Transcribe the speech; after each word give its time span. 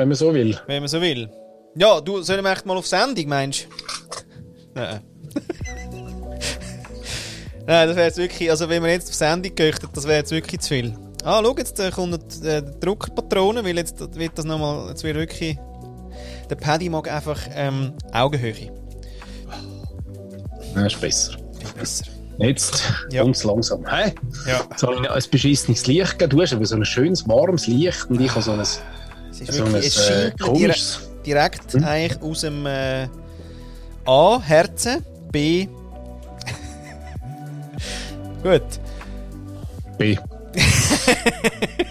wenn 0.00 0.08
man 0.08 0.16
so 0.16 0.34
will. 0.34 0.58
Wenn 0.66 0.82
man 0.82 0.88
so 0.88 1.00
will. 1.00 1.28
Ja, 1.76 2.00
du, 2.00 2.20
sollen 2.22 2.42
wir 2.42 2.52
echt 2.52 2.66
mal 2.66 2.76
auf 2.76 2.86
Sendung, 2.86 3.28
meinst 3.28 3.64
du? 3.64 3.68
Nein. 4.74 5.00
Nein, 7.66 7.86
das 7.88 7.96
wäre 7.96 8.06
jetzt 8.06 8.18
wirklich, 8.18 8.50
also 8.50 8.68
wenn 8.68 8.82
wir 8.82 8.90
jetzt 8.90 9.08
auf 9.08 9.14
Sendung 9.14 9.54
gehöchten, 9.54 9.88
das 9.94 10.04
wäre 10.06 10.18
jetzt 10.18 10.32
wirklich 10.32 10.60
zu 10.60 10.68
viel. 10.70 10.94
Ah, 11.22 11.40
schau, 11.44 11.54
jetzt 11.58 11.78
äh, 11.78 11.90
kommt 11.90 12.42
äh, 12.44 12.62
die 12.62 12.80
Druckerpatrone, 12.80 13.62
weil 13.64 13.76
jetzt 13.76 14.00
wird 14.16 14.32
das 14.36 14.44
nochmal, 14.46 14.88
jetzt 14.88 15.04
wird 15.04 15.16
wirklich, 15.16 15.58
der 16.48 16.56
Paddy 16.56 16.88
mag 16.88 17.08
einfach 17.12 17.38
ähm, 17.54 17.92
Augenhöhe. 18.12 18.72
Ja, 20.74 20.86
ist 20.86 21.00
besser. 21.00 21.34
Besser. 21.78 22.04
Jetzt 22.38 22.82
Ja. 23.10 23.22
kommt's 23.22 23.44
langsam. 23.44 23.84
Hä? 23.86 24.14
Ja. 24.48 24.62
Jetzt 24.70 24.82
habe 24.82 24.94
ich 24.94 25.10
ein 25.10 25.22
beschissenes 25.30 25.86
Licht 25.86 26.12
gegeben. 26.18 26.30
Du 26.30 26.42
hast 26.42 26.54
aber 26.54 26.64
so 26.64 26.76
ein 26.76 26.84
schönes, 26.86 27.28
warmes 27.28 27.66
Licht 27.66 28.06
und 28.08 28.18
ich 28.20 28.30
habe 28.30 28.40
so 28.40 28.52
ein, 28.52 28.66
Es 29.42 29.48
ist 29.48 29.56
so 29.56 29.66
wirklich, 29.66 29.86
es 29.86 29.96
äh, 29.96 30.00
scheint 30.00 30.40
direkt, 30.40 30.42
komisches. 30.58 31.00
direkt 31.24 31.72
Hm? 31.72 31.84
eigentlich 31.84 32.22
aus 32.22 32.40
dem 32.40 32.66
äh, 32.66 33.08
A, 34.06 34.40
Herzen, 34.40 35.04
B. 35.32 35.66
Gut. 38.42 38.62
B. 39.98 40.16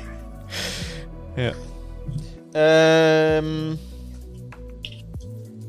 Ja. 1.39 1.53
Ähm. 2.53 3.79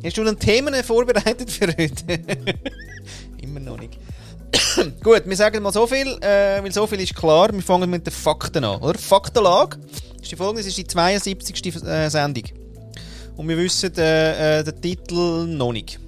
Hast 0.03 0.17
du 0.17 0.25
noch 0.25 0.35
Themen 0.35 0.75
vorbereitet 0.83 1.49
für 1.49 1.69
heute? 1.69 2.05
Immer 3.43 3.61
noch 3.61 3.79
nicht. 3.79 3.97
Gut, 5.05 5.23
wir 5.27 5.37
sagen 5.37 5.63
mal 5.63 5.73
so 5.73 5.87
viel, 5.87 6.09
äh, 6.23 6.61
weil 6.61 6.73
so 6.73 6.89
viel 6.89 7.01
ist 7.01 7.15
klar. 7.15 7.53
Wir 7.53 7.63
fangen 7.63 7.89
mit 7.89 8.05
den 8.07 8.13
Fakten 8.13 8.65
an, 8.65 8.81
oder? 8.81 8.99
Faktenlage 8.99 9.79
ist 10.23 10.31
die 10.33 10.37
folgende, 10.37 10.61
es 10.61 10.67
ist 10.67 10.79
die 10.79 10.87
72. 10.87 11.83
äh, 11.85 12.09
Sendung. 12.09 12.45
Und 13.37 13.49
wir 13.49 13.57
wissen 13.57 13.93
äh, 13.97 14.61
äh, 14.61 14.65
den 14.65 14.81
Titel 14.81 15.47
noch 15.47 15.73
nicht. 15.73 15.99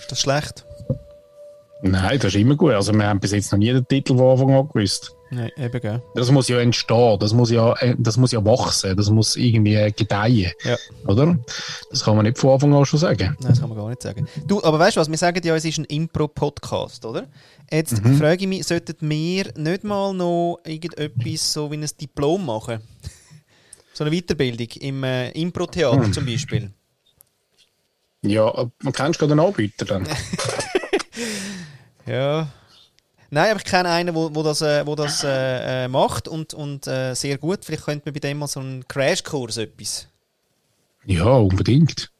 Ist 0.00 0.10
das 0.10 0.20
schlecht? 0.20 0.64
Nein, 1.82 2.18
das 2.18 2.34
ist 2.34 2.40
immer 2.40 2.56
gut. 2.56 2.72
Also 2.72 2.94
wir 2.94 3.06
haben 3.06 3.20
bis 3.20 3.32
jetzt 3.32 3.52
noch 3.52 3.58
nie 3.58 3.70
den 3.72 3.86
Titel 3.86 4.16
von 4.16 4.30
Anfang 4.30 4.54
an 4.54 4.68
gewusst. 4.68 5.12
Nein, 5.30 5.50
eben, 5.58 5.80
gell? 5.80 6.02
Das 6.14 6.30
muss 6.30 6.48
ja 6.48 6.58
entstehen, 6.60 7.18
das 7.18 7.34
muss 7.34 7.50
ja, 7.50 7.74
äh, 7.80 7.94
das 7.98 8.16
muss 8.16 8.32
ja 8.32 8.42
wachsen, 8.44 8.96
das 8.96 9.10
muss 9.10 9.36
irgendwie 9.36 9.92
gedeihen, 9.94 10.52
Ja. 10.62 10.76
oder? 11.06 11.36
Das 11.90 12.04
kann 12.04 12.16
man 12.16 12.24
nicht 12.24 12.38
von 12.38 12.50
Anfang 12.50 12.72
an 12.74 12.86
schon 12.86 13.00
sagen. 13.00 13.36
Nein, 13.40 13.50
das 13.50 13.60
kann 13.60 13.68
man 13.68 13.76
gar 13.76 13.88
nicht 13.88 14.00
sagen. 14.00 14.26
Du, 14.46 14.62
aber 14.62 14.78
weißt 14.78 14.96
du 14.96 15.00
was? 15.00 15.10
Wir 15.10 15.18
sagen 15.18 15.40
ja, 15.44 15.56
es 15.56 15.64
ist 15.64 15.78
ein 15.78 15.84
Impro-Podcast, 15.86 17.04
oder? 17.04 17.26
Jetzt 17.70 17.98
frage 18.18 18.42
ich 18.42 18.48
mich, 18.48 18.66
sollten 18.66 18.96
wir 19.00 19.52
nicht 19.56 19.84
mal 19.84 20.12
noch 20.14 20.60
irgendetwas 20.64 21.52
so 21.52 21.70
wie 21.70 21.76
ein 21.76 21.88
Diplom 22.00 22.46
machen? 22.46 22.80
so 23.92 24.04
eine 24.04 24.14
Weiterbildung 24.14 24.68
im 24.80 25.04
äh, 25.04 25.30
Impro-Theater 25.30 26.10
zum 26.12 26.26
Beispiel. 26.26 26.70
Ja, 28.22 28.70
man 28.82 28.92
kennst 28.92 29.18
gerade 29.18 29.32
einen 29.32 29.40
Anbieter 29.40 29.84
dann? 29.84 30.06
Ja. 32.06 32.48
Nein, 33.30 33.50
aber 33.50 33.60
ich 33.60 33.64
kenne 33.64 33.88
einen, 33.88 34.14
wo, 34.14 34.34
wo 34.34 34.42
das, 34.42 34.60
äh, 34.62 34.86
wo 34.86 34.94
das 34.94 35.24
äh, 35.24 35.84
äh, 35.84 35.88
macht 35.88 36.28
und, 36.28 36.54
und 36.54 36.86
äh, 36.86 37.14
sehr 37.14 37.38
gut. 37.38 37.64
Vielleicht 37.64 37.84
könnte 37.84 38.02
man 38.04 38.14
bei 38.14 38.20
dem 38.20 38.38
mal 38.38 38.46
so 38.46 38.60
einen 38.60 38.86
Crashkurs 38.86 39.56
etwas. 39.56 40.08
ja, 41.04 41.24
unbedingt. 41.24 42.12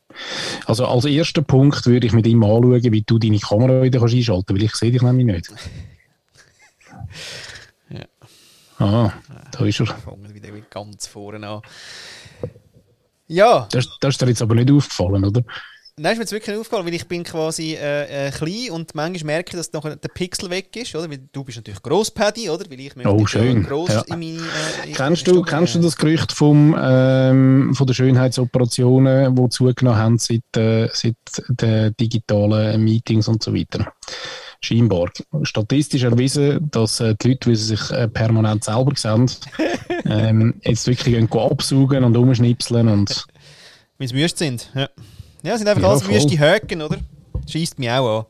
Also 0.66 0.86
als 0.86 1.04
ersten 1.04 1.44
Punkt 1.44 1.86
würde 1.86 2.06
ich 2.06 2.12
mit 2.12 2.26
ihm 2.26 2.42
anschauen, 2.42 2.92
wie 2.92 3.02
du 3.02 3.18
deine 3.18 3.38
Kamera 3.38 3.82
wieder 3.82 4.00
kannst 4.00 4.14
einschalten 4.14 4.44
kannst, 4.46 4.50
weil 4.50 4.62
ich 4.62 4.74
sehe 4.74 4.92
dich 4.92 5.02
nämlich 5.02 5.26
nicht. 5.26 5.52
Ja. 7.90 8.06
Ah, 8.78 9.12
da 9.52 9.64
ist 9.64 9.78
er. 9.78 9.86
Fangen 9.86 10.34
wieder 10.34 10.50
ganz 10.68 11.06
vorne 11.06 11.46
an. 11.46 11.62
Ja. 13.28 13.68
Das, 13.70 13.88
das 14.00 14.14
ist 14.14 14.20
dir 14.20 14.28
jetzt 14.28 14.42
aber 14.42 14.56
nicht 14.56 14.70
aufgefallen, 14.70 15.24
oder? 15.24 15.42
Nein, 15.96 16.14
ist 16.14 16.18
mir 16.18 16.22
jetzt 16.24 16.32
wirklich 16.32 16.56
aufgefallen, 16.56 16.86
weil 16.86 16.94
ich 16.94 17.06
bin 17.06 17.22
quasi 17.22 17.74
äh, 17.74 18.26
äh, 18.26 18.30
klein 18.32 18.72
und 18.72 18.96
manchmal 18.96 19.34
merke 19.34 19.50
ich, 19.50 19.56
dass 19.56 19.72
nachher 19.72 19.94
der 19.94 20.08
Pixel 20.08 20.50
weg 20.50 20.74
ist, 20.74 20.92
oder? 20.96 21.08
Weil 21.08 21.20
du 21.32 21.44
bist 21.44 21.56
natürlich 21.58 21.80
gross, 21.82 22.10
Paddy, 22.10 22.50
oder? 22.50 22.68
Weil 22.68 22.80
ich 22.80 22.96
Oh, 23.06 23.18
ja 23.20 23.26
schön. 23.28 23.62
gross 23.62 23.90
Ja. 23.90 24.00
in 24.08 24.18
meine... 24.18 24.38
Äh, 24.88 24.92
Kennst 24.92 25.28
du, 25.28 25.42
kennst 25.42 25.76
du 25.76 25.78
äh, 25.78 25.82
das 25.82 25.96
Gerücht 25.96 26.32
vom, 26.32 26.74
ähm, 26.76 27.74
von 27.76 27.86
den 27.86 27.94
Schönheitsoperationen, 27.94 29.36
die 29.36 29.48
zugenommen 29.50 29.96
haben 29.96 30.18
seit, 30.18 30.56
äh, 30.56 30.88
seit 30.92 31.14
den 31.48 31.94
digitalen 31.96 32.82
Meetings 32.82 33.28
und 33.28 33.44
so 33.44 33.54
weiter? 33.54 33.92
Scheinbar. 34.60 35.12
Statistisch 35.44 36.02
erwiesen, 36.02 36.72
dass 36.72 36.98
äh, 36.98 37.14
die 37.22 37.28
Leute, 37.28 37.50
wie 37.50 37.54
sie 37.54 37.76
sich 37.76 37.90
äh, 37.92 38.08
permanent 38.08 38.64
selber 38.64 38.96
sehen, 38.96 39.30
ähm, 40.06 40.54
jetzt 40.64 40.88
wirklich 40.88 41.14
gehen 41.14 41.30
absaugen 41.30 42.02
und 42.02 42.16
umschnipseln 42.16 42.88
und 42.88 43.26
Weil 43.98 44.08
sie 44.08 44.16
wüst 44.16 44.38
sind. 44.38 44.72
Ja, 44.74 44.88
ja 45.44 45.58
sind 45.58 45.68
einfach 45.68 45.82
Ja, 45.82 45.90
alles 45.90 46.08
wüste 46.08 46.38
Höken, 46.38 46.82
oder? 46.82 46.98
Schießt 47.46 47.78
mich 47.78 47.90
auch 47.90 48.20
an. 48.20 48.26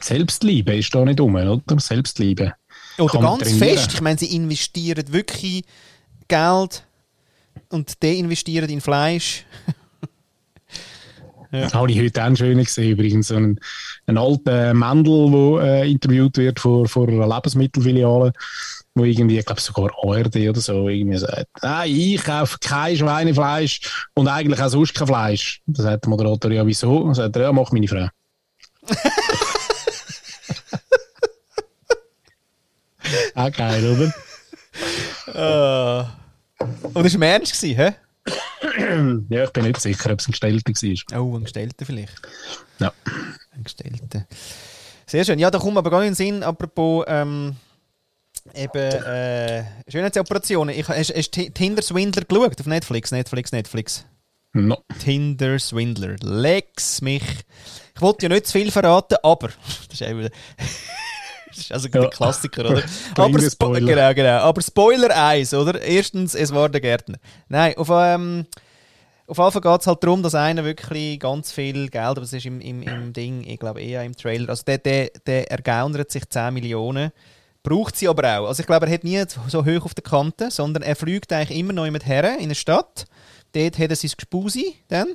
Selbstliebe 0.00 0.76
ist 0.76 0.94
da 0.94 1.04
nicht 1.04 1.20
um, 1.20 1.34
oder? 1.34 1.60
Selbstliebe. 1.78 2.54
Oder 2.98 3.12
Kann 3.12 3.22
ganz 3.22 3.52
fest. 3.52 3.92
Ich 3.94 4.00
meine, 4.00 4.18
sie 4.18 4.34
investieren 4.34 5.12
wirklich 5.12 5.64
Geld 6.28 6.86
und 7.70 8.02
deinvestieren 8.02 8.68
in 8.70 8.80
Fleisch. 8.80 9.44
Das 11.62 11.72
habe 11.72 11.88
ich 11.92 12.00
heute 12.00 12.24
auch 12.24 12.36
schönen 12.36 12.64
gesehen, 12.64 12.90
übrigens. 12.90 13.28
So 13.28 13.36
ein, 13.36 13.60
ein 14.06 14.18
alter 14.18 14.74
Mendel, 14.74 15.30
der 15.30 15.82
äh, 15.84 15.90
interviewt 15.90 16.36
wird 16.36 16.58
vor, 16.58 16.88
vor 16.88 17.06
einer 17.06 17.28
Lebensmittelfiliale, 17.28 18.32
wo 18.94 19.04
irgendwie, 19.04 19.38
ich 19.38 19.44
glaube 19.44 19.60
sogar 19.60 19.90
ARD 20.02 20.36
oder 20.48 20.60
so, 20.60 20.88
irgendwie 20.88 21.18
sagt, 21.18 21.48
nein, 21.62 21.90
ich 21.90 22.22
kaufe 22.22 22.58
kein 22.60 22.96
Schweinefleisch 22.96 24.06
und 24.14 24.28
eigentlich 24.28 24.62
auch 24.62 24.68
sonst 24.68 24.94
kein 24.94 25.08
Fleisch. 25.08 25.60
Da 25.66 25.82
sagt 25.82 26.04
der 26.04 26.10
Moderator, 26.10 26.52
ja, 26.52 26.64
wieso? 26.64 27.02
Dann 27.04 27.14
sagt 27.14 27.34
er, 27.36 27.42
ja, 27.42 27.52
mach 27.52 27.72
meine 27.72 27.88
Frau. 27.88 28.06
auch 33.34 33.52
geil, 33.52 33.90
oder? 33.90 34.14
Und 36.94 37.04
das 37.04 37.18
war 37.18 37.26
Ernst, 37.26 37.60
gewesen, 37.60 37.76
hä? 37.76 37.94
Ja, 39.28 39.44
ich 39.44 39.50
bin 39.50 39.64
nicht 39.64 39.80
sicher, 39.80 40.12
ob 40.12 40.20
es 40.20 40.28
ein 40.28 40.32
Gestellter 40.32 40.72
war. 40.72 41.20
Oh, 41.20 41.36
ein 41.36 41.42
Gestellter 41.42 41.84
vielleicht. 41.84 42.22
Ja. 42.78 42.92
Ein 43.52 43.64
Gestellter. 43.64 44.26
Sehr 45.06 45.24
schön. 45.24 45.38
Ja, 45.38 45.50
da 45.50 45.58
kommt 45.58 45.76
aber 45.76 45.90
gar 45.90 46.00
nicht 46.00 46.08
in 46.08 46.12
den 46.12 46.16
Sinn, 46.16 46.42
apropos 46.42 47.04
ähm, 47.08 47.56
eben 48.54 48.76
äh, 49.04 49.64
Schönheitsoperationen. 49.88 50.74
Ich, 50.78 50.88
hast, 50.88 51.10
du 51.36 51.50
Tinder 51.50 51.82
Swindler 51.82 52.24
geschaut 52.24 52.60
auf 52.60 52.66
Netflix? 52.66 53.10
Netflix, 53.12 53.52
Netflix. 53.52 54.04
No. 54.52 54.78
Tinder 55.02 55.58
Swindler. 55.58 56.16
Lex 56.20 57.00
mich. 57.02 57.22
Ich 57.94 58.00
wollte 58.00 58.26
ja 58.26 58.28
nicht 58.28 58.46
zu 58.46 58.52
viel 58.52 58.70
verraten, 58.70 59.16
aber. 59.22 59.48
Das 59.88 60.00
ist, 60.00 60.02
eben, 60.02 60.22
das 61.48 61.58
ist 61.58 61.72
also 61.72 61.88
Ja. 61.88 62.00
der 62.02 62.10
Klassiker, 62.10 62.68
oder? 62.70 62.82
Aber 63.16 63.40
Spoiler. 63.40 63.86
genau, 63.86 64.14
genau. 64.14 64.38
Aber 64.42 64.60
Spoiler 64.60 65.16
1, 65.16 65.54
oder? 65.54 65.80
Erstens, 65.80 66.34
es 66.34 66.52
war 66.52 66.68
der 66.68 66.80
Gärtner. 66.80 67.18
Nein, 67.48 67.76
auf, 67.76 67.88
ähm, 67.92 68.46
auf 69.28 69.36
Fall 69.36 69.60
geht 69.60 69.80
es 69.80 69.86
halt 69.86 70.02
darum, 70.02 70.22
dass 70.22 70.34
einer 70.34 70.64
wirklich 70.64 71.20
ganz 71.20 71.52
viel 71.52 71.88
Geld, 71.88 72.04
aber 72.04 72.20
das 72.22 72.32
ist 72.32 72.44
im, 72.46 72.60
im, 72.60 72.82
im 72.82 73.12
Ding, 73.12 73.44
ich 73.46 73.58
glaube 73.58 73.80
eher 73.80 74.02
im 74.02 74.16
Trailer, 74.16 74.48
also 74.50 74.64
der, 74.64 74.78
der, 74.78 75.10
der 75.26 75.50
ergaunert 75.50 76.10
sich 76.10 76.28
10 76.28 76.52
Millionen, 76.52 77.12
braucht 77.64 77.96
sie 77.96 78.06
aber 78.06 78.38
auch. 78.38 78.46
Also 78.46 78.60
ich 78.60 78.66
glaube, 78.66 78.86
er 78.86 78.92
hat 78.92 79.02
nie 79.02 79.20
so 79.48 79.64
hoch 79.64 79.84
auf 79.84 79.94
der 79.94 80.04
Kante, 80.04 80.50
sondern 80.52 80.84
er 80.84 80.94
fliegt 80.94 81.32
eigentlich 81.32 81.58
immer 81.58 81.72
noch 81.72 81.86
jemand 81.86 82.06
her 82.06 82.36
in 82.36 82.44
eine 82.44 82.54
Stadt. 82.54 83.06
Dort 83.52 83.78
hat 83.78 83.90
er 83.90 83.96
sein 83.96 84.12
Gespusi 84.16 84.76
dann. 84.86 85.08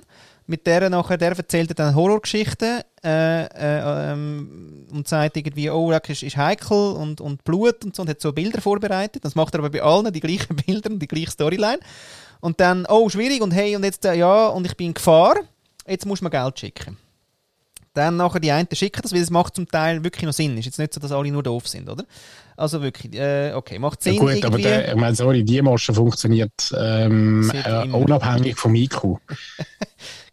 Mit 0.48 0.66
der 0.66 0.90
nachher, 0.90 1.18
der 1.18 1.38
erzählt 1.38 1.70
er 1.70 1.76
dann 1.76 1.94
Horrorgeschichten 1.94 2.82
äh, 3.06 3.46
äh, 3.46 4.12
ähm, 4.12 4.88
und 4.92 5.08
sagt 5.08 5.38
irgendwie, 5.38 5.70
oh, 5.70 5.92
das 5.92 6.02
ist, 6.10 6.24
ist 6.24 6.38
heikel 6.38 6.76
und, 6.76 7.22
und 7.22 7.44
Blut 7.44 7.86
und 7.86 7.96
so 7.96 8.02
und 8.02 8.10
hat 8.10 8.20
so 8.20 8.34
Bilder 8.34 8.60
vorbereitet. 8.60 9.24
Das 9.24 9.36
macht 9.36 9.54
er 9.54 9.60
aber 9.60 9.70
bei 9.70 9.84
allen 9.84 10.12
die 10.12 10.20
gleichen 10.20 10.56
Bilder 10.66 10.90
und 10.90 11.00
die 11.00 11.08
gleiche 11.08 11.30
Storyline. 11.30 11.80
Und 12.40 12.60
dann, 12.60 12.88
oh, 12.90 13.07
schwierig 13.10 13.42
und 13.42 13.51
hey, 13.51 13.75
und 13.75 13.84
jetzt, 13.84 14.06
äh, 14.06 14.16
ja, 14.16 14.48
und 14.48 14.66
ich 14.66 14.75
bin 14.75 14.88
in 14.88 14.94
Gefahr, 14.96 15.36
jetzt 15.86 16.07
muss 16.07 16.22
man 16.22 16.31
Geld 16.31 16.57
schicken. 16.57 16.98
Dann 18.00 18.16
nachher 18.16 18.40
die 18.40 18.54
einen 18.54 18.69
schicken 18.72 19.01
das, 19.01 19.12
weil 19.12 19.22
es 19.22 19.30
macht 19.30 19.57
zum 19.57 19.68
Teil 19.68 20.06
wirklich 20.06 20.24
noch 20.24 20.31
Sinn. 20.31 20.57
Ist 20.57 20.63
jetzt 20.63 20.80
nicht 20.80 20.94
so, 20.94 21.01
dass 21.01 21.12
alle 21.12 21.30
nur 21.34 21.44
doof 21.44 21.68
sind, 21.68 21.90
oder? 21.90 22.06
Also 22.60 22.82
wirklich, 22.82 23.16
äh, 23.16 23.54
okay, 23.54 23.80
macht 23.80 24.04
Sinn 24.04 24.16
Ja, 24.16 24.20
gut, 24.20 24.30
aber 24.30 24.60
irgendwie. 24.60 24.64
der, 24.64 24.90
ich 24.90 24.96
meine, 24.96 25.16
sorry, 25.16 25.44
die 25.46 25.62
Masche 25.62 25.94
funktioniert 25.94 26.52
ähm, 26.78 27.50
äh, 27.64 27.88
unabhängig 27.88 28.58
vom 28.58 28.76
IQ. 28.76 29.18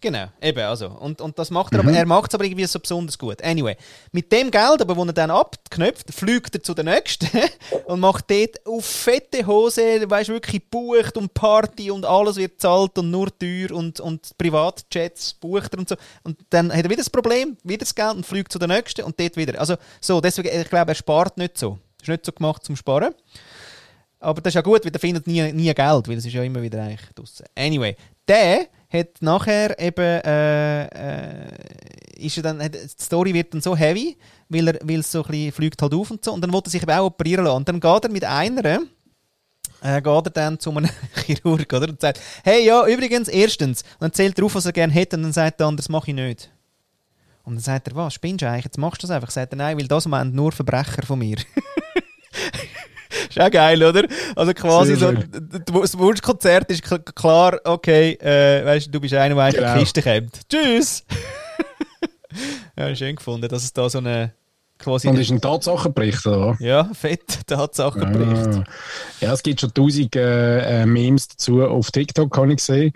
Genau, 0.00 0.26
eben, 0.40 0.60
also. 0.60 0.88
Und, 0.88 1.20
und 1.20 1.38
das 1.38 1.50
macht 1.50 1.72
er, 1.72 1.80
aber 1.80 1.90
er 1.90 2.06
macht 2.06 2.30
es 2.30 2.34
aber 2.34 2.44
irgendwie 2.44 2.66
so 2.66 2.78
besonders 2.78 3.18
gut. 3.18 3.42
Anyway, 3.42 3.76
mit 4.12 4.30
dem 4.30 4.50
Geld, 4.50 4.80
aber, 4.80 4.94
das 4.94 5.06
er 5.06 5.12
dann 5.14 5.30
abknöpft, 5.30 6.12
fliegt 6.12 6.54
er 6.54 6.62
zu 6.62 6.74
der 6.74 6.84
nächsten 6.84 7.28
und 7.86 8.00
macht 8.00 8.30
dort 8.30 8.64
auf 8.66 8.84
fette 8.84 9.46
Hose, 9.46 10.08
weißt 10.08 10.28
wirklich 10.28 10.68
bucht 10.70 11.16
und 11.16 11.34
Party 11.34 11.90
und 11.90 12.04
alles 12.04 12.36
wird 12.36 12.60
zahlt 12.60 12.96
und 12.98 13.10
nur 13.10 13.36
teuer 13.36 13.72
und, 13.72 13.98
und 13.98 14.36
Privatjets 14.38 15.34
bucht 15.34 15.72
er 15.72 15.78
und 15.80 15.88
so. 15.88 15.96
Und 16.22 16.38
dann 16.50 16.70
hat 16.70 16.84
er 16.84 16.90
wieder 16.90 16.98
das 16.98 17.10
Problem, 17.10 17.56
wieder 17.64 17.80
das 17.80 17.94
Geld 17.94 18.14
und 18.14 18.26
fliegt 18.26 18.52
zu 18.52 18.58
der 18.60 18.68
nächsten 18.68 19.02
und 19.02 19.18
dort 19.18 19.36
wieder. 19.36 19.58
Also, 19.58 19.76
so, 20.00 20.20
deswegen, 20.20 20.60
ich 20.60 20.68
glaube, 20.68 20.92
er 20.92 20.94
spart 20.94 21.36
nicht 21.38 21.58
so. 21.58 21.78
Ist 22.06 22.08
nicht 22.08 22.26
so 22.26 22.32
gemacht 22.32 22.64
zum 22.64 22.76
Sparen. 22.76 23.14
Aber 24.20 24.40
das 24.40 24.52
ist 24.52 24.54
ja 24.54 24.62
gut, 24.62 24.84
weil 24.84 24.92
der 24.92 25.00
findet 25.00 25.26
nie, 25.26 25.52
nie 25.52 25.74
Geld, 25.74 26.08
weil 26.08 26.16
es 26.16 26.24
ist 26.24 26.32
ja 26.32 26.42
immer 26.42 26.62
wieder 26.62 26.82
eigentlich 26.82 27.12
draussen. 27.14 27.46
Anyway, 27.56 27.96
der 28.28 28.66
hat 28.88 29.20
nachher 29.20 29.78
eben, 29.78 30.20
äh, 30.24 30.84
äh, 30.86 31.48
ist 32.16 32.36
er 32.36 32.42
dann, 32.44 32.62
hat, 32.62 32.74
die 32.74 33.02
Story 33.02 33.34
wird 33.34 33.52
dann 33.52 33.60
so 33.60 33.76
heavy, 33.76 34.16
weil 34.48 34.68
er, 34.68 34.78
weil 34.82 35.02
so 35.02 35.22
ein 35.24 35.30
bisschen 35.30 35.52
fliegt 35.52 35.82
halt 35.82 35.94
auf 35.94 36.10
und 36.10 36.24
so, 36.24 36.32
und 36.32 36.40
dann 36.40 36.52
wollte 36.52 36.68
er 36.68 36.70
sich 36.70 36.82
eben 36.82 36.92
auch 36.92 37.06
operieren 37.06 37.44
lassen. 37.44 37.56
Und 37.56 37.68
dann 37.68 37.80
geht 37.80 38.04
er 38.04 38.10
mit 38.10 38.24
einer, 38.24 38.64
äh, 39.82 40.00
geht 40.00 40.06
er 40.06 40.30
dann 40.30 40.58
zu 40.58 40.70
einem 40.70 40.88
Chirurg, 41.26 41.72
oder? 41.72 41.88
Und 41.88 42.00
sagt, 42.00 42.20
hey, 42.42 42.64
ja, 42.64 42.86
übrigens, 42.86 43.28
erstens, 43.28 43.82
und 43.82 44.02
dann 44.02 44.12
zählt 44.12 44.38
er 44.38 44.44
auf, 44.46 44.54
was 44.54 44.66
er 44.66 44.72
gerne 44.72 44.92
hätte, 44.92 45.16
und 45.16 45.24
dann 45.24 45.32
sagt 45.32 45.60
der 45.60 45.66
andere, 45.66 45.82
das 45.82 45.88
mache 45.88 46.10
ich 46.10 46.14
nicht. 46.14 46.50
Und 47.46 47.54
dann 47.54 47.62
sagt 47.62 47.86
er, 47.86 47.94
was, 47.94 48.12
spinnst 48.12 48.42
du 48.42 48.48
eigentlich? 48.48 48.64
Jetzt 48.64 48.76
machst 48.76 49.02
du 49.02 49.06
das 49.06 49.14
einfach. 49.14 49.30
Sagt 49.30 49.52
er, 49.52 49.56
nein, 49.56 49.78
weil 49.78 49.86
das 49.86 50.06
meint 50.06 50.34
nur 50.34 50.50
Verbrecher 50.50 51.06
von 51.06 51.20
mir. 51.20 51.36
ist 53.30 53.40
auch 53.40 53.50
geil, 53.52 53.80
oder? 53.84 54.04
Also 54.34 54.52
quasi 54.52 54.96
so, 54.96 55.12
das 55.12 55.96
Wunschkonzert 55.96 56.68
ist 56.72 56.82
klar, 57.14 57.60
okay, 57.62 58.14
äh, 58.14 58.66
weißt, 58.66 58.92
du 58.92 59.00
bist 59.00 59.14
einer, 59.14 59.36
der 59.36 59.44
eigentlich 59.44 59.60
genau. 59.60 59.74
die 59.74 59.78
Kiste 59.78 60.02
kommt. 60.02 60.40
Tschüss! 60.48 61.04
ja, 62.76 62.92
schön 62.96 63.14
gefunden, 63.14 63.48
dass 63.48 63.62
es 63.62 63.72
da 63.72 63.88
so 63.88 63.98
eine 63.98 64.32
quasi... 64.80 65.06
Und 65.06 65.16
ist 65.16 65.30
ein 65.30 65.40
Tatsachenbericht, 65.40 66.26
oder? 66.26 66.56
Ja, 66.58 66.90
fett 66.94 67.46
Tatsachenbericht. 67.46 68.58
Ah. 68.58 68.64
Ja, 69.20 69.32
es 69.32 69.44
gibt 69.44 69.60
schon 69.60 69.72
tausend 69.72 70.16
äh, 70.16 70.82
äh, 70.82 70.86
Memes 70.86 71.28
dazu 71.28 71.64
auf 71.64 71.92
TikTok, 71.92 72.32
kann 72.32 72.50
ich 72.50 72.60
sehen. 72.60 72.92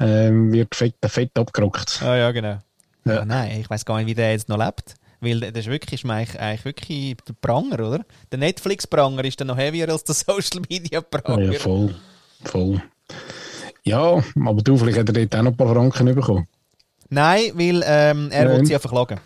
Ähm, 0.00 0.52
wird 0.52 0.74
fett, 0.74 0.96
fett 1.06 1.30
abgerockt. 1.38 2.02
Ah 2.02 2.16
ja, 2.16 2.32
genau. 2.32 2.58
Ja. 3.04 3.20
Ah, 3.20 3.24
nein, 3.24 3.60
ich 3.60 3.68
weiß 3.70 3.84
gar 3.84 3.98
nicht, 3.98 4.06
wie 4.06 4.14
der 4.14 4.32
jetzt 4.32 4.48
noch 4.48 4.58
lebt. 4.58 4.94
Weil 5.20 5.40
das 5.40 5.64
ist 5.64 5.70
wirklich, 5.70 6.04
ist 6.04 6.10
eigentlich, 6.10 6.38
eigentlich 6.38 6.64
wirklich 6.64 7.16
der 7.26 7.32
Pranger, 7.40 7.80
oder? 7.80 8.04
Der 8.30 8.38
Netflix-Pranger 8.38 9.24
ist 9.24 9.40
dann 9.40 9.48
noch 9.48 9.56
heavier 9.56 9.88
als 9.88 10.04
der 10.04 10.14
Social-Media-Pranger. 10.14 11.52
Ja, 11.52 11.58
voll. 11.58 11.94
Voll. 12.44 12.82
Ja, 13.84 14.22
aber 14.44 14.62
du, 14.62 14.76
vielleicht 14.76 14.98
hat 14.98 15.08
er 15.08 15.14
dort 15.14 15.36
auch 15.36 15.42
noch 15.42 15.50
ein 15.52 15.56
paar 15.56 15.68
Franken 15.68 16.14
bekommen. 16.14 16.46
Nein, 17.08 17.52
weil 17.54 17.82
ähm, 17.86 18.30
er 18.30 18.44
Nein. 18.46 18.58
will 18.58 18.66
sie 18.66 18.72
ja 18.72 18.78
verklagen. 18.78 19.20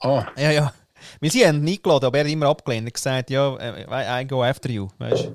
Ah. 0.00 0.26
Ja, 0.36 0.50
ja. 0.50 0.72
Weil 1.20 1.30
sie 1.30 1.46
haben 1.46 1.66
ihn 1.66 1.74
eingeladen, 1.74 2.06
aber 2.06 2.18
er 2.18 2.24
hat 2.24 2.30
immer 2.30 2.46
abgelehnt. 2.46 2.84
Er 2.84 2.88
hat 2.88 2.94
gesagt, 2.94 3.30
ja, 3.30 3.56
äh, 3.56 4.22
I 4.22 4.26
go 4.26 4.42
after 4.42 4.70
you, 4.70 4.88
weißt? 4.98 5.30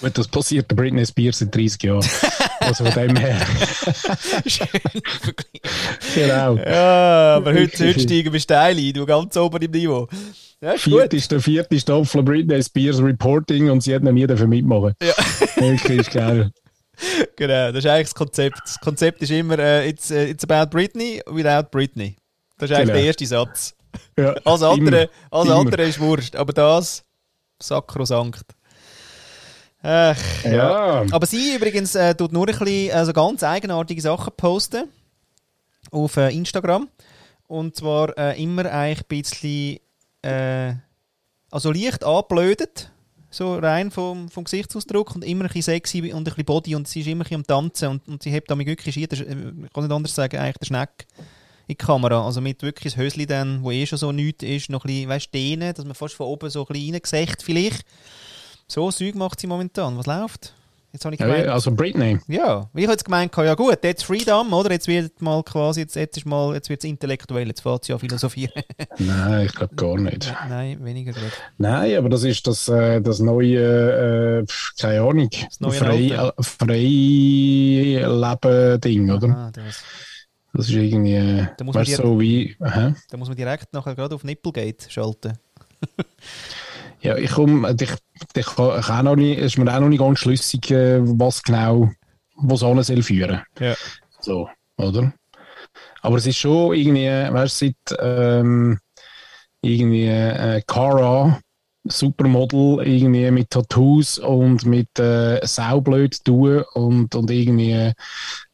Gut, 0.00 0.18
das 0.18 0.28
passiert 0.28 0.70
der 0.70 0.76
Britney 0.76 1.06
Spears 1.06 1.38
seit 1.38 1.54
30 1.54 1.82
Jahren. 1.82 2.04
also 2.64 2.84
von 2.84 2.94
dem 2.94 3.16
her. 3.16 3.40
Schön 4.46 4.68
Genau. 6.14 6.56
Ja, 6.56 7.36
aber 7.36 7.52
heute, 7.52 7.88
heute 7.88 8.00
steigen 8.00 8.32
wir 8.32 8.40
steil 8.40 8.76
ein, 8.76 8.92
du 8.92 9.06
ganz 9.06 9.36
oben 9.36 9.62
im 9.62 9.70
Niveau. 9.70 10.08
Ja, 10.60 10.76
vierte, 10.76 11.16
ist 11.16 11.30
der 11.30 11.40
vierte 11.40 11.78
Staffel 11.78 12.22
Britney 12.22 12.62
Spears 12.62 13.02
Reporting 13.02 13.70
und 13.70 13.82
sie 13.82 13.94
hat 13.94 14.02
noch 14.02 14.12
nie 14.12 14.26
dafür 14.26 14.46
mitmachen. 14.46 14.94
Ja. 15.02 15.12
Wirklich 15.56 16.00
ist 16.00 16.12
geil. 16.12 16.50
Genau, 17.36 17.72
das 17.72 17.84
ist 17.84 17.86
eigentlich 17.90 18.08
das 18.08 18.14
Konzept. 18.14 18.60
Das 18.64 18.80
Konzept 18.80 19.22
ist 19.22 19.30
immer, 19.30 19.58
uh, 19.58 19.86
it's, 19.86 20.10
uh, 20.10 20.14
it's 20.14 20.44
about 20.48 20.70
Britney 20.70 21.20
without 21.26 21.70
Britney. 21.70 22.16
Das 22.56 22.70
ist 22.70 22.76
eigentlich 22.76 22.88
genau. 22.88 22.98
der 22.98 23.06
erste 23.06 23.26
Satz. 23.26 23.74
Ja, 24.18 24.34
alles 24.44 24.62
andere, 24.62 25.10
alles 25.30 25.52
andere 25.52 25.82
ist 25.82 26.00
Wurscht, 26.00 26.36
aber 26.36 26.52
das, 26.52 27.04
sakrosankt. 27.60 28.54
Ach, 29.86 30.44
ja. 30.44 30.52
ja. 30.52 31.04
Aber 31.10 31.26
sie 31.26 31.54
übrigens 31.54 31.94
äh, 31.94 32.14
tut 32.14 32.32
nur 32.32 32.48
ein 32.48 32.58
bisschen, 32.58 32.90
also 32.92 33.12
ganz 33.12 33.42
eigenartige 33.42 34.00
Sachen 34.00 34.32
posten 34.34 34.88
auf 35.90 36.16
äh, 36.16 36.34
Instagram. 36.34 36.88
Und 37.46 37.76
zwar 37.76 38.16
äh, 38.16 38.42
immer 38.42 38.64
eigentlich 38.64 39.00
ein 39.00 39.08
bisschen, 39.08 39.80
äh, 40.22 40.74
also 41.50 41.70
leicht 41.70 42.02
angeblödet, 42.02 42.90
so 43.28 43.56
rein 43.56 43.90
vom, 43.90 44.30
vom 44.30 44.44
Gesichtsausdruck 44.44 45.16
und 45.16 45.24
immer 45.24 45.44
ein 45.44 45.48
bisschen 45.48 45.74
sexy 45.74 46.00
und 46.00 46.14
ein 46.14 46.24
bisschen 46.24 46.46
Body 46.46 46.74
und 46.74 46.88
sie 46.88 47.00
ist 47.00 47.06
immer 47.06 47.20
ein 47.20 47.24
bisschen 47.24 47.40
am 47.40 47.46
Tanzen 47.46 47.88
und, 47.88 48.08
und 48.08 48.22
sie 48.22 48.30
hebt 48.30 48.50
damit 48.50 48.66
wirklich, 48.66 48.96
ich 48.96 49.08
kann 49.10 49.18
nicht 49.18 49.76
anders 49.76 50.14
sagen, 50.14 50.38
eigentlich 50.38 50.58
der 50.58 50.66
Schneck 50.66 51.06
in 51.66 51.72
die 51.72 51.74
Kamera. 51.74 52.24
Also 52.24 52.40
mit 52.40 52.62
wirklich 52.62 52.94
das 52.94 53.02
Hösli 53.02 53.26
dann, 53.26 53.62
wo 53.62 53.70
eh 53.70 53.84
schon 53.84 53.98
so 53.98 54.12
nichts 54.12 54.44
ist, 54.44 54.70
noch 54.70 54.86
ein 54.86 54.88
bisschen, 54.88 55.08
weißt, 55.10 55.34
dehnen, 55.34 55.74
dass 55.74 55.84
man 55.84 55.94
fast 55.94 56.14
von 56.14 56.26
oben 56.26 56.48
so 56.48 56.62
ein 56.62 56.72
bisschen 56.72 56.94
reingesehen 56.94 57.36
vielleicht. 57.42 57.84
So 58.66 58.90
Zeug 58.90 59.14
macht 59.14 59.40
sie 59.40 59.46
momentan. 59.46 59.96
Was 59.98 60.06
läuft? 60.06 60.54
Jetzt 60.94 61.04
habe 61.04 61.16
ich 61.16 61.20
gemeint, 61.20 61.48
also 61.48 61.72
Britney. 61.72 62.20
Ja, 62.28 62.70
ich 62.72 62.84
habe 62.84 62.92
jetzt 62.92 63.04
gemeint, 63.04 63.36
ja 63.36 63.54
gut, 63.56 63.82
jetzt 63.82 64.04
Freedom, 64.04 64.52
oder? 64.52 64.70
Jetzt 64.70 64.86
wird 64.86 65.20
mal 65.20 65.42
quasi, 65.42 65.80
jetzt, 65.80 65.96
jetzt 65.96 66.16
ist 66.16 66.24
mal, 66.24 66.54
jetzt 66.54 66.68
wird 66.68 66.84
es 66.84 66.88
intellektuell, 66.88 67.48
jetzt 67.48 67.62
fährt 67.62 67.84
sie 67.84 67.90
ja 67.90 67.98
philosophieren. 67.98 68.62
Nein, 68.98 69.46
ich 69.46 69.54
glaube 69.56 69.74
gar 69.74 69.98
nicht. 69.98 70.32
Nein, 70.48 70.84
weniger 70.84 71.10
gut. 71.12 71.32
Nein, 71.58 71.96
aber 71.96 72.08
das 72.10 72.22
ist 72.22 72.46
das, 72.46 72.68
äh, 72.68 73.00
das 73.00 73.18
neue, 73.18 73.58
äh, 73.58 74.46
keine 74.80 75.00
Ahnung, 75.00 75.30
das 75.30 75.58
neue 75.58 75.72
frei, 75.72 76.32
frei 76.38 76.76
Leben-Ding, 78.06 79.10
oder? 79.10 79.28
Aha, 79.30 79.50
das. 79.52 79.82
das 80.52 80.68
ist 80.68 80.74
irgendwie, 80.76 81.14
äh, 81.14 81.46
weißt, 81.58 81.96
so 81.96 82.20
wie... 82.20 82.56
Hä? 82.62 82.94
Da 83.10 83.16
muss 83.16 83.26
man 83.26 83.36
direkt 83.36 83.72
nachher 83.72 83.96
gerade 83.96 84.14
auf 84.14 84.22
Nipplegate 84.22 84.88
schalten. 84.88 85.32
Ja, 87.04 87.18
ich 87.18 87.32
komme, 87.32 87.76
ich, 87.78 87.82
ich, 87.82 87.96
ich 88.34 88.58
auch 88.58 89.02
noch 89.02 89.14
nicht, 89.14 89.38
ist 89.38 89.58
mir 89.58 89.70
auch 89.70 89.80
noch 89.80 89.90
nicht 89.90 90.00
ganz 90.00 90.20
schlüssig, 90.20 90.70
äh, 90.70 91.00
was 91.02 91.42
genau, 91.42 91.90
was 92.36 92.62
alles 92.62 92.86
soll 92.86 93.02
führen. 93.02 93.42
Ja. 93.60 93.74
So, 94.20 94.48
oder? 94.78 95.12
Aber 96.00 96.16
es 96.16 96.26
ist 96.26 96.38
schon 96.38 96.74
irgendwie, 96.74 97.06
weißt 97.06 97.60
du, 97.60 97.66
seit 97.66 97.98
ähm, 98.00 98.78
irgendwie 99.60 100.06
äh, 100.06 100.62
Cara, 100.66 101.38
Supermodel, 101.84 102.86
irgendwie 102.86 103.30
mit 103.30 103.50
Tattoos 103.50 104.18
und 104.18 104.64
mit 104.64 104.98
äh, 104.98 105.44
saublöd 105.46 106.24
tun 106.24 106.64
und, 106.72 107.14
und 107.14 107.30
irgendwie 107.30 107.92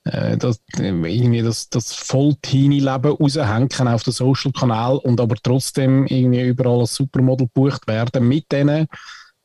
äh, 0.05 0.37
das, 0.37 0.61
irgendwie 0.77 1.43
das, 1.43 1.69
das 1.69 1.95
Voll-Teenie-Leben 1.95 3.13
raushängen 3.13 3.89
auf 3.89 4.03
den 4.03 4.13
Social-Kanal 4.13 4.97
und 4.97 5.21
aber 5.21 5.37
trotzdem 5.43 6.07
irgendwie 6.07 6.49
überall 6.49 6.81
als 6.81 6.95
Supermodel 6.97 7.47
gebucht 7.47 7.87
werden 7.87 8.27
mit 8.27 8.51
denen, 8.51 8.89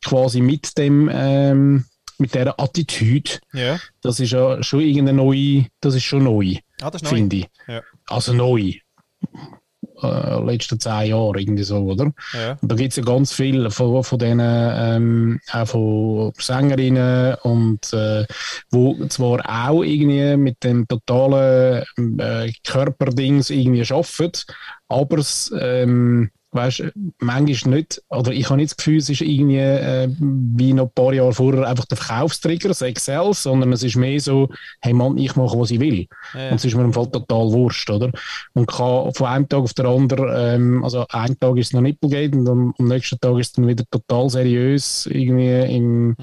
quasi 0.04 0.42
mit 0.42 0.78
dem, 0.78 1.10
ähm, 1.14 1.86
mit 2.18 2.34
dieser 2.34 2.60
Attitüde. 2.60 3.32
Ja. 3.54 3.80
Das 4.02 4.20
ist 4.20 4.32
ja 4.32 4.64
schon 4.64 4.82
irgendeine 4.82 5.14
neue, 5.14 5.68
das 5.80 5.94
ist 5.96 6.04
schon 6.04 6.24
neu, 6.24 6.56
ah, 6.82 6.92
finde 6.92 7.36
ich. 7.36 7.48
Ja. 7.68 7.82
Also 8.08 8.34
neu 8.34 8.74
äh, 10.02 10.44
letzten 10.44 10.80
zehn 10.80 11.10
Jahren, 11.10 11.38
irgendwie 11.38 11.64
so, 11.64 11.78
oder? 11.78 12.12
Ja. 12.34 12.58
Da 12.62 12.76
gibt 12.76 12.92
es 12.92 12.98
ja 12.98 13.04
ganz 13.04 13.34
viel 13.34 13.70
von, 13.70 14.04
von 14.04 14.20
denen, 14.20 14.72
ähm, 14.76 15.40
auch 15.52 15.66
von 15.66 16.34
Sängerinnen 16.38 17.36
und 17.44 17.94
äh, 17.94 18.26
wo 18.72 19.06
zwar 19.08 19.40
auch 19.70 19.84
irgendwie 19.84 20.38
mit 20.38 20.64
dem 20.64 20.88
totalen 20.88 21.84
äh, 22.20 22.52
Körperdings 22.64 23.50
irgendwie 23.50 23.86
arbeiten, 23.92 24.44
aber 24.88 25.18
es 25.20 25.54
ähm, 25.60 26.30
weißt, 26.56 26.84
manchmal 27.20 27.76
nicht, 27.76 28.02
oder 28.10 28.32
ich 28.32 28.46
habe 28.46 28.58
nicht 28.58 28.72
das 28.72 28.78
Gefühl, 28.78 28.98
es 28.98 29.10
ist 29.10 29.22
irgendwie 29.22 29.58
äh, 29.58 30.10
wie 30.20 30.74
noch 30.74 30.86
ein 30.86 30.94
paar 30.94 31.14
Jahre 31.14 31.34
vorher 31.34 31.68
einfach 31.68 31.86
der 31.86 31.98
Verkaufstrigger, 31.98 32.70
das 32.70 32.82
Excel, 32.82 33.34
sondern 33.34 33.74
es 33.74 33.84
ist 33.84 33.96
mehr 33.96 34.20
so, 34.20 34.50
hey 34.82 34.94
Mann, 34.94 35.18
ich 35.18 35.36
mache, 35.36 35.60
was 35.60 35.72
ich 35.72 35.80
will. 35.80 36.08
Ja. 36.34 36.50
Und 36.50 36.56
es 36.56 36.66
ist 36.66 36.76
mir 36.76 36.84
im 36.84 36.94
Fall 36.94 37.12
total 37.12 37.52
wurscht, 37.52 37.90
oder? 37.90 38.12
Und 38.54 38.68
kann 38.68 39.14
von 39.14 39.28
einem 39.28 39.50
Tag 39.50 39.60
auf 39.60 39.74
den 39.74 39.86
anderen, 39.86 40.30
ähm, 40.36 40.84
also 40.84 41.06
einen 41.10 41.40
Tag 41.40 41.58
ist 41.58 41.68
es 41.68 41.74
noch 41.74 41.82
Nippelgate 41.82 42.38
und 42.38 42.48
am, 42.48 42.74
am, 42.78 42.88
nächsten 42.88 43.20
Tag 43.20 43.38
ist 43.40 43.48
es 43.48 43.54
dann 43.54 43.68
wieder 43.68 43.84
total 43.92 44.30
seriös, 44.30 45.06
irgendwie 45.06 45.76
im 45.76 46.08
mhm. 46.08 46.16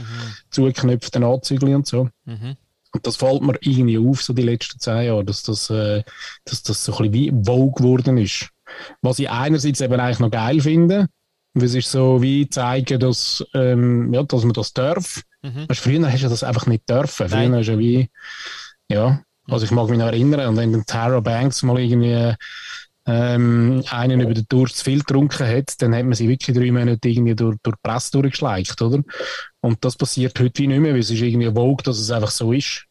zugeknöpften 0.50 1.24
Anzügel 1.24 1.74
und 1.74 1.86
so. 1.86 2.08
Mhm. 2.24 2.56
Und 2.94 3.06
das 3.06 3.16
fällt 3.16 3.42
mir 3.42 3.56
irgendwie 3.60 3.98
auf, 3.98 4.22
so 4.22 4.32
die 4.32 4.42
letzten 4.42 4.78
zehn 4.78 5.06
Jahre, 5.06 5.24
dass 5.24 5.42
das, 5.42 5.70
äh, 5.70 6.02
dass 6.44 6.62
das 6.62 6.84
so 6.84 6.92
ein 6.92 7.10
bisschen 7.10 7.38
wie 7.38 7.44
Vogue 7.44 7.72
geworden 7.72 8.18
ist. 8.18 8.50
Was 9.00 9.18
ich 9.18 9.30
einerseits 9.30 9.80
eben 9.80 10.00
eigentlich 10.00 10.20
noch 10.20 10.30
geil 10.30 10.60
finde, 10.60 11.08
weil 11.54 11.64
es 11.64 11.74
ist 11.74 11.90
so 11.90 12.22
wie 12.22 12.48
zeigen, 12.48 12.98
dass, 12.98 13.44
ähm, 13.54 14.12
ja, 14.12 14.22
dass 14.22 14.44
man 14.44 14.52
das 14.52 14.72
darf. 14.72 15.22
Mhm. 15.42 15.68
Weißt, 15.68 15.80
früher 15.80 16.10
hast 16.10 16.22
du 16.22 16.28
das 16.28 16.44
einfach 16.44 16.66
nicht 16.66 16.88
dürfen. 16.88 17.28
Früher 17.28 17.48
Nein. 17.48 17.54
hast 17.56 17.68
du 17.68 17.78
wie, 17.78 18.08
ja, 18.88 19.22
also 19.48 19.64
ich 19.64 19.70
mag 19.72 19.88
mich 19.88 19.98
noch 19.98 20.06
erinnern, 20.06 20.48
und 20.48 20.56
wenn 20.56 20.86
Tara 20.86 21.20
Banks 21.20 21.62
mal 21.62 21.78
irgendwie 21.78 22.34
ähm, 23.06 23.82
einen 23.90 24.20
über 24.20 24.34
den 24.34 24.46
Tour 24.48 24.68
zu 24.68 24.84
viel 24.84 25.00
getrunken 25.00 25.46
hat, 25.46 25.80
dann 25.82 25.94
hat 25.94 26.04
man 26.04 26.14
sie 26.14 26.28
wirklich 26.28 26.56
drei 26.56 26.70
Monate 26.70 27.08
irgendwie 27.08 27.34
durch, 27.34 27.56
durch 27.62 27.76
die 27.76 27.80
Presse 27.82 28.12
durchgeschleicht, 28.12 28.80
oder? 28.80 29.02
Und 29.60 29.84
das 29.84 29.96
passiert 29.96 30.38
heute 30.38 30.62
wie 30.62 30.68
nicht 30.68 30.80
mehr, 30.80 30.92
weil 30.92 31.00
es 31.00 31.10
ist 31.10 31.20
irgendwie 31.20 31.50
Vogue, 31.50 31.82
dass 31.84 31.98
es 31.98 32.10
einfach 32.10 32.30
so 32.30 32.52
ist. 32.52 32.86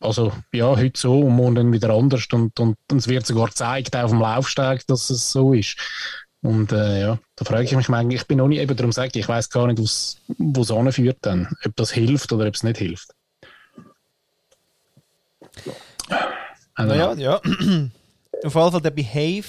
Also 0.00 0.32
ja, 0.52 0.74
heute 0.76 0.98
so 0.98 1.20
und 1.20 1.36
morgen 1.36 1.54
dann 1.56 1.72
wieder 1.72 1.90
anders 1.90 2.26
und, 2.32 2.58
und, 2.58 2.78
und 2.90 2.98
es 2.98 3.06
wird 3.06 3.26
sogar 3.26 3.48
gezeigt 3.48 3.94
auf 3.94 4.10
dem 4.10 4.20
Laufsteg, 4.20 4.86
dass 4.86 5.10
es 5.10 5.30
so 5.30 5.52
ist. 5.52 5.76
Und 6.42 6.72
äh, 6.72 7.02
ja, 7.02 7.18
da 7.36 7.44
frage 7.44 7.64
ich 7.64 7.76
mich 7.76 7.90
manchmal, 7.90 8.14
ich 8.14 8.26
bin 8.26 8.38
noch 8.38 8.48
nicht 8.48 8.60
eben 8.60 8.74
darum 8.74 8.92
sage 8.92 9.18
ich 9.18 9.28
weiß 9.28 9.50
gar 9.50 9.66
nicht, 9.66 9.78
wo 9.78 10.62
es 10.62 10.70
anführt 10.70 11.18
dann, 11.20 11.54
ob 11.66 11.76
das 11.76 11.90
hilft 11.90 12.32
oder 12.32 12.46
ob 12.46 12.54
es 12.54 12.62
nicht 12.62 12.78
hilft. 12.78 13.10
Also, 16.74 16.94
naja, 16.94 17.12
ja. 17.14 17.34
auf 17.42 18.54
jeden 18.54 18.72
Fall 18.72 18.80
der 18.80 18.90
Behave, 18.90 19.44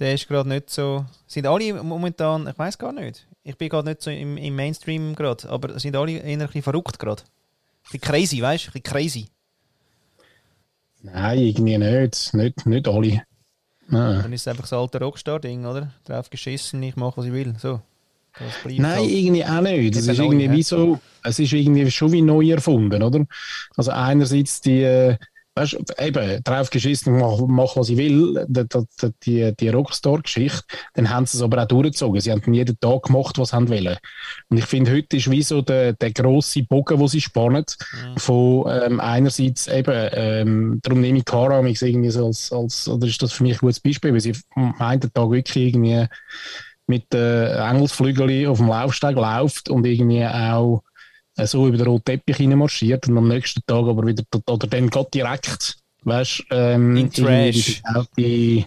der 0.00 0.14
ist 0.14 0.26
gerade 0.26 0.48
nicht 0.48 0.68
so. 0.68 1.06
Sind 1.28 1.46
alle 1.46 1.80
momentan, 1.84 2.48
ich 2.48 2.58
weiß 2.58 2.76
gar 2.76 2.92
nicht. 2.92 3.24
Ich 3.44 3.56
bin 3.56 3.68
gerade 3.68 3.88
nicht 3.88 4.02
so 4.02 4.10
im, 4.10 4.36
im 4.36 4.56
Mainstream 4.56 5.14
gerade, 5.14 5.48
aber 5.48 5.78
sind 5.78 5.94
alle 5.94 6.12
eher 6.12 6.24
ein 6.24 6.38
bisschen 6.40 6.62
verrückt 6.62 6.98
gerade. 6.98 7.22
Ein 7.88 8.00
bisschen 8.00 8.12
crazy, 8.12 8.42
weißt 8.42 8.66
du? 8.66 8.68
Ein 8.68 8.72
bisschen 8.72 8.82
crazy. 8.82 9.28
Nein, 11.02 11.38
irgendwie 11.38 11.78
nicht. 11.78 12.34
Nicht, 12.34 12.66
nicht 12.66 12.88
alle. 12.88 13.22
Nein. 13.88 14.22
Dann 14.22 14.32
ist 14.32 14.42
es 14.42 14.48
einfach 14.48 14.64
das 14.64 14.72
alte 14.74 14.98
Rockstar-Ding, 15.00 15.64
oder? 15.64 15.92
Drauf 16.04 16.28
geschissen, 16.28 16.82
ich 16.82 16.96
mache, 16.96 17.16
was 17.16 17.26
ich 17.26 17.32
will. 17.32 17.54
So. 17.58 17.80
Nein, 18.64 18.84
halt. 18.84 19.10
irgendwie 19.10 19.44
auch 19.44 19.60
nicht. 19.62 19.96
Es 19.96 20.06
ist 20.06 20.18
irgendwie 20.18 20.50
wie 20.50 20.62
so, 20.62 21.00
es 21.24 21.38
ist 21.38 21.52
irgendwie 21.52 21.90
schon 21.90 22.12
wie 22.12 22.22
neu 22.22 22.50
erfunden, 22.50 23.02
oder? 23.02 23.26
Also 23.76 23.90
einerseits 23.90 24.60
die, 24.60 24.82
äh, 24.82 25.16
weißt 25.58 25.76
eben, 25.98 26.42
drauf 26.44 26.70
geschissen, 26.70 27.18
mach, 27.18 27.40
mach 27.46 27.76
was 27.76 27.88
ich 27.88 27.96
will, 27.96 28.46
die, 28.48 28.66
die, 29.24 29.56
die, 29.56 29.68
Rockstar-Geschichte, 29.68 30.62
dann 30.94 31.10
haben 31.10 31.26
sie 31.26 31.38
es 31.38 31.42
aber 31.42 31.62
auch 31.62 31.66
durchgezogen. 31.66 32.20
Sie 32.20 32.30
haben 32.30 32.54
jeden 32.54 32.78
Tag 32.80 33.04
gemacht, 33.04 33.38
was 33.38 33.50
sie 33.50 33.68
wollen. 33.68 33.96
Und 34.48 34.58
ich 34.58 34.64
finde, 34.66 34.92
heute 34.92 35.16
ist 35.16 35.30
wie 35.30 35.42
so 35.42 35.62
der, 35.62 35.94
der 35.94 36.12
grosse 36.12 36.62
Bogen, 36.62 36.98
wo 36.98 37.06
sie 37.06 37.20
spannen, 37.20 37.64
von 38.16 38.66
ähm, 38.68 39.00
einerseits 39.00 39.66
eben, 39.66 40.08
ähm, 40.12 40.80
darum 40.82 41.00
nehme 41.00 41.18
ich 41.18 41.24
Cara 41.24 41.60
mich 41.62 41.82
irgendwie 41.82 42.10
so 42.10 42.26
als, 42.26 42.52
als, 42.52 42.88
oder 42.88 43.06
ist 43.06 43.22
das 43.22 43.32
für 43.32 43.42
mich 43.42 43.56
ein 43.56 43.60
gutes 43.60 43.80
Beispiel, 43.80 44.12
weil 44.12 44.20
sie 44.20 44.36
am 44.54 44.74
einen 44.78 45.00
Tag 45.00 45.30
wirklich 45.30 45.56
irgendwie 45.56 46.06
mit 46.86 47.12
äh, 47.14 47.54
Engelsflügel 47.68 48.46
auf 48.46 48.58
dem 48.58 48.68
Laufsteg 48.68 49.16
läuft 49.16 49.68
und 49.68 49.84
irgendwie 49.86 50.24
auch 50.24 50.82
so 51.46 51.68
über 51.68 51.76
den 51.76 51.86
roten 51.86 52.04
Teppich 52.04 52.38
marschiert 52.40 53.08
und 53.08 53.16
am 53.18 53.28
nächsten 53.28 53.60
Tag 53.66 53.84
aber 53.86 54.06
wieder, 54.06 54.24
oder 54.46 54.66
dann 54.66 54.90
geht 54.90 55.14
direkt, 55.14 55.76
weißt 56.04 56.44
ähm, 56.50 56.96
In 56.96 57.10
Trash. 57.12 57.82
irgendwie 57.94 58.66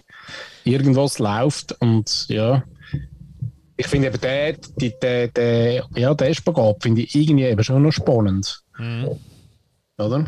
irgendwas 0.64 1.18
läuft 1.18 1.72
und 1.80 2.26
ja. 2.28 2.62
Ich 3.76 3.86
finde 3.86 4.08
eben 4.08 4.20
der, 4.20 4.52
die, 4.52 4.92
der, 5.02 5.28
der, 5.28 5.86
ja, 5.94 6.14
der 6.14 6.34
Spagat 6.34 6.82
finde 6.82 7.02
ich 7.02 7.14
irgendwie 7.14 7.44
eben 7.44 7.64
schon 7.64 7.82
noch 7.82 7.92
spannend, 7.92 8.62
Mhm. 8.78 9.08
oder? 9.98 10.20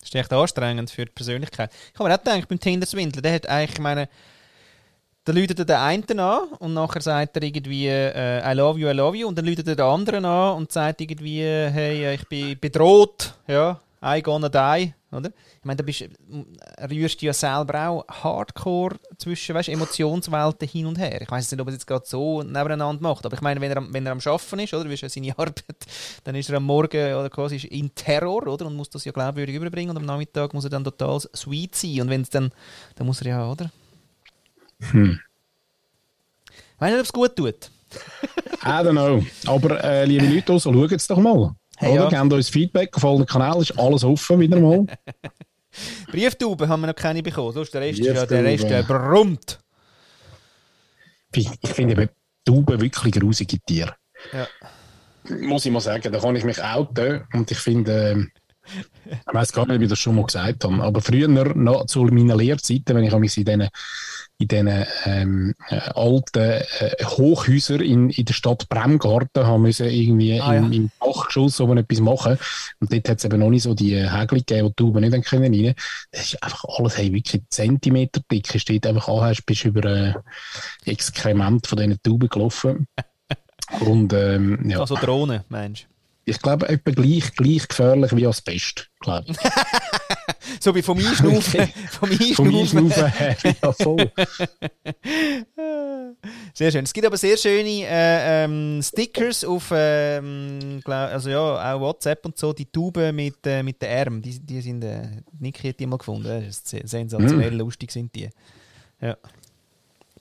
Das 0.00 0.08
ist 0.10 0.14
echt 0.14 0.32
anstrengend 0.32 0.90
für 0.90 1.04
die 1.04 1.12
Persönlichkeit. 1.12 1.70
Ich 1.92 1.98
habe 1.98 2.08
mir 2.08 2.14
auch 2.14 2.22
gedacht, 2.22 2.48
beim 2.48 2.60
Tinder-Swindler, 2.60 3.22
der 3.22 3.34
hat 3.34 3.48
eigentlich, 3.48 3.72
ich 3.74 3.80
meine, 3.80 4.08
da 5.26 5.32
läutet 5.32 5.58
er 5.58 5.64
den 5.64 5.76
einen 5.76 6.20
an 6.20 6.44
und 6.60 6.72
nachher 6.72 7.02
sagt 7.02 7.36
er 7.36 7.42
irgendwie 7.42 7.88
äh, 7.88 8.40
I 8.50 8.54
love 8.54 8.78
you, 8.78 8.88
I 8.88 8.92
love 8.92 9.16
you 9.16 9.26
und 9.28 9.36
dann 9.36 9.44
läutet 9.44 9.66
er 9.68 9.76
den 9.76 9.84
anderen 9.84 10.24
an 10.24 10.56
und 10.56 10.72
sagt 10.72 11.00
irgendwie 11.00 11.40
hey, 11.42 12.04
äh, 12.04 12.14
ich 12.14 12.26
bin 12.28 12.58
bedroht, 12.58 13.34
ja, 13.48 13.80
I 14.04 14.22
gonna 14.22 14.48
die, 14.48 14.94
oder? 15.10 15.30
Ich 15.58 15.64
meine, 15.64 15.78
da 15.78 15.82
bist, 15.82 16.02
äh, 16.02 16.08
rührst 16.88 17.20
du 17.20 17.26
ja 17.26 17.32
selber 17.32 17.88
auch 17.88 18.04
hardcore 18.08 18.94
zwischen 19.18 19.54
weißt, 19.56 19.68
Emotionswelten 19.68 20.68
hin 20.68 20.86
und 20.86 20.96
her. 20.98 21.20
Ich 21.22 21.28
weiß 21.30 21.50
nicht, 21.50 21.60
ob 21.60 21.66
er 21.66 21.70
es 21.70 21.76
jetzt 21.76 21.86
gerade 21.86 22.04
so 22.06 22.42
nebeneinander 22.44 23.02
macht, 23.02 23.26
aber 23.26 23.34
ich 23.34 23.40
meine, 23.40 23.60
wenn 23.60 23.72
er, 23.72 23.78
am- 23.78 23.92
wenn 23.92 24.06
er 24.06 24.12
am 24.12 24.20
Schaffen 24.20 24.60
ist, 24.60 24.72
oder, 24.74 24.88
wie 24.88 24.94
ist 24.94 25.00
ja 25.00 25.08
seine 25.08 25.32
Arbeit, 25.36 25.64
dann 26.22 26.36
ist 26.36 26.50
er 26.50 26.58
am 26.58 26.64
Morgen 26.64 27.14
oder 27.14 27.30
quasi 27.30 27.56
in 27.56 27.92
Terror, 27.96 28.46
oder, 28.46 28.66
und 28.66 28.76
muss 28.76 28.90
das 28.90 29.04
ja 29.04 29.10
glaubwürdig 29.10 29.56
überbringen 29.56 29.90
und 29.90 29.96
am 29.96 30.04
Nachmittag 30.06 30.54
muss 30.54 30.64
er 30.64 30.70
dann 30.70 30.84
total 30.84 31.18
sweet 31.34 31.74
sein 31.74 32.02
und 32.02 32.10
wenn 32.10 32.20
es 32.20 32.30
dann, 32.30 32.52
dann 32.94 33.06
muss 33.08 33.22
er 33.22 33.28
ja, 33.28 33.50
oder? 33.50 33.70
Hm. 34.80 35.20
Ich 36.48 36.80
weiß 36.80 36.90
nicht, 36.90 37.00
ob 37.00 37.06
es 37.06 37.12
gut 37.12 37.36
tut. 37.36 37.70
I 38.64 38.68
don't 38.68 38.90
know. 38.92 39.24
Aber 39.46 39.82
äh, 39.82 40.04
liebe 40.04 40.26
Leute, 40.26 40.52
also, 40.52 40.72
schaut 40.72 40.92
es 40.92 41.06
doch 41.06 41.18
mal. 41.18 41.54
Hey, 41.76 41.98
oder? 41.98 42.10
ja. 42.10 42.22
Gebt 42.22 42.32
uns 42.32 42.48
Feedback 42.48 42.96
auf 42.96 43.04
allen 43.04 43.26
Kanälen, 43.26 43.60
ist 43.62 43.78
alles 43.78 44.04
offen 44.04 44.40
wieder 44.40 44.58
mal. 44.58 44.86
Brieftauben 46.10 46.68
haben 46.68 46.80
wir 46.80 46.86
noch 46.88 46.94
keine 46.94 47.22
bekommen, 47.22 47.52
sonst 47.52 47.72
der 47.74 47.82
Rest, 47.82 48.00
ist 48.00 48.06
ja, 48.06 48.26
der. 48.26 48.44
Rest 48.44 48.64
äh, 48.64 48.82
brummt. 48.82 49.58
Ich 51.34 51.50
ich 51.60 51.70
finde 51.70 51.92
eben 51.92 52.08
Tauben 52.44 52.80
wirklich 52.80 53.12
grusige 53.12 53.58
Tiere. 53.60 53.94
Ja. 54.32 54.46
Muss 55.40 55.66
ich 55.66 55.72
mal 55.72 55.80
sagen, 55.80 56.12
da 56.12 56.18
kann 56.18 56.36
ich 56.36 56.44
mich 56.44 56.62
outen. 56.62 57.24
Und 57.32 57.50
ich 57.50 57.58
finde, 57.58 58.10
ähm, 58.10 58.30
ich 59.04 59.34
weiß 59.34 59.52
gar 59.52 59.66
nicht, 59.66 59.80
wie 59.80 59.84
ich 59.84 59.90
das 59.90 59.98
schon 59.98 60.14
mal 60.14 60.24
gesagt 60.24 60.64
habe, 60.64 60.82
aber 60.82 61.00
früher, 61.00 61.28
noch 61.28 61.86
zu 61.86 62.04
meiner 62.04 62.36
Lehrzeiten, 62.36 62.96
wenn 62.96 63.04
ich 63.04 63.14
mich 63.14 63.36
in 63.36 63.44
diesen 63.44 63.68
in 64.38 64.48
diesen 64.48 64.84
ähm, 65.06 65.54
äh, 65.70 65.76
alten 65.94 66.38
äh, 66.42 66.60
Hochhäusern 67.04 67.80
in, 67.80 68.10
in 68.10 68.24
der 68.26 68.34
Stadt 68.34 68.68
Bremgarten 68.68 69.46
haben 69.46 69.62
müssen 69.62 69.86
irgendwie 69.86 70.38
Ah, 70.40 70.54
im, 70.54 70.72
ja. 70.72 70.76
im 70.78 70.90
Dachgeschoss 71.00 71.60
oben 71.60 71.78
etwas 71.78 72.00
machen. 72.00 72.38
Und 72.80 72.92
dort 72.92 73.08
hat 73.08 73.18
es 73.18 73.24
eben 73.24 73.40
noch 73.40 73.48
nicht 73.48 73.62
so 73.62 73.72
die 73.72 73.94
äh, 73.94 74.08
Hägel 74.10 74.40
gegeben, 74.40 74.66
die 74.68 74.74
die 74.76 74.82
Tauben 74.84 75.00
nicht 75.00 75.14
haben 75.14 75.22
können 75.22 75.54
rein. 75.54 75.74
Das 76.10 76.20
ist 76.26 76.42
einfach 76.42 76.64
alles, 76.78 76.98
hey, 76.98 77.12
wirklich 77.12 77.42
Zentimeter 77.48 78.20
dick. 78.30 78.54
Ist 78.54 78.68
dort 78.68 78.86
einfach 78.86 79.08
anhast, 79.08 79.46
bist 79.46 79.64
über 79.64 79.84
äh, 79.84 80.14
Exkrement 80.84 81.66
von 81.66 81.78
diesen 81.78 82.02
Tauben 82.02 82.28
gelaufen. 82.28 82.86
Und 83.80 84.12
ähm, 84.12 84.68
ja, 84.68 84.80
Also 84.80 84.96
Drohnen, 84.96 85.40
Mensch. 85.48 85.86
ich 86.24 86.40
glaube, 86.40 86.68
etwa 86.68 86.90
gleich, 86.90 87.34
gleich 87.34 87.66
gefährlich 87.66 88.14
wie 88.14 88.26
Asbest, 88.26 88.88
glaube 89.00 89.26
ich. 89.30 89.36
So 90.60 90.74
wie 90.74 90.82
vom 90.82 90.98
Einschnaufen. 90.98 91.68
vom 91.90 92.10
Einschnaufen. 92.10 92.92
Ja 93.62 93.72
voll. 93.72 94.10
Sehr 96.54 96.70
schön. 96.72 96.84
Es 96.84 96.92
gibt 96.92 97.06
aber 97.06 97.16
sehr 97.16 97.36
schöne 97.36 97.84
äh, 97.84 98.44
ähm, 98.44 98.80
Stickers 98.82 99.44
auf, 99.44 99.70
ähm, 99.74 100.80
also 100.84 101.30
ja, 101.30 101.74
auch 101.74 101.80
WhatsApp 101.80 102.24
und 102.24 102.36
so, 102.38 102.52
die 102.52 102.66
Tauben 102.66 103.14
mit, 103.14 103.46
äh, 103.46 103.62
mit 103.62 103.80
den 103.82 103.98
Armen, 103.98 104.22
die, 104.22 104.38
die 104.40 104.60
sind, 104.60 104.82
äh, 104.82 105.02
Niki 105.38 105.68
hat 105.68 105.80
die 105.80 105.86
mal 105.86 105.98
gefunden, 105.98 106.44
das 106.46 106.58
ist 106.58 106.68
sensationell 106.88 107.50
Mm. 107.52 107.58
lustig 107.58 107.90
sind 107.92 108.14
die. 108.14 108.28
Ja. 109.00 109.16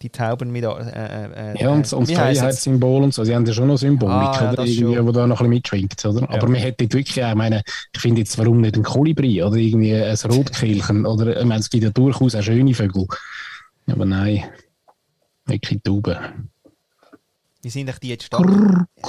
Die 0.02 0.10
Tauben 0.10 0.52
mit, 0.52 0.64
äh, 0.66 0.68
äh, 0.68 1.54
äh, 1.54 1.62
Ja, 1.62 1.70
und, 1.70 1.92
und 1.94 2.10
das? 2.10 2.18
Freiheitssymbol 2.18 3.04
und 3.04 3.14
so, 3.14 3.24
sie 3.24 3.34
haben 3.34 3.46
ja 3.46 3.54
schon 3.54 3.68
noch 3.68 3.78
Symbolik, 3.78 4.12
Ah, 4.14 4.34
ja, 4.42 4.48
oder? 4.50 4.56
das 4.58 4.70
Irgendwie, 4.70 4.96
schon. 4.98 5.08
wo 5.08 5.12
da 5.14 5.26
noch 5.26 5.40
ein 5.40 5.50
bisschen 5.50 5.50
mitschwingt, 5.50 6.06
oder? 6.06 6.24
Aber 6.30 6.36
Ja. 6.36 6.50
man 6.50 6.56
hätte 6.56 6.92
wirklich 6.92 7.24
auch, 7.24 7.30
ich 7.30 7.36
meine, 7.36 7.62
ich 7.94 8.02
finde 8.02 8.20
jetzt, 8.20 8.38
warum 8.38 8.60
nicht 8.60 8.76
ein 8.76 8.84
Kolibri 8.84 9.42
oder 9.42 9.56
irgendwie 9.56 9.96
ein 9.96 10.16
Rotkehlchen 10.32 11.06
oder, 11.06 11.40
ich 11.40 11.46
meine, 11.46 11.62
es 11.62 11.70
gibt 11.70 11.86
ja 11.86 11.92
durchaus 11.92 12.36
auch 12.36 12.42
schöne 12.44 12.74
Vögel. 12.74 13.08
Aber 13.88 14.06
nein, 14.06 14.44
wirklich 15.46 15.82
Tauben. 15.82 16.50
Wie 17.62 17.70
sind 17.70 17.92
die 18.04 18.10
jetzt 18.10 18.26
stark? 18.26 18.46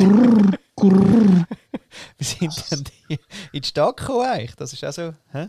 Wie 2.19 2.25
sind 2.25 2.71
denn 2.71 2.85
die 3.09 3.19
in 3.53 3.63
die 3.63 3.69
Stadt 3.69 3.97
gekommen 3.97 4.25
eigentlich? 4.27 4.55
Das 4.55 4.73
ist 4.73 4.85
auch 4.85 4.93
so, 4.93 5.13
hä? 5.33 5.49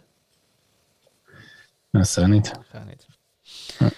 Weiß 1.92 2.18
auch 2.20 2.28
nicht. 2.28 2.52
Ich 2.74 2.80
auch 2.80 2.86
nicht. 2.86 3.08
Ja, 3.80 3.92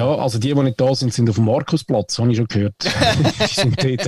also 0.00 0.38
die, 0.38 0.54
die 0.54 0.62
nicht 0.62 0.80
da 0.80 0.94
sind, 0.94 1.12
sind 1.12 1.28
auf 1.28 1.36
dem 1.36 1.44
Markusplatz, 1.44 2.18
habe 2.18 2.30
ich 2.30 2.36
schon 2.38 2.46
gehört. 2.48 2.74
die 2.80 3.54
sind 3.54 3.76
dort 3.82 4.06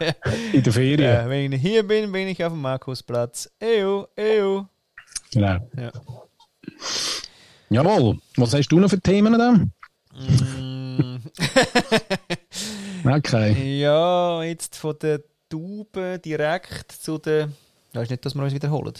äh, 0.00 0.14
in 0.52 0.62
der 0.62 0.72
Ferien. 0.72 1.00
äh, 1.00 1.28
wenn 1.28 1.52
ich 1.52 1.60
hier 1.62 1.86
bin, 1.86 2.12
bin 2.12 2.28
ich 2.28 2.44
auf 2.44 2.52
dem 2.52 2.60
Markusplatz. 2.60 3.50
Ew, 3.60 4.04
ew. 4.18 4.64
Genau. 5.32 5.68
Ja. 5.76 5.92
Jawohl. 7.70 8.18
Was 8.36 8.54
hast 8.54 8.68
du 8.68 8.78
noch 8.78 8.90
für 8.90 9.00
Themen 9.00 9.38
da? 9.38 9.52
Mm, 10.18 11.18
Okay. 13.06 13.80
ja, 13.80 14.42
jetzt 14.42 14.76
von 14.76 14.94
der 15.00 15.20
Taube 15.48 16.18
direkt 16.24 16.92
zu 16.92 17.18
der. 17.18 17.48
Ja, 17.92 18.02
ist 18.02 18.10
nicht, 18.10 18.24
dass 18.24 18.34
wir 18.34 18.42
uns 18.42 18.54
wiederholen. 18.54 18.94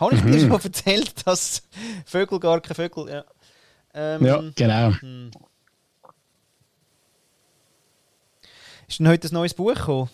Habe 0.00 0.14
ich 0.14 0.20
dir 0.22 0.28
Mhm. 0.28 0.40
schon 0.50 0.60
erzählt, 0.62 1.26
dass 1.26 1.62
Vögel 2.04 2.40
gar 2.40 2.60
keine 2.60 2.74
Vögel. 2.74 3.08
Ja, 3.08 3.24
ähm, 3.96 4.24
Ja, 4.24 4.42
genau. 4.54 4.92
hm. 5.00 5.30
Ist 8.88 9.00
denn 9.00 9.08
heute 9.08 9.28
ein 9.28 9.34
neues 9.34 9.54
Buch 9.54 9.74
gekommen? 9.74 10.08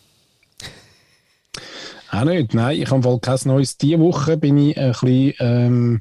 Auch 2.10 2.24
nicht. 2.24 2.54
Nein, 2.54 2.80
ich 2.80 2.90
habe 2.90 3.04
wohl 3.04 3.20
kein 3.20 3.38
neues. 3.44 3.76
Diese 3.78 3.98
Woche 3.98 4.36
bin 4.36 4.56
ich 4.58 4.76
ein 4.78 4.90
bisschen 4.92 5.34
ähm, 5.40 6.00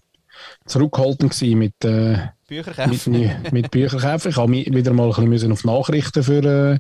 zurückhaltend 0.66 1.32
gewesen 1.32 1.60
mit, 1.60 1.86
äh, 1.86 2.18
Bücher 2.48 2.88
mit, 2.88 3.52
mit 3.54 3.72
Bücherkäufen. 3.72 4.32
Ich 4.32 4.38
habe 4.38 4.50
mich 4.50 4.74
wieder 4.74 4.94
mal 4.94 5.12
ein 5.14 5.30
bisschen 5.30 5.52
auf 5.54 5.64
Nachrichten 5.64 6.24
für, 6.24 6.44
äh, 6.44 6.80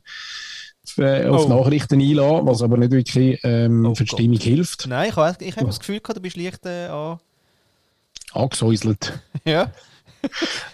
für 0.86 1.31
auf 1.31 1.46
Oh. 1.46 1.50
Nachrichten 1.50 2.01
einladen, 2.01 2.46
was 2.48 2.62
aber 2.62 2.77
nicht 2.77 2.91
wirklich 2.91 3.39
ähm, 3.43 3.86
Oh 3.86 3.96
für 3.96 4.03
die. 4.03 4.10
Stimmung 4.10 4.39
hilft. 4.39 4.88
Nein, 4.88 5.10
ich 5.10 5.15
habe 5.15 5.43
ich 5.43 5.55
hab 5.58 5.65
das 5.65 5.79
Gefühl 5.79 6.00
gehabt, 6.01 6.17
du 6.17 6.22
bist 6.22 6.36
leicht 6.38 6.65
äh, 6.65 6.88
an. 6.88 7.20
Angesäuselt. 8.34 9.20
Ja. 9.46 9.72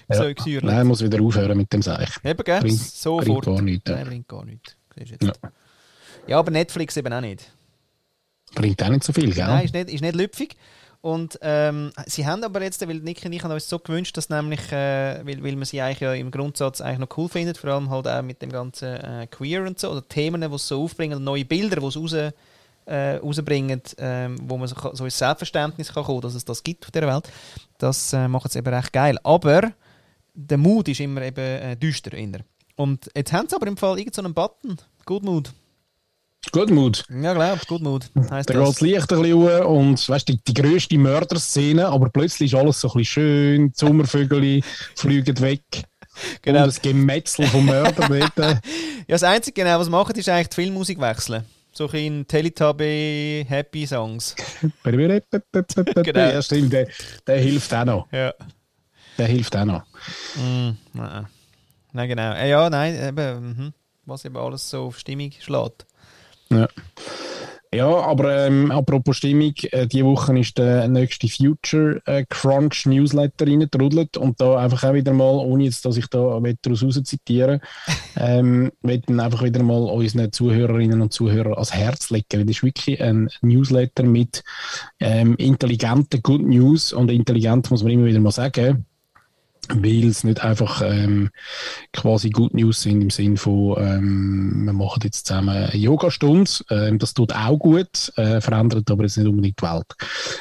Ja. 0.10 0.16
So. 0.16 0.34
Nein, 0.62 0.88
muss 0.88 1.04
wieder 1.04 1.22
aufhören 1.22 1.58
mit 1.58 1.72
dem 1.74 1.82
Seich. 1.82 2.10
Eben, 2.24 2.44
gell? 2.44 2.60
Bringt- 2.62 2.80
Sofort. 2.80 3.26
bringt 3.26 3.46
gar 3.46 3.62
nichts, 3.62 3.90
ja. 3.90 3.96
Nein, 3.96 4.06
bringt 4.08 4.28
gar 4.28 4.46
nichts. 4.46 4.76
Jetzt. 4.96 5.24
Ja. 6.28 6.40
aber 6.40 6.52
Netflix 6.52 6.98
eben 6.98 7.14
auch 7.14 7.22
nicht. 7.22 7.52
Bringt 8.56 8.82
auch 8.82 8.90
nicht 8.90 9.04
so 9.04 9.14
viel, 9.14 9.34
gell? 9.34 9.46
Nein, 9.46 9.66
ist 9.66 9.74
nicht, 9.74 9.90
ist 9.90 10.02
nicht 10.02 10.16
lüpfig. 10.16 10.56
Und 11.02 11.38
ähm, 11.42 11.92
sie 12.08 12.26
haben 12.26 12.44
aber 12.44 12.64
jetzt, 12.64 12.86
weil 12.88 12.96
Nick 13.00 13.24
und 13.24 13.32
ich 13.32 13.44
haben 13.44 13.52
uns 13.52 13.70
so 13.70 13.78
gewünscht, 13.78 14.18
dass 14.18 14.30
nämlich, 14.30 14.72
äh, 14.72 15.26
weil, 15.26 15.44
weil 15.44 15.56
man 15.56 15.66
sie 15.66 15.80
eigentlich 15.80 16.00
ja 16.00 16.14
im 16.14 16.32
Grundsatz 16.32 16.82
eigentlich 16.82 17.00
noch 17.10 17.18
cool 17.18 17.30
findet, 17.30 17.58
vor 17.58 17.70
allem 17.70 17.90
halt 17.90 18.08
auch 18.08 18.22
mit 18.24 18.42
dem 18.42 18.50
ganzen 18.52 18.96
äh, 18.96 19.28
Queer 19.30 19.62
und 19.64 19.80
so, 19.80 19.92
oder 19.92 20.06
Themen, 20.08 20.42
die 20.42 20.48
sie 20.48 20.58
so 20.58 20.84
aufbringen, 20.84 21.24
neue 21.24 21.46
Bilder, 21.46 21.80
die 21.80 21.92
sie 21.92 22.00
raus, 22.00 22.14
äh, 22.86 23.16
rausbringen, 23.18 23.82
ähm, 24.00 24.38
wo 24.42 24.58
man 24.58 24.68
so, 24.68 24.76
so 24.94 25.06
ins 25.06 25.18
Selbstverständnis 25.18 25.94
kann 25.94 26.04
kommen, 26.04 26.22
dass 26.22 26.34
es 26.34 26.44
das 26.46 26.64
gibt 26.64 26.86
auf 26.86 26.92
dieser 26.92 27.08
Welt. 27.08 27.30
Das 27.78 28.14
äh, 28.14 28.28
macht 28.28 28.50
es 28.50 28.56
eben 28.56 28.74
recht 28.74 28.94
geil. 28.94 29.18
Aber 29.24 29.72
der 30.34 30.58
Mut 30.58 30.88
ist 30.88 31.00
immer 31.00 31.22
eben 31.22 31.40
äh, 31.40 31.76
düster. 31.76 32.14
Inner. 32.14 32.40
und 32.76 33.10
jetzt 33.16 33.34
haben 33.34 33.48
sie 33.50 33.56
aber 33.56 33.68
im 33.68 33.78
Fall 33.78 33.98
irgendeinen 33.98 34.28
so 34.28 34.34
Button. 34.34 34.78
Good 35.06 35.24
Mood. 35.24 35.54
Good 36.52 36.70
Mood. 36.70 37.06
Ja, 37.10 37.34
glaub, 37.34 37.68
Good 37.68 37.82
Mood. 37.82 38.10
Heißt 38.30 38.50
da 38.50 38.54
geht 38.54 38.68
das 38.68 38.82
Licht 38.82 39.12
ein 39.12 39.22
bisschen 39.22 39.64
und 39.64 40.10
weißt, 40.10 40.28
die, 40.28 40.38
die 40.38 40.54
grösste 40.54 40.98
Mörderszene, 40.98 41.88
aber 41.88 42.10
plötzlich 42.10 42.54
ist 42.54 42.60
alles 42.60 42.80
so 42.80 42.88
ein 42.90 42.94
bisschen 43.00 43.06
schön, 43.06 43.68
die 43.70 43.74
Sommervögel 43.76 44.62
fliegen 44.96 45.40
weg. 45.42 45.62
Genau. 46.42 46.62
Und 46.62 46.68
das 46.68 46.82
Gemetzel 46.82 47.46
vom 47.48 47.66
Mörder 47.66 48.10
ja, 48.38 48.60
das 49.08 49.24
Einzige, 49.24 49.62
genau, 49.62 49.80
was 49.80 49.90
machen, 49.90 50.16
ist 50.16 50.30
eigentlich 50.30 50.50
die 50.50 50.56
Filmmusik 50.56 51.00
wechseln. 51.00 51.44
So 51.78 51.88
ein 51.94 52.26
Teletubby 52.28 53.46
Happy 53.48 53.86
Songs. 53.86 54.36
genau. 54.84 56.20
Ja, 56.20 56.42
stimmt, 56.42 56.74
der, 56.74 56.88
der 57.28 57.38
hilft 57.38 57.72
auch 57.72 57.86
noch. 57.86 58.12
Ja. 58.12 58.34
Der 59.16 59.28
hilft 59.28 59.56
auch 59.56 59.66
noch. 59.66 59.84
Mm, 60.38 60.72
nein. 60.94 61.28
nein, 61.92 62.10
genau. 62.10 62.34
Äh, 62.34 62.50
ja, 62.50 62.68
nein, 62.72 62.96
eben, 62.96 63.50
mhm. 63.50 63.74
was 64.08 64.26
eben 64.26 64.38
alles 64.38 64.68
so 64.68 64.86
auf 64.86 64.98
Stimmung 64.98 65.32
schlägt. 65.40 65.86
Ja. 66.50 66.68
Ja, 67.74 67.88
aber 67.88 68.48
ähm, 68.48 68.72
apropos 68.72 69.18
Stimmung, 69.18 69.54
äh, 69.72 69.88
diese 69.88 70.06
Woche 70.06 70.40
ist 70.40 70.58
der 70.58 70.88
nächste 70.88 71.28
Future 71.28 72.02
äh, 72.06 72.26
Crunch 72.30 72.86
Newsletter 72.86 73.46
reingetrudelt 73.46 74.16
und 74.16 74.40
da 74.40 74.58
einfach 74.58 74.86
auch 74.86 74.94
wieder 74.94 75.12
mal, 75.12 75.36
ohne 75.36 75.66
jetzt, 75.66 75.84
dass 75.86 75.98
ich 75.98 76.08
da 76.08 76.40
daraus 76.62 76.84
raus 76.84 77.02
zitiere, 77.04 77.60
ähm, 78.18 78.72
möchten 78.82 79.20
einfach 79.20 79.44
wieder 79.44 79.64
mal 79.64 79.84
unseren 79.84 80.32
Zuhörerinnen 80.32 81.02
und 81.02 81.12
Zuhörern 81.12 81.54
ans 81.54 81.74
Herz 81.74 82.10
legen. 82.10 82.26
Das 82.30 82.58
ist 82.58 82.64
wirklich 82.64 83.02
ein 83.02 83.30
Newsletter 83.42 84.04
mit 84.04 84.44
ähm, 85.02 85.36
intelligenten 85.36 86.22
Good 86.22 86.44
News 86.44 86.94
und 86.94 87.12
intelligent 87.12 87.70
muss 87.70 87.84
man 87.84 87.92
immer 87.92 88.06
wieder 88.06 88.22
mal 88.22 88.32
sagen 88.32 88.86
weil 89.70 90.06
es 90.06 90.24
nicht 90.24 90.42
einfach 90.42 90.82
ähm, 90.84 91.30
quasi 91.94 92.30
Good 92.30 92.54
News 92.54 92.82
sind 92.82 93.02
im 93.02 93.10
Sinn 93.10 93.38
von, 93.38 93.76
ähm, 93.78 94.64
wir 94.66 94.74
machen 94.74 95.02
jetzt 95.04 95.28
zusammen 95.28 95.50
eine 95.50 95.76
Yoga-Stunde, 95.76 96.50
ähm, 96.70 97.00
das 97.00 97.14
tut 97.14 97.34
auch 97.34 97.58
gut, 97.58 98.12
äh, 98.16 98.42
verändert 98.42 98.90
aber 98.90 99.04
jetzt 99.04 99.18
nicht 99.18 99.28
unbedingt 99.28 99.62
die 99.62 99.66
Welt. 99.66 99.94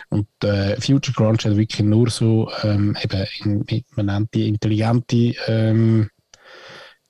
Und 0.09 0.29
äh, 0.45 0.81
Future 0.81 1.15
Crunch 1.15 1.45
hat 1.45 1.57
wirklich 1.57 1.85
nur 1.85 2.11
so, 2.11 2.51
ähm, 2.63 2.97
eben, 3.03 3.27
in, 3.45 3.85
man 3.97 4.07
nennt 4.07 4.35
die 4.35 4.49
intelligente 4.49 5.35
ähm, 5.47 6.09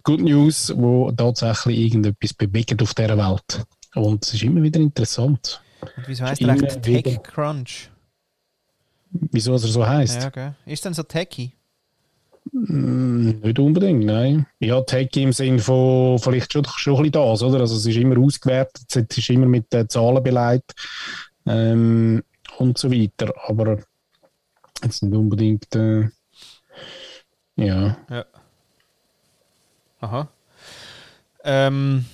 Good 0.02 0.20
News, 0.20 0.72
wo 0.76 1.10
tatsächlich 1.10 1.78
irgendetwas 1.78 2.32
bewegt 2.32 2.80
auf 2.80 2.94
dieser 2.94 3.18
Welt. 3.18 3.66
Und 3.94 4.24
es 4.24 4.34
ist 4.34 4.42
immer 4.42 4.62
wieder 4.62 4.78
interessant. 4.78 5.60
Und 5.80 6.08
wieso 6.08 6.24
heißt 6.24 6.40
er 6.40 6.48
eigentlich 6.50 7.02
Tech 7.02 7.22
Crunch? 7.22 7.90
Wieso 9.10 9.52
er 9.52 9.58
so 9.58 9.86
heißt? 9.86 10.22
Ja, 10.22 10.28
okay. 10.28 10.52
Ist 10.66 10.84
denn 10.84 10.94
so 10.94 11.02
techy? 11.02 11.52
Mm, 12.52 13.40
nicht 13.42 13.58
unbedingt, 13.58 14.04
nein. 14.04 14.46
Ja, 14.60 14.80
Tech 14.82 15.10
im 15.16 15.32
Sinn 15.32 15.58
von 15.58 16.18
vielleicht 16.18 16.52
schon, 16.52 16.64
schon 16.64 16.96
ein 16.96 17.10
bisschen 17.10 17.12
das, 17.12 17.42
oder? 17.42 17.60
Also 17.60 17.76
es 17.76 17.86
ist 17.86 17.96
immer 17.96 18.18
ausgewertet, 18.18 18.84
es 18.88 19.18
ist 19.18 19.30
immer 19.30 19.46
mit 19.46 19.72
den 19.72 19.88
Zahlen 19.88 20.22
beleidigt 20.22 20.74
ähm, 21.46 22.22
und 22.58 22.78
so 22.78 22.90
weiter. 22.90 23.32
Aber 23.46 23.78
jetzt 24.82 25.02
nicht 25.02 25.14
unbedingt, 25.14 25.74
äh, 25.74 26.08
ja. 27.56 27.96
Ja. 28.10 28.24
Aha. 30.00 30.28
Ähm. 31.44 32.04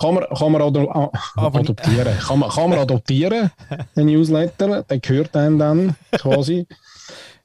Kann 0.00 0.14
man, 0.14 0.24
kann 0.34 0.52
man 0.52 0.62
ado 0.62 1.12
adoptieren. 1.36 2.18
kann, 2.18 2.38
man, 2.38 2.48
kann 2.48 2.70
man 2.70 2.78
adoptieren, 2.78 3.50
den 3.96 4.06
Newsletter. 4.06 4.82
Der 4.84 4.98
gehört 4.98 5.36
einem 5.36 5.58
dann 5.58 5.96
quasi. 6.12 6.66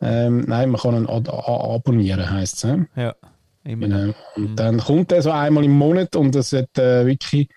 Ähm, 0.01 0.45
nein, 0.47 0.69
man 0.69 0.81
kann 0.81 0.95
ihn 0.95 1.07
abonnieren, 1.07 2.29
heisst 2.29 2.55
es. 2.55 2.61
Ja, 2.63 2.87
ja 2.95 3.15
immer. 3.65 3.87
Genau. 3.87 4.13
Und 4.35 4.51
mhm. 4.51 4.55
dann 4.55 4.77
kommt 4.79 5.11
er 5.11 5.21
so 5.21 5.31
einmal 5.31 5.63
im 5.63 5.77
Monat 5.77 6.15
und 6.15 6.35
es 6.35 6.53
hat 6.53 6.77
äh, 6.77 7.05
wirklich 7.05 7.49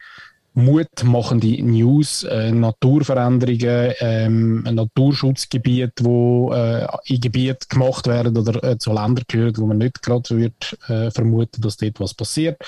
mutmachende 0.59 1.63
News, 1.63 2.25
äh, 2.25 2.51
Naturveränderungen, 2.51 3.95
ähm, 4.01 4.63
Naturschutzgebiet, 4.65 5.93
wo 6.01 6.53
äh, 6.53 6.87
in 7.05 7.21
Gebiet 7.21 7.69
gemacht 7.69 8.07
werden 8.09 8.37
oder 8.37 8.63
äh, 8.65 8.79
zu 8.79 8.93
Ländern 8.93 9.25
gehören, 9.29 9.57
wo 9.57 9.67
man 9.67 9.79
nicht 9.79 10.03
gerade 10.03 10.37
wird 10.37 10.77
äh, 10.89 11.11
vermuten, 11.11 11.63
dass 11.63 11.77
dort 11.77 12.01
was 12.01 12.13
passiert. 12.13 12.61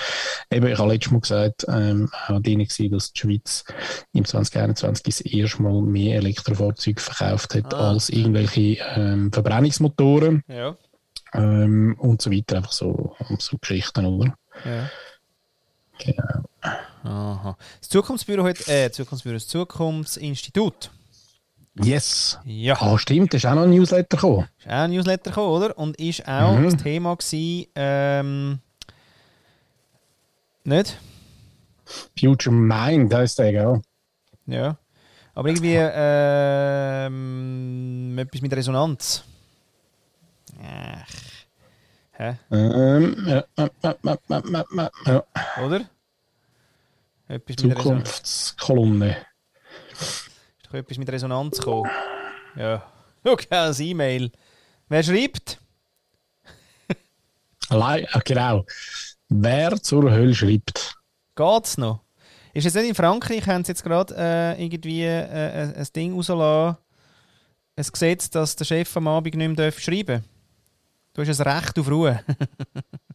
Eben, 0.49 0.67
ich 0.67 0.79
habe 0.79 0.93
letztes 0.93 1.11
Mal 1.11 1.19
gesagt, 1.19 1.65
ähm, 1.67 2.09
auch 2.27 2.39
denen 2.39 2.65
gesehen, 2.65 2.91
dass 2.91 3.11
die 3.11 3.19
Schweiz 3.19 3.65
im 4.13 4.23
2021 4.23 5.03
das 5.03 5.21
erste 5.21 5.61
Mal 5.61 5.81
mehr 5.81 6.17
Elektrofahrzeuge 6.17 7.01
verkauft 7.01 7.55
hat 7.55 7.73
ah. 7.73 7.91
als 7.91 8.09
irgendwelche 8.09 8.81
ähm, 8.95 9.31
Verbrennungsmotoren. 9.33 10.43
Ja. 10.47 10.77
Ähm, 11.33 11.95
und 11.99 12.21
so 12.21 12.31
weiter, 12.31 12.57
einfach 12.57 12.71
so, 12.71 13.15
so 13.39 13.57
Geschichten, 13.57 14.05
oder? 14.05 14.33
Ja. 14.65 14.89
Genau. 15.99 16.41
Aha. 17.03 17.57
Das 17.79 17.89
Zukunftsbüro 17.89 18.43
hat, 18.45 18.67
äh, 18.67 18.91
Zukunftsbüro, 18.91 19.33
das 19.33 19.47
Zukunftsinstitut. 19.47 20.91
Yes. 21.81 22.37
Ja. 22.43 22.81
Ah, 22.81 22.97
stimmt, 22.97 23.33
ist 23.33 23.45
auch 23.45 23.55
noch 23.55 23.63
ein 23.63 23.69
Newsletter 23.69 24.17
gekommen. 24.17 24.47
Ist 24.59 24.67
auch 24.67 24.71
ein 24.71 24.91
Newsletter 24.91 25.31
gekommen, 25.31 25.49
oder? 25.49 25.77
Und 25.77 25.97
ist 25.99 26.27
auch 26.27 26.57
mhm. 26.57 26.65
das 26.65 26.75
Thema 26.77 27.15
gewesen, 27.15 27.67
ähm, 27.75 28.59
nicht? 30.63 30.97
Future 32.19 32.53
Mind 32.55 33.13
heisst 33.13 33.39
der, 33.39 33.51
gell? 33.51 33.81
Ja. 34.45 34.77
Aber 35.33 35.47
irgendwie 35.47 35.75
ähm, 35.77 37.07
etwas 38.19 38.41
mit 38.41 38.53
Resonanz. 38.53 39.23
Ach. 40.61 41.07
Hä? 42.11 42.35
Ähm, 42.51 43.15
ja, 43.25 43.43
ja, 43.57 43.69
ja, 45.05 45.23
Oder? 45.65 45.81
Etwas 47.31 47.55
Zukunftskolumne. 47.55 49.15
Ist 49.89 50.29
doch 50.67 50.73
etwas 50.73 50.97
mit 50.97 51.09
Resonanz 51.09 51.59
gekommen. 51.59 51.89
Ja. 52.57 52.83
Okay, 53.23 53.55
als 53.55 53.79
E-Mail. 53.79 54.31
Wer 54.89 55.01
schreibt? 55.01 55.61
Allein, 57.69 58.05
genau. 58.25 58.65
Wer 59.29 59.81
zur 59.81 60.11
Hölle 60.11 60.35
schreibt? 60.35 60.93
Geht's 61.33 61.77
noch? 61.77 62.01
Ist 62.53 62.65
es 62.65 62.73
nicht 62.73 62.89
in 62.89 62.95
Frankreich, 62.95 63.47
haben 63.47 63.63
sie 63.63 63.71
jetzt 63.71 63.83
gerade 63.85 64.13
äh, 64.17 64.61
irgendwie 64.61 65.03
äh, 65.03 65.73
ein 65.73 65.87
Ding 65.95 66.13
rausgelassen, 66.13 66.77
ein 67.77 67.85
Gesetz, 67.93 68.29
dass 68.29 68.57
der 68.57 68.65
Chef 68.65 68.97
am 68.97 69.07
Abend 69.07 69.35
nicht 69.35 69.57
mehr 69.57 69.71
schreiben 69.71 70.05
darf? 70.17 70.23
Du 71.13 71.25
hast 71.25 71.39
ein 71.39 71.47
Recht 71.47 71.79
auf 71.79 71.89
Ruhe. 71.89 72.21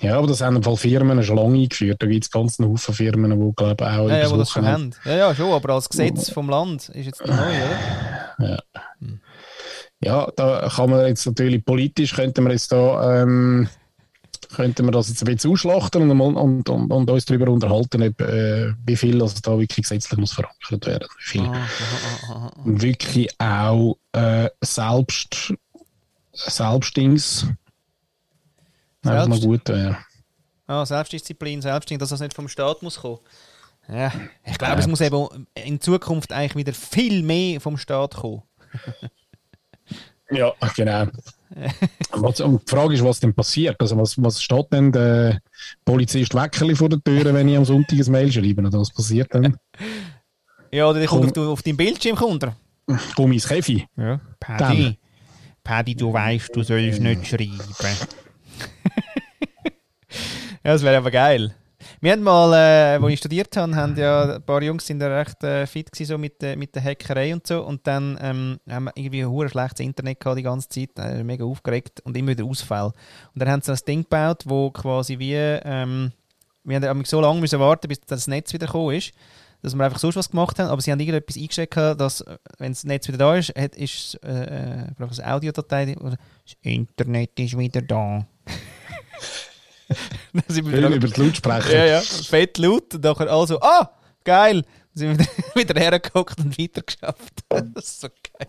ja, 0.00 0.18
aber 0.18 0.26
das 0.26 0.40
haben 0.40 0.56
im 0.56 0.62
Fall 0.62 0.76
Firmen 0.76 1.22
schon 1.22 1.36
lange 1.36 1.58
eingeführt. 1.58 2.02
Da 2.02 2.06
gibt 2.06 2.24
es 2.24 2.30
ganz 2.30 2.60
einen 2.60 2.70
Haufen 2.70 2.94
Firmen, 2.94 3.30
die 3.30 3.54
glaube 3.56 3.76
ich 3.84 3.86
auch 3.86 4.08
ja, 4.08 4.18
ja, 4.18 4.30
wo 4.30 4.36
das 4.36 4.50
schon 4.50 4.66
haben. 4.66 4.90
Ja, 5.04 5.16
ja, 5.16 5.34
schon, 5.34 5.52
aber 5.52 5.74
als 5.74 5.88
Gesetz 5.88 6.30
vom 6.30 6.50
Land 6.50 6.90
ist 6.90 7.06
jetzt 7.06 7.26
neu, 7.26 7.32
oder? 7.32 8.50
Ja. 8.50 8.58
Hm. 9.00 9.20
Ja, 10.00 10.30
da 10.36 10.68
kann 10.72 10.90
man 10.90 11.06
jetzt 11.06 11.26
natürlich 11.26 11.64
politisch, 11.64 12.14
könnte 12.14 12.40
man 12.40 12.52
jetzt 12.52 12.70
da 12.70 13.22
ähm, 13.22 13.68
könnte 14.54 14.82
man 14.82 14.92
das 14.92 15.08
jetzt 15.08 15.22
ein 15.22 15.34
bisschen 15.34 15.52
ausschlachten 15.52 16.10
und, 16.10 16.20
und, 16.20 16.68
und, 16.68 16.90
und 16.90 17.10
uns 17.10 17.24
darüber 17.24 17.50
unterhalten, 17.50 18.02
ob, 18.02 18.20
äh, 18.20 18.72
wie 18.86 18.96
viel 18.96 19.20
also 19.20 19.40
da 19.42 19.58
wirklich 19.58 19.88
gesetzlich 19.88 20.18
muss 20.18 20.32
verankert 20.32 20.86
werden. 20.86 21.08
Wie 21.18 21.30
viel 21.30 21.42
ah, 21.42 22.50
wirklich 22.64 23.28
auch 23.38 23.98
äh, 24.12 24.48
selbst 24.60 25.52
Selbstdings 26.32 27.46
Selbst 29.02 29.28
noch 29.28 29.40
gut 29.40 29.68
wäre. 29.68 29.98
Ah, 30.66 30.84
Selbstdisziplin, 30.84 31.62
Selbstding, 31.62 31.98
dass 31.98 32.10
das 32.10 32.20
nicht 32.20 32.34
vom 32.34 32.48
Staat 32.48 32.82
muss 32.82 33.00
kommen. 33.00 33.18
Ja, 33.88 34.12
ich 34.44 34.58
glaube, 34.58 34.74
ja. 34.74 34.78
es 34.80 34.86
muss 34.86 35.00
eben 35.00 35.46
in 35.54 35.80
Zukunft 35.80 36.32
eigentlich 36.32 36.56
wieder 36.56 36.74
viel 36.74 37.22
mehr 37.22 37.60
vom 37.60 37.78
Staat 37.78 38.16
kommen. 38.16 38.42
ja, 40.30 40.52
genau. 40.76 41.06
was, 42.10 42.40
und 42.42 42.62
die 42.62 42.70
Frage 42.70 42.94
ist, 42.94 43.02
was 43.02 43.20
denn 43.20 43.32
passiert. 43.32 43.80
Also 43.80 43.96
was, 43.96 44.22
was 44.22 44.42
steht 44.42 44.66
denn 44.72 44.92
der 44.92 45.40
Polizist 45.86 46.34
Weckerli 46.34 46.74
vor 46.74 46.90
der 46.90 47.02
Tür, 47.02 47.32
wenn 47.32 47.48
ich 47.48 47.56
am 47.56 47.64
Sonntag 47.64 47.98
ein 47.98 48.12
Mail 48.12 48.30
schreibe? 48.30 48.60
Oder 48.60 48.78
was 48.78 48.92
passiert 48.92 49.34
dann? 49.34 49.56
Ja, 50.70 50.86
oder 50.86 50.98
der 50.98 51.08
kommt 51.08 51.38
auf, 51.38 51.48
auf 51.48 51.62
deinem 51.62 51.78
Bildschirm. 51.78 52.14
Kommt 52.14 52.42
er. 52.42 52.54
Komm 53.16 53.32
ins 53.32 53.48
Käfi. 53.48 53.86
Ja, 53.96 54.20
Paddy. 54.38 54.98
Paddy, 55.64 55.94
du 55.94 56.12
weißt, 56.12 56.54
du 56.54 56.62
sollst 56.62 57.00
nicht 57.00 57.26
schreiben. 57.26 57.58
ja, 60.64 60.72
das 60.72 60.82
wäre 60.82 60.96
aber 60.98 61.10
geil. 61.10 61.54
Wir 62.00 62.12
haben 62.12 62.22
mal, 62.22 62.52
äh, 62.52 63.02
wo 63.02 63.08
ich 63.08 63.18
studiert 63.18 63.56
habe, 63.56 63.74
haben 63.74 63.96
ja 63.96 64.36
ein 64.36 64.42
paar 64.42 64.62
Jungs 64.62 64.86
sind 64.86 65.00
ja 65.00 65.08
recht 65.08 65.42
äh, 65.42 65.66
fit 65.66 65.90
gewesen, 65.90 66.08
so 66.08 66.18
mit, 66.18 66.42
äh, 66.42 66.54
mit 66.54 66.74
der 66.74 66.84
Hackerei 66.84 67.32
und 67.32 67.46
so. 67.46 67.64
Und 67.64 67.86
dann 67.86 68.18
ähm, 68.20 68.60
haben 68.68 68.84
wir 68.84 68.92
irgendwie 68.94 69.24
ein 69.24 69.48
schlechtes 69.48 69.80
Internet 69.80 70.20
gehabt 70.20 70.38
die 70.38 70.42
ganze 70.42 70.68
Zeit, 70.68 70.90
äh, 70.98 71.24
mega 71.24 71.44
aufgeregt 71.44 72.00
und 72.04 72.16
immer 72.16 72.30
wieder 72.30 72.44
Ausfall. 72.44 72.92
Und 73.34 73.42
dann 73.42 73.48
haben 73.48 73.62
sie 73.62 73.72
ein 73.72 73.78
Ding 73.86 74.02
gebaut, 74.02 74.44
wo 74.46 74.70
quasi 74.70 75.18
wie, 75.18 75.34
ähm, 75.34 76.12
wir 76.64 76.80
haben 76.80 77.04
so 77.04 77.20
lange 77.20 77.40
müssen 77.40 77.58
warten, 77.58 77.88
bis 77.88 78.00
das 78.00 78.26
Netz 78.26 78.52
wieder 78.52 78.66
gekommen 78.66 78.94
ist 78.94 79.12
dass 79.62 79.74
wir 79.74 79.84
einfach 79.84 79.98
sonst 79.98 80.16
was 80.16 80.30
gemacht 80.30 80.58
haben, 80.58 80.68
aber 80.68 80.80
sie 80.80 80.92
haben 80.92 81.00
irgendetwas 81.00 81.36
eingeschickt, 81.36 81.76
dass, 81.76 82.20
äh, 82.20 82.38
wenn 82.58 82.72
das 82.72 82.84
Netz 82.84 83.08
wieder 83.08 83.18
da 83.18 83.36
ist, 83.36 83.48
hat, 83.56 83.74
ist 83.76 84.18
äh, 84.24 84.44
äh, 84.44 84.86
eine 84.96 85.34
Audiodatei 85.34 85.96
oder 85.98 86.16
das 86.44 86.54
Internet 86.62 87.38
ist 87.38 87.58
wieder 87.58 87.82
da. 87.82 88.26
Dann 90.32 90.42
sind 90.48 90.66
wir 90.66 90.76
wieder, 90.76 90.88
über 90.90 91.08
die 91.08 91.20
Lautsprecher. 91.20 91.72
ja, 91.72 91.84
ja, 91.86 92.00
fett 92.00 92.58
laut 92.58 92.94
und 92.94 93.04
nachher 93.04 93.30
also, 93.30 93.60
ah, 93.60 93.90
geil. 94.22 94.62
Dann 94.94 94.94
sind 94.94 95.18
wir 95.18 95.26
wieder, 95.54 95.70
wieder 95.70 95.80
hergeguckt 95.80 96.38
und 96.38 96.58
weitergeschafft. 96.58 97.44
Das 97.74 97.84
ist 97.84 98.00
so 98.00 98.08
geil. 98.08 98.48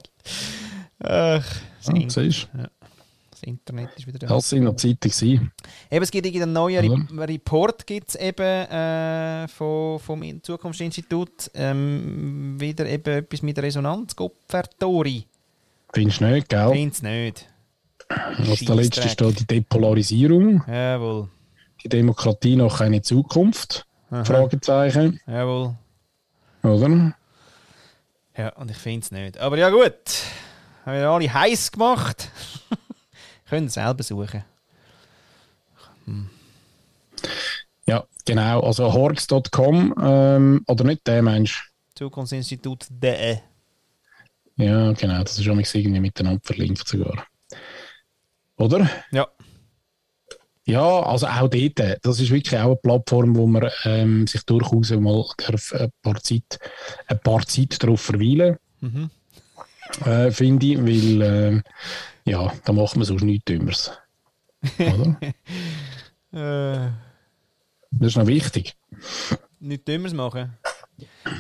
Ach, 1.01 1.45
das, 1.81 1.89
Ah, 1.89 1.93
siehst 2.09 2.49
du? 2.53 2.69
Das 3.39 3.47
Internet 3.47 3.89
ist 3.95 4.05
wieder 4.07 4.19
da. 4.19 4.27
Das 4.27 4.49
sind 4.49 4.63
noch 4.65 4.75
Zeiten 4.75 4.97
gewesen. 4.99 5.51
Eben, 5.89 6.03
es 6.03 6.11
gibt 6.11 6.25
einen 6.27 6.51
neuen 6.53 6.83
Ja. 6.83 7.21
Re 7.21 7.27
Report 7.29 7.87
gibt's 7.87 8.15
eben, 8.15 8.41
äh, 8.43 9.47
vom, 9.47 9.99
vom 9.99 10.21
In- 10.23 10.43
Zukunftsinstitut. 10.43 11.51
Ähm, 11.53 12.55
wieder 12.59 12.85
eben 12.85 13.17
etwas 13.19 13.41
mit 13.41 13.57
Resonanzkopfvertori. 13.59 15.25
Findest 15.93 16.19
du 16.21 16.25
nicht, 16.25 16.49
gell? 16.49 16.69
Find's 16.71 17.01
nicht. 17.01 17.47
Was 18.39 18.59
der 18.59 18.75
letzte 18.75 19.07
steht, 19.07 19.39
die 19.39 19.45
Depolarisierung, 19.45 20.63
Jawohl. 20.67 21.29
die 21.83 21.89
Demokratie 21.89 22.55
noch 22.55 22.81
eine 22.81 23.01
Zukunft? 23.01 23.85
Aha. 24.09 24.23
Fragezeichen, 24.25 25.19
Jawohl. 25.27 25.75
oder? 26.63 27.13
Ja, 28.35 28.49
und 28.55 28.71
ich 28.71 28.77
find's 28.77 29.11
nicht. 29.11 29.37
Aber 29.37 29.57
ja 29.57 29.69
gut. 29.69 29.93
Haben 30.85 30.97
wir 30.97 31.09
alle 31.09 31.31
heiß 31.33 31.71
gemacht. 31.71 32.29
Können 33.49 33.69
selber 33.69 34.03
suchen. 34.03 34.43
Ja, 37.87 38.05
genau. 38.25 38.61
Also 38.61 38.93
horx.com, 38.93 39.95
ähm, 40.01 40.63
oder 40.67 40.83
nicht 40.83 41.07
der 41.07 41.23
Mensch? 41.23 41.71
Zukunftsinstitut.de. 41.95 43.37
Ja, 44.57 44.91
genau. 44.93 45.23
Das 45.23 45.37
ist 45.37 45.43
schon 45.43 45.59
irgendwie 45.59 45.99
miteinander 45.99 46.41
verlinkt 46.43 46.87
sogar. 46.87 47.25
Oder? 48.57 48.89
Ja. 49.11 49.27
Ja, 50.65 51.01
also 51.01 51.25
auch 51.25 51.47
dort. 51.49 51.97
Das 52.03 52.19
ist 52.19 52.29
wirklich 52.29 52.59
auch 52.59 52.65
eine 52.65 52.75
Plattform, 52.75 53.35
wo 53.35 53.47
man 53.47 53.71
ähm, 53.85 54.27
sich 54.27 54.43
durchaus 54.43 54.91
mal 54.91 55.25
ein 55.47 55.91
paar 56.03 56.21
Zeit, 56.21 56.59
ein 57.07 57.19
paar 57.21 57.45
Zeit 57.47 57.81
darauf 57.81 58.01
verweilen 58.01 58.57
Mhm. 58.81 59.09
Äh, 60.05 60.31
finde 60.31 60.65
ich, 60.65 60.77
weil 60.77 61.21
ähm, 61.21 61.63
ja, 62.25 62.51
da 62.65 62.73
macht 62.73 62.95
man 62.95 63.05
sonst 63.05 63.23
nichts 63.23 63.45
Dümmeres. 63.45 63.91
Oder? 64.79 65.17
Äh, 66.31 66.91
Das 67.89 68.09
ist 68.09 68.17
noch 68.17 68.27
wichtig. 68.27 68.75
nichts 69.59 69.85
Dümmeres 69.85 70.13
machen. 70.13 70.55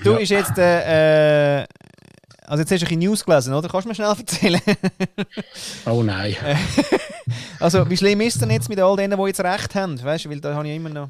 Du, 0.03 0.15
ist 0.15 0.29
jetzt. 0.29 0.57
Äh, 0.57 1.61
äh, 1.61 1.67
also, 2.47 2.61
jetzt 2.61 2.71
hast 2.71 2.81
du 2.81 2.85
ein 2.85 2.89
bisschen 2.89 2.99
News 2.99 3.23
gelesen, 3.23 3.53
oder? 3.53 3.69
Kannst 3.69 3.85
du 3.85 3.89
mir 3.89 3.93
schnell 3.95 4.07
erzählen? 4.17 4.59
Oh 5.85 6.01
nein. 6.01 6.35
also, 7.59 7.87
wie 7.87 7.97
schlimm 7.97 8.21
ist 8.21 8.41
denn 8.41 8.49
jetzt 8.49 8.67
mit 8.67 8.79
all 8.79 8.95
denen, 8.95 9.15
die 9.19 9.27
jetzt 9.27 9.41
Recht 9.41 9.75
haben? 9.75 10.03
Weißt 10.03 10.25
du, 10.25 10.29
weil 10.31 10.41
da 10.41 10.55
habe 10.55 10.67
ich 10.67 10.75
immer 10.75 10.89
noch. 10.89 11.09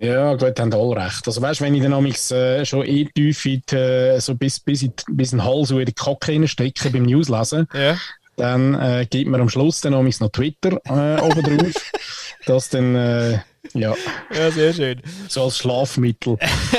Ja, 0.00 0.34
gut, 0.34 0.60
haben 0.60 0.72
alle 0.72 1.04
recht. 1.04 1.26
Also 1.26 1.42
weißt, 1.42 1.60
wenn 1.60 1.74
ich 1.74 1.82
dann 1.82 1.92
amigs, 1.92 2.30
äh, 2.30 2.64
schon 2.64 2.86
eh 2.86 3.04
tief 3.06 3.44
in 3.46 3.62
die, 3.68 3.74
äh, 3.76 4.20
so 4.20 4.34
bis, 4.36 4.60
bis, 4.60 4.82
in, 4.82 4.92
bis 5.10 5.32
in 5.32 5.38
den 5.38 5.44
Hals 5.44 5.70
in 5.72 5.84
die 5.84 5.92
Kacke 5.92 6.32
reinstecke 6.32 6.90
beim 6.90 7.02
News 7.02 7.28
lesen, 7.28 7.66
Ja. 7.74 7.96
dann 8.36 8.74
äh, 8.74 9.06
gibt 9.10 9.28
mir 9.28 9.40
am 9.40 9.48
Schluss 9.48 9.80
dann 9.80 9.94
amigs 9.94 10.20
noch 10.20 10.30
Twitter 10.30 10.78
äh, 10.84 11.20
oben 11.20 11.42
drauf, 11.42 11.72
das 12.46 12.68
dann, 12.68 12.94
äh, 12.94 13.32
ja, 13.74 13.94
Ja, 14.32 14.50
sehr 14.52 14.72
schön. 14.72 15.02
so 15.28 15.42
als 15.44 15.58
Schlafmittel. 15.58 16.38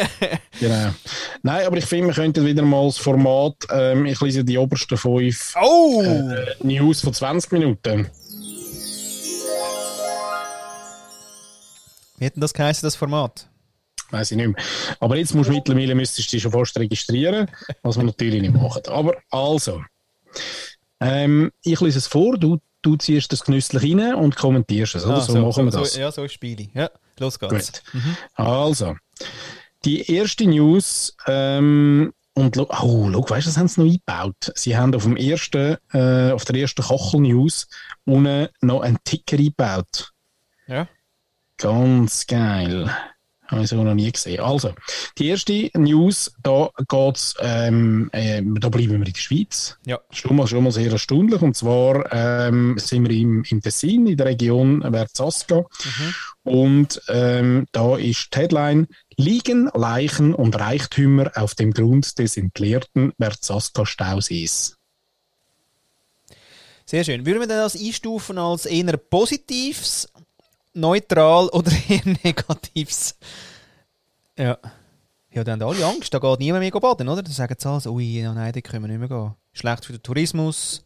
genau. 0.59 0.93
Nein, 1.43 1.67
aber 1.67 1.75
ich 1.77 1.85
finde, 1.85 2.07
wir 2.07 2.13
könnten 2.15 2.45
wieder 2.45 2.63
mal 2.63 2.85
das 2.87 2.97
Format, 2.97 3.55
ähm, 3.69 4.05
ich 4.05 4.19
lese 4.21 4.45
die 4.45 4.57
obersten 4.57 4.97
fünf 4.97 5.53
Oh! 5.61 6.01
äh, 6.01 6.45
News 6.63 7.01
von 7.01 7.13
20 7.13 7.51
Minuten. 7.51 8.07
Wie 12.19 12.29
denn 12.29 12.41
das 12.41 12.53
geheißen, 12.53 12.85
das 12.85 12.95
Format? 12.95 13.49
Weiß 14.11 14.31
ich 14.31 14.37
nicht 14.37 14.47
mehr. 14.47 14.65
Aber 14.99 15.17
jetzt 15.17 15.35
musst 15.35 15.49
du 15.49 15.53
mittlerweile 15.53 15.95
müsstest 15.95 16.31
du 16.31 16.35
dich 16.35 16.43
schon 16.43 16.51
fast 16.51 16.77
registrieren, 16.77 17.49
was 17.83 17.97
wir 17.97 18.03
natürlich 18.03 18.41
nicht 18.41 18.53
machen. 18.53 18.81
Aber 18.87 19.15
also, 19.29 19.83
ähm, 20.99 21.51
ich 21.63 21.79
lese 21.79 21.99
es 21.99 22.07
vor, 22.07 22.37
du, 22.37 22.59
du 22.81 22.95
ziehst 22.95 23.31
das 23.31 23.43
genüsslich 23.43 23.83
rein 23.83 24.15
und 24.15 24.35
kommentierst 24.35 24.95
es. 24.95 25.05
Oder? 25.05 25.15
Ah, 25.15 25.21
so, 25.21 25.39
machen 25.39 25.65
wir 25.65 25.71
das. 25.71 25.93
So, 25.93 25.99
ja, 25.99 26.11
so 26.11 26.27
Spiele. 26.27 26.69
Ja, 26.73 26.89
los 27.19 27.39
geht's. 27.39 27.83
Gut. 27.91 28.01
Also, 28.33 28.95
die 29.85 30.11
erste 30.11 30.45
News, 30.45 31.15
ähm, 31.27 32.11
und 32.33 32.57
oh, 32.57 32.67
schau, 32.71 33.29
weißt 33.29 33.45
du, 33.45 33.49
das 33.49 33.57
haben 33.57 33.67
sie 33.67 33.81
noch 33.81 33.87
eingebaut. 33.87 34.51
Sie 34.55 34.77
haben 34.77 34.95
auf, 34.95 35.03
dem 35.03 35.17
ersten, 35.17 35.77
äh, 35.93 36.31
auf 36.31 36.45
der 36.45 36.55
ersten 36.55 36.81
Kachel-News 36.81 37.67
unten 38.05 38.47
noch 38.61 38.81
einen 38.81 38.97
Ticker 39.03 39.37
eingebaut. 39.37 40.11
Ja. 40.67 40.87
Ganz 41.59 42.25
geil. 42.25 42.89
Habe 43.47 43.63
ich 43.63 43.69
so 43.69 43.83
noch 43.83 43.95
nie 43.95 44.11
gesehen. 44.11 44.41
Also, 44.41 44.73
die 45.17 45.29
erste 45.29 45.71
News, 45.73 46.31
da 46.43 46.69
geht's, 46.87 47.33
ähm, 47.39 48.09
ähm, 48.13 48.59
da 48.59 48.69
bleiben 48.69 48.89
wir 48.89 48.95
in 48.97 49.03
der 49.03 49.15
Schweiz. 49.15 49.77
Ja. 49.87 49.99
Schon 50.11 50.35
mal, 50.35 50.47
schon 50.47 50.63
mal 50.63 50.71
sehr 50.71 50.91
erstaunlich. 50.91 51.41
Und 51.41 51.57
zwar 51.57 52.13
ähm, 52.13 52.77
sind 52.77 53.09
wir 53.09 53.17
im, 53.17 53.43
im 53.49 53.61
Tessin, 53.61 54.05
in 54.05 54.17
der 54.17 54.27
Region 54.27 54.81
Verzasca. 54.81 55.65
Und 56.43 57.01
ähm, 57.07 57.65
da 57.71 57.97
ist 57.97 58.29
die 58.35 58.39
Headline: 58.39 58.87
Liegen 59.17 59.71
Leichen 59.73 60.35
und 60.35 60.59
Reichtümer 60.59 61.31
auf 61.35 61.55
dem 61.55 61.73
Grund 61.73 62.19
des 62.19 62.37
entleerten 62.37 63.13
Verzasca-Stausees. 63.19 64.75
Sehr 66.85 67.03
schön. 67.03 67.25
Würden 67.25 67.39
wir 67.39 67.47
denn 67.47 67.57
das 67.57 67.79
einstufen 67.79 68.37
als 68.37 68.65
eher 68.65 68.97
positives, 68.97 70.07
neutral 70.73 71.47
oder 71.49 71.71
eher 71.89 72.01
negatives? 72.23 73.15
Ja. 74.37 74.57
Ja, 75.31 75.43
dann 75.43 75.61
haben 75.61 75.69
alle 75.69 75.85
Angst. 75.85 76.11
Da 76.13 76.17
geht 76.19 76.39
niemand 76.39 76.61
mehr 76.61 76.71
baden, 76.71 77.07
oder? 77.07 77.21
Da 77.21 77.31
sagen 77.31 77.55
sie 77.57 77.69
alles, 77.69 77.85
ui, 77.85 78.21
ja, 78.21 78.33
nein, 78.33 78.51
da 78.51 78.61
können 78.61 78.83
wir 78.83 78.87
nicht 78.87 78.99
mehr 78.99 79.07
gehen. 79.09 79.35
Schlecht 79.53 79.85
für 79.85 79.93
den 79.93 80.01
Tourismus, 80.01 80.83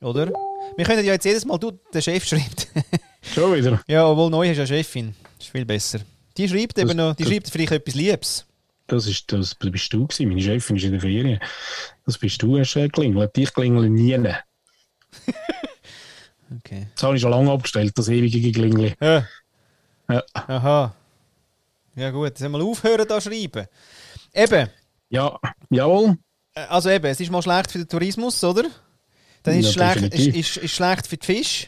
oder? 0.00 0.30
Wir 0.76 0.84
können 0.84 1.04
ja 1.04 1.12
jetzt 1.12 1.24
jedes 1.24 1.44
Mal, 1.44 1.58
du, 1.58 1.72
der 1.92 2.00
Chef 2.00 2.24
schreibt. 2.24 2.68
Schon 3.22 3.54
wieder. 3.54 3.80
ja, 3.88 4.06
obwohl 4.06 4.30
neu 4.30 4.48
ist 4.50 4.58
ja 4.58 4.66
Chefin. 4.66 5.14
ist 5.40 5.48
viel 5.48 5.64
besser. 5.64 6.00
Die 6.36 6.48
schreibt 6.48 6.78
eben 6.78 6.96
noch, 6.96 7.14
die 7.16 7.22
das- 7.24 7.32
schreibt 7.32 7.50
vielleicht 7.50 7.72
etwas 7.72 7.94
Liebes. 7.94 8.46
Das, 8.86 9.06
ist, 9.06 9.32
das 9.32 9.54
bist 9.54 9.92
du 9.92 10.06
gewesen. 10.06 10.28
Meine 10.28 10.42
Chefin 10.42 10.76
ist 10.76 10.84
in 10.84 10.92
der 10.92 11.00
Ferien. 11.00 11.40
Das 12.04 12.18
bist 12.18 12.40
du, 12.42 12.58
hast 12.58 12.76
äh, 12.76 12.82
geklingelt. 12.82 13.36
Ich 13.38 13.52
klingel 13.54 13.88
nie. 13.88 14.12
Das 16.62 16.72
Okay. 16.72 16.86
habe 17.02 17.16
ich 17.16 17.22
schon 17.22 17.30
lange 17.30 17.50
abgestellt, 17.50 17.92
das 17.96 18.08
ewige 18.08 18.40
Geklingel. 18.40 18.94
Ja. 19.00 19.26
Ja. 20.08 20.22
Aha. 20.34 20.94
Ja 21.96 22.10
gut, 22.10 22.26
jetzt 22.38 22.48
mal 22.48 22.60
aufhören 22.60 23.06
da 23.08 23.20
schreiben. 23.20 23.66
Eben, 24.32 24.68
ja, 25.10 25.38
jawohl. 25.70 26.16
Äh, 26.54 26.60
Also 26.68 26.90
eben, 26.90 27.06
es 27.06 27.20
ist 27.20 27.30
mal 27.30 27.42
schlecht 27.42 27.70
für 27.70 27.78
den 27.78 27.88
Tourismus, 27.88 28.42
oder? 28.44 28.64
Dann 29.44 29.58
ist, 29.58 29.74
Ja, 29.76 29.92
schlecht, 29.92 30.14
ist, 30.14 30.26
ist, 30.26 30.56
ist 30.58 30.74
schlecht 30.74 31.06
für 31.06 31.16
die 31.16 31.26
Fische. 31.26 31.66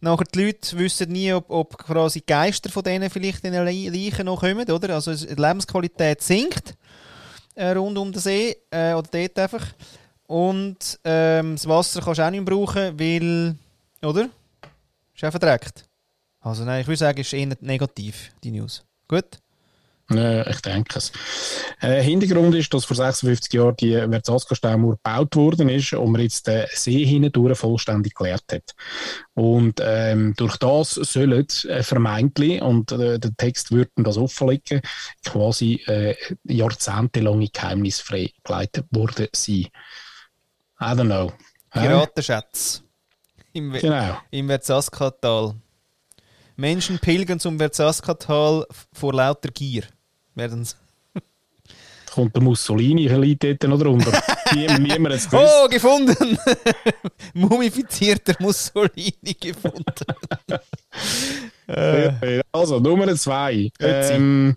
Nachher 0.00 0.24
die 0.34 0.44
Leute 0.46 0.78
wissen 0.78 1.12
nie, 1.12 1.32
ob, 1.32 1.48
ob 1.50 1.78
quasi 1.78 2.20
Geister 2.26 2.70
von 2.70 2.82
denen 2.82 3.08
vielleicht 3.10 3.44
in 3.44 3.52
den 3.52 3.64
Le- 3.64 3.90
Leichen 3.90 4.26
noch 4.26 4.40
kommen, 4.40 4.68
oder? 4.70 4.94
Also 4.94 5.10
es- 5.12 5.26
die 5.26 5.34
Lebensqualität 5.34 6.22
sinkt 6.22 6.74
äh, 7.54 7.70
rund 7.72 7.98
um 7.98 8.10
den 8.10 8.20
See 8.20 8.56
äh, 8.70 8.94
oder 8.94 9.08
dort 9.12 9.38
einfach. 9.38 9.66
Und 10.26 10.98
ähm, 11.04 11.56
das 11.56 11.68
Wasser 11.68 12.00
kannst 12.00 12.18
du 12.18 12.26
auch 12.26 12.30
nicht 12.30 12.44
mehr 12.44 12.56
brauchen, 12.56 12.98
weil, 12.98 13.54
oder? 14.02 14.28
Ist 15.14 15.24
auch 15.24 15.30
verdreckt. 15.30 15.84
Also 16.40 16.64
nein, 16.64 16.80
ich 16.80 16.86
würde 16.86 16.98
sagen, 16.98 17.20
es 17.20 17.28
ist 17.28 17.32
eher 17.34 17.56
negativ, 17.60 18.32
die 18.42 18.50
News. 18.50 18.84
Gut? 19.08 19.38
Äh, 20.10 20.50
ich 20.50 20.60
denke 20.60 20.98
es. 20.98 21.12
Äh, 21.80 22.02
Hintergrund 22.02 22.54
ist, 22.54 22.72
dass 22.74 22.84
vor 22.84 22.96
56 22.96 23.52
Jahren 23.52 23.76
die 23.76 23.94
Verzaska-Staumauer 23.94 24.96
gebaut 24.96 25.36
worden 25.36 25.68
ist 25.68 25.92
und 25.92 26.12
man 26.12 26.20
jetzt 26.20 26.46
den 26.46 26.66
See 26.72 27.04
hindurch 27.04 27.58
vollständig 27.58 28.14
geleert 28.14 28.44
hat. 28.50 28.74
Und 29.34 29.80
ähm, 29.82 30.34
durch 30.36 30.56
das 30.56 30.94
sollen 30.94 31.46
äh, 31.68 31.82
vermeintlich, 31.82 32.60
und 32.60 32.92
äh, 32.92 33.18
der 33.18 33.36
Text 33.36 33.70
würde 33.70 33.90
das 33.96 34.16
offenlegen, 34.16 34.80
quasi 35.24 35.74
äh, 35.86 36.16
jahrzehntelange 36.44 37.48
Geheimnisse 37.48 38.04
freigeleitet 38.04 38.86
worden 38.90 39.28
sein. 39.32 39.68
I 40.80 40.94
don't 40.94 41.04
know. 41.04 41.32
Hä? 41.70 41.86
Piratenschätze. 41.86 42.82
Im, 43.52 43.72
Genau. 43.72 44.18
Im 44.30 44.46
Verzaskatal. 44.48 45.54
Menschen 46.56 46.98
pilgern 46.98 47.40
zum 47.40 47.58
Verzaskatal 47.58 48.66
vor 48.92 49.12
lauter 49.14 49.48
Gier. 49.50 49.84
Werden's. 50.34 50.76
Kommt 52.12 52.34
der 52.36 52.42
Mussolini 52.42 53.06
bisschen 53.08 53.38
dort 53.38 53.62
noch 53.64 53.78
drunter. 53.78 54.22
Niemand, 54.54 55.12
hat. 55.14 55.32
Oh, 55.32 55.66
gefunden! 55.68 56.38
Mumifizierter 57.34 58.34
Mussolini 58.38 59.34
gefunden. 59.40 59.84
äh, 61.66 62.42
Also, 62.52 62.78
Nummer 62.80 63.14
zwei. 63.16 63.70
Ähm, 63.80 64.56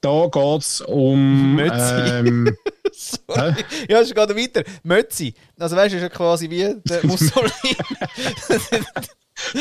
da 0.00 0.26
geht 0.26 0.60
es 0.62 0.80
um. 0.80 1.54
Mötzi. 1.54 1.94
Ähm, 2.28 2.56
Sorry. 2.96 3.54
Ja, 3.88 4.00
es 4.00 4.14
geht 4.14 4.16
weiter. 4.16 4.62
Mötzi. 4.82 5.34
Also 5.58 5.76
weißt 5.76 5.92
du, 5.92 5.96
ist 5.98 6.02
ja 6.02 6.08
quasi 6.08 6.48
wie 6.48 6.74
der 6.84 7.00
Mussolini. 7.04 7.52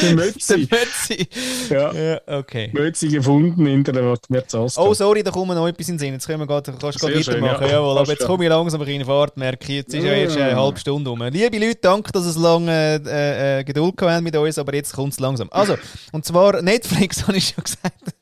Der 0.01 0.15
Mötzi. 0.15 0.67
Der 0.67 0.79
Mötzi. 0.79 1.27
Ja. 1.69 1.91
Ja, 1.91 2.21
okay. 2.39 2.69
Mötzi 2.71 3.09
gefunden 3.09 3.65
in 3.67 3.83
der 3.83 4.17
Merzaska. 4.29 4.81
Oh, 4.81 4.93
sorry, 4.93 5.21
da 5.21 5.31
kommt 5.31 5.49
mir 5.49 5.55
noch 5.55 5.67
etwas 5.67 5.89
in 5.89 5.95
den 5.95 5.99
Sinn. 5.99 6.13
Jetzt 6.13 6.25
können 6.25 6.39
wir 6.39 6.47
grad, 6.47 6.65
kannst 6.79 7.01
du 7.03 7.07
gerade 7.07 7.19
weitermachen. 7.19 7.65
ja. 7.65 7.71
Jawohl, 7.73 7.97
aber 7.97 8.09
jetzt 8.09 8.21
ja. 8.21 8.25
komme 8.25 8.45
ich 8.45 8.49
langsam 8.49 8.81
in 8.83 9.03
Fahrt, 9.03 9.35
merke 9.35 9.63
ich. 9.65 9.69
Jetzt 9.79 9.93
ist 9.93 10.03
ja 10.05 10.13
erst 10.13 10.37
eine 10.37 10.51
Ja. 10.51 10.55
halbe 10.63 10.79
Stunde 10.79 11.09
um. 11.09 11.21
Liebe 11.23 11.59
Leute, 11.59 11.79
danke, 11.81 12.09
dass 12.13 12.23
so 12.23 12.39
lange 12.39 13.01
äh, 13.05 13.59
äh, 13.59 13.63
Geduld 13.65 13.97
gehabt 13.97 14.13
habt 14.15 14.23
mit 14.23 14.35
uns, 14.35 14.57
aber 14.57 14.73
jetzt 14.73 14.93
kommt 14.93 15.11
es 15.11 15.19
langsam. 15.19 15.49
Also, 15.51 15.75
und 16.13 16.23
zwar 16.23 16.61
Netflix, 16.61 17.21
habe 17.27 17.35
ich 17.37 17.53
schon 17.53 17.63
gesagt. 17.65 18.15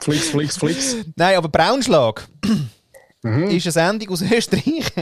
Flix, 0.00 0.28
Flix, 0.28 0.56
Flix. 0.56 0.96
Nein, 1.14 1.36
aber 1.36 1.48
Braunschlag 1.48 2.26
Mhm. 3.26 3.50
ist 3.50 3.66
eine 3.66 3.72
Sendung 3.72 4.10
aus 4.10 4.22
Österreich. 4.30 4.92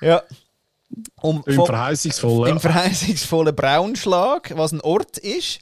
ja. 0.00 0.22
Um, 1.20 1.42
Im 1.46 1.54
von- 1.56 1.66
verheißungsvoll. 1.66 2.48
im 2.50 2.60
verheißungsvollen 2.60 3.54
Braunschlag, 3.56 4.52
was 4.56 4.72
ein 4.72 4.80
Ort 4.82 5.18
ist. 5.18 5.58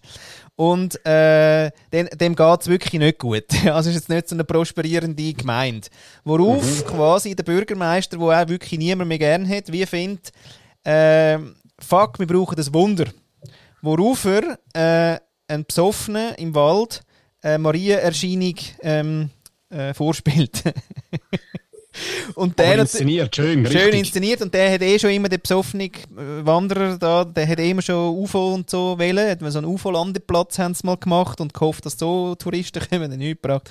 Und 0.56 1.04
äh, 1.06 1.70
dem, 1.92 2.08
dem 2.10 2.34
geht 2.36 2.60
es 2.60 2.66
wirklich 2.68 3.00
nicht 3.00 3.18
gut. 3.18 3.44
Also 3.64 3.88
es 3.88 3.96
ist 3.96 4.02
jetzt 4.02 4.08
nicht 4.10 4.28
so 4.28 4.34
eine 4.36 4.44
prosperierende 4.44 5.32
Gemeinde. 5.32 5.88
Worauf 6.24 6.84
quasi 6.84 7.34
der 7.34 7.44
Bürgermeister, 7.44 8.18
der 8.18 8.26
auch 8.42 8.48
wirklich 8.48 8.78
niemand 8.78 9.08
mehr 9.08 9.18
gern 9.18 9.48
hat, 9.48 9.72
wie 9.72 9.86
findet, 9.86 10.32
äh, 10.84 11.38
fuck, 11.78 12.18
wir 12.18 12.26
brauchen 12.26 12.56
das 12.56 12.72
Wunder. 12.74 13.06
Worauf 13.80 14.26
er 14.26 14.58
äh, 14.74 15.18
einen 15.48 15.64
Besoffenen 15.64 16.34
im 16.34 16.54
Wald 16.54 17.00
eine 17.40 17.58
Maria-Erscheinung 17.58 18.54
ähm, 18.82 19.30
äh, 19.72 19.94
vorspielt. 19.94 20.62
Und 22.34 22.58
der 22.58 22.72
Aber 22.72 22.78
inszeniert, 22.80 23.36
schön, 23.36 23.66
Schön 23.66 23.76
richtig. 23.76 23.98
inszeniert 23.98 24.40
und 24.40 24.54
der 24.54 24.72
hat 24.72 24.80
eh 24.80 24.98
schon 24.98 25.10
immer 25.10 25.28
den 25.28 25.40
besoffenen 25.40 25.88
äh, 25.90 26.44
Wanderer 26.44 26.96
da, 26.96 27.24
der 27.24 27.46
hat 27.46 27.58
eh 27.58 27.70
immer 27.70 27.82
schon 27.82 28.16
UFO 28.16 28.54
und 28.54 28.70
so 28.70 28.98
wählen. 28.98 29.30
Hat 29.30 29.42
man 29.42 29.50
so 29.50 29.58
einen 29.58 29.68
UFO-Landeplatz 29.68 30.58
haben 30.58 30.74
sie 30.74 30.86
mal 30.86 30.96
gemacht 30.96 31.40
und 31.40 31.52
gehofft, 31.52 31.84
dass 31.84 31.98
so 31.98 32.34
Touristen 32.34 32.80
kommen, 32.90 33.10
dann 33.10 33.18
nichts 33.18 33.42
gebracht. 33.42 33.70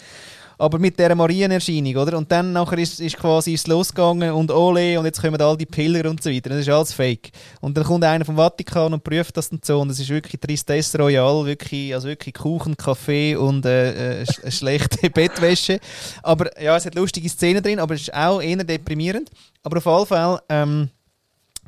Aber 0.62 0.78
mit 0.78 1.00
dieser 1.00 1.16
Marienerscheinung, 1.16 1.96
oder? 1.96 2.18
Und 2.18 2.32
dann 2.32 2.54
nachher 2.54 2.78
ist, 2.78 3.00
ist 3.00 3.18
quasi 3.18 3.56
es 3.56 3.66
losgegangen 3.66 4.32
und 4.32 4.52
ole 4.52 5.00
und 5.00 5.06
jetzt 5.06 5.20
kommen 5.20 5.42
all 5.42 5.58
die 5.58 5.66
Pilger 5.66 6.08
und 6.08 6.22
so 6.22 6.30
weiter. 6.30 6.52
Das 6.52 6.60
ist 6.60 6.70
alles 6.70 6.94
fake. 6.94 7.32
Und 7.62 7.76
dann 7.76 7.84
kommt 7.84 8.04
einer 8.04 8.24
vom 8.24 8.36
Vatikan 8.36 8.94
und 8.94 9.04
prüft 9.04 9.36
das 9.38 9.48
und 9.50 9.66
so 9.66 9.80
und 9.82 9.90
es 9.90 10.00
ist 10.00 10.10
wirklich 10.10 10.40
Tristesse 10.40 11.00
Royal, 11.00 11.48
wirklich, 11.48 11.96
also 11.96 12.08
wirklich 12.10 12.36
Kuchen, 12.36 12.78
Kaffee 12.78 13.36
und 13.36 13.66
äh, 13.66 14.22
äh, 14.22 14.24
sch- 14.24 14.52
schlechte 14.52 15.10
Bettwäsche. 15.14 15.80
Aber 16.22 16.62
ja, 16.62 16.78
es 16.78 16.86
hat 16.86 16.94
lustige 16.94 17.28
Szenen 17.28 17.64
drin, 17.64 17.80
aber 17.80 17.96
es 17.96 18.02
ist 18.02 18.14
auch 18.14 18.40
eher 18.40 18.64
deprimierend. 18.64 19.32
Aber 19.64 19.78
auf 19.78 19.86
jeden 19.86 20.06
Fall, 20.06 20.42
ähm, 20.50 20.90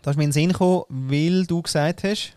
da 0.03 0.11
ist 0.11 0.17
mir 0.17 0.25
in 0.25 0.31
Sinn 0.31 0.51
gekommen, 0.51 0.83
weil 0.89 1.45
du 1.47 1.63
gesagt 1.63 2.03
hast, 2.03 2.33